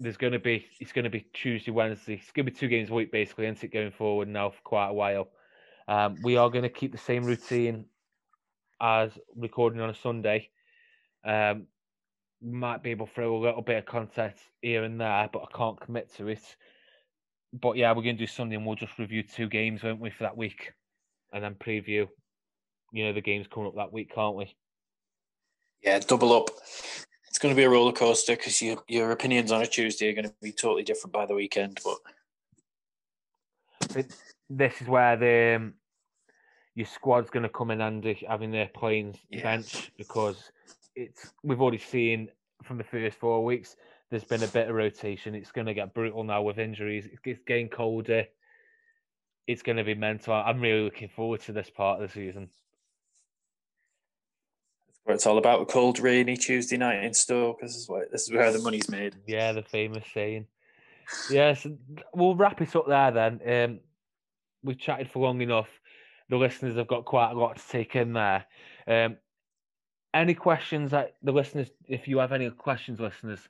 there's 0.00 0.16
going 0.16 0.32
to 0.32 0.38
be 0.38 0.66
it's 0.80 0.92
going 0.92 1.04
to 1.04 1.10
be 1.10 1.26
Tuesday, 1.32 1.70
Wednesday. 1.70 2.14
It's 2.14 2.30
going 2.30 2.46
to 2.46 2.52
be 2.52 2.56
two 2.56 2.68
games 2.68 2.90
a 2.90 2.94
week 2.94 3.10
basically, 3.10 3.46
isn't 3.46 3.64
it? 3.64 3.72
Going 3.72 3.90
forward 3.90 4.28
now 4.28 4.50
for 4.50 4.60
quite 4.62 4.88
a 4.88 4.94
while. 4.94 5.28
Um, 5.88 6.16
we 6.22 6.36
are 6.36 6.50
going 6.50 6.62
to 6.62 6.68
keep 6.68 6.92
the 6.92 6.98
same 6.98 7.24
routine 7.24 7.86
as 8.80 9.10
recording 9.36 9.80
on 9.80 9.90
a 9.90 9.94
Sunday. 9.94 10.50
Um, 11.28 11.66
might 12.40 12.82
be 12.82 12.90
able 12.90 13.06
to 13.06 13.12
throw 13.12 13.36
a 13.36 13.44
little 13.44 13.60
bit 13.62 13.76
of 13.78 13.86
content 13.86 14.34
here 14.62 14.84
and 14.84 14.98
there, 14.98 15.28
but 15.32 15.42
I 15.42 15.56
can't 15.56 15.78
commit 15.78 16.14
to 16.16 16.28
it. 16.28 16.56
But 17.52 17.76
yeah, 17.76 17.90
we're 17.90 18.02
going 18.02 18.16
to 18.16 18.22
do 18.22 18.26
Sunday 18.26 18.56
and 18.56 18.64
we'll 18.64 18.76
just 18.76 18.98
review 18.98 19.22
two 19.22 19.48
games, 19.48 19.82
won't 19.82 20.00
we, 20.00 20.10
for 20.10 20.24
that 20.24 20.36
week, 20.36 20.72
and 21.32 21.44
then 21.44 21.54
preview, 21.54 22.08
you 22.92 23.04
know, 23.04 23.12
the 23.12 23.20
games 23.20 23.46
coming 23.52 23.68
up 23.68 23.76
that 23.76 23.92
week, 23.92 24.14
can't 24.14 24.36
we? 24.36 24.54
Yeah, 25.82 25.98
double 25.98 26.32
up. 26.32 26.48
It's 27.28 27.38
going 27.38 27.54
to 27.54 27.56
be 27.56 27.64
a 27.64 27.70
roller 27.70 27.92
coaster 27.92 28.34
because 28.36 28.60
your 28.62 28.82
your 28.88 29.10
opinions 29.10 29.52
on 29.52 29.60
a 29.62 29.66
Tuesday 29.66 30.08
are 30.10 30.14
going 30.14 30.28
to 30.28 30.34
be 30.40 30.52
totally 30.52 30.82
different 30.82 31.12
by 31.12 31.26
the 31.26 31.34
weekend. 31.34 31.80
But 31.84 31.98
this 34.48 34.80
is 34.80 34.88
where 34.88 35.16
the 35.16 35.56
um, 35.56 35.74
your 36.74 36.86
squad's 36.86 37.30
going 37.30 37.42
to 37.42 37.48
come 37.48 37.70
in 37.70 37.80
handy, 37.80 38.24
having 38.28 38.50
their 38.50 38.68
playing 38.74 39.18
Yeah. 39.30 39.42
bench 39.42 39.92
because 39.98 40.50
it's 40.98 41.32
we've 41.42 41.60
already 41.60 41.78
seen 41.78 42.28
from 42.64 42.78
the 42.78 42.84
first 42.84 43.18
four 43.18 43.44
weeks. 43.44 43.76
There's 44.10 44.24
been 44.24 44.42
a 44.42 44.48
bit 44.48 44.68
of 44.68 44.74
rotation. 44.74 45.34
It's 45.34 45.52
going 45.52 45.66
to 45.66 45.74
get 45.74 45.94
brutal 45.94 46.24
now 46.24 46.42
with 46.42 46.58
injuries. 46.58 47.06
It's 47.24 47.40
getting 47.46 47.68
colder. 47.68 48.26
It's 49.46 49.62
going 49.62 49.76
to 49.76 49.84
be 49.84 49.94
mental. 49.94 50.34
I'm 50.34 50.60
really 50.60 50.82
looking 50.82 51.08
forward 51.08 51.40
to 51.42 51.52
this 51.52 51.70
part 51.70 52.02
of 52.02 52.08
the 52.08 52.12
season. 52.12 52.48
Where 55.04 55.14
it's 55.14 55.26
all 55.26 55.38
about 55.38 55.62
a 55.62 55.66
cold, 55.66 56.00
rainy 56.00 56.36
Tuesday 56.36 56.76
night 56.76 57.04
in 57.04 57.14
Stoke. 57.14 57.60
This 57.60 57.76
is 57.76 57.88
where 57.88 58.06
this 58.10 58.22
is 58.22 58.32
where 58.32 58.52
the 58.52 58.58
money's 58.58 58.90
made. 58.90 59.14
Yeah, 59.26 59.52
the 59.52 59.62
famous 59.62 60.04
saying. 60.12 60.46
Yes, 61.30 61.66
we'll 62.12 62.34
wrap 62.34 62.60
it 62.60 62.76
up 62.76 62.86
there 62.86 63.10
then. 63.10 63.40
Um, 63.46 63.80
we've 64.62 64.78
chatted 64.78 65.10
for 65.10 65.20
long 65.20 65.40
enough. 65.40 65.68
The 66.28 66.36
listeners 66.36 66.76
have 66.76 66.88
got 66.88 67.06
quite 67.06 67.30
a 67.30 67.38
lot 67.38 67.56
to 67.56 67.68
take 67.68 67.96
in 67.96 68.12
there. 68.12 68.44
Um, 68.86 69.16
any 70.14 70.34
questions 70.34 70.90
that 70.92 71.14
the 71.22 71.32
listeners, 71.32 71.70
if 71.86 72.08
you 72.08 72.18
have 72.18 72.32
any 72.32 72.50
questions, 72.50 73.00
listeners, 73.00 73.40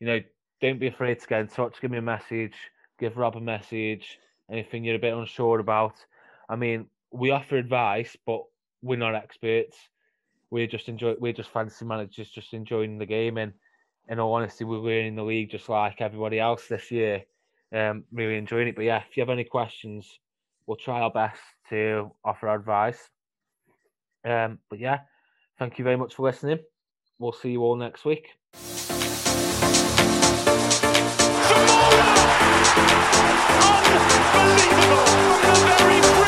you 0.00 0.06
know, 0.06 0.20
don't 0.60 0.80
be 0.80 0.86
afraid 0.86 1.20
to 1.20 1.26
get 1.26 1.40
in 1.40 1.48
touch. 1.48 1.80
Give 1.80 1.90
me 1.90 1.98
a 1.98 2.02
message. 2.02 2.54
Give 2.98 3.16
Rob 3.16 3.36
a 3.36 3.40
message. 3.40 4.18
Anything 4.50 4.84
you're 4.84 4.96
a 4.96 5.00
bit 5.00 5.14
unsure 5.14 5.58
about. 5.58 5.94
I 6.48 6.56
mean, 6.56 6.86
we 7.10 7.30
offer 7.30 7.56
advice, 7.56 8.16
but 8.26 8.44
we're 8.82 8.98
not 8.98 9.14
experts. 9.14 9.76
We're 10.50 10.66
just 10.66 10.88
enjoy. 10.88 11.14
We're 11.18 11.32
just 11.32 11.50
fantasy 11.50 11.84
managers, 11.84 12.30
just 12.30 12.54
enjoying 12.54 12.98
the 12.98 13.06
game. 13.06 13.38
And 13.38 13.52
in 14.08 14.20
all 14.20 14.34
honesty, 14.34 14.64
we're 14.64 14.80
winning 14.80 15.16
the 15.16 15.22
league 15.22 15.50
just 15.50 15.68
like 15.68 16.00
everybody 16.00 16.38
else 16.38 16.68
this 16.68 16.90
year. 16.90 17.22
Um, 17.72 18.04
really 18.12 18.36
enjoying 18.36 18.68
it. 18.68 18.76
But 18.76 18.84
yeah, 18.84 19.02
if 19.08 19.16
you 19.16 19.22
have 19.22 19.30
any 19.30 19.44
questions, 19.44 20.20
we'll 20.66 20.76
try 20.76 21.00
our 21.00 21.10
best 21.10 21.40
to 21.70 22.12
offer 22.24 22.48
advice. 22.48 23.10
Um, 24.24 24.58
but 24.70 24.78
yeah, 24.78 25.00
thank 25.58 25.78
you 25.78 25.84
very 25.84 25.96
much 25.96 26.14
for 26.14 26.22
listening. 26.22 26.60
We'll 27.18 27.32
see 27.32 27.50
you 27.50 27.62
all 27.62 27.76
next 27.76 28.04
week. 28.04 28.28
Unbelievable! 34.34 35.06
From 35.40 35.58
the 35.60 35.74
very 35.78 36.23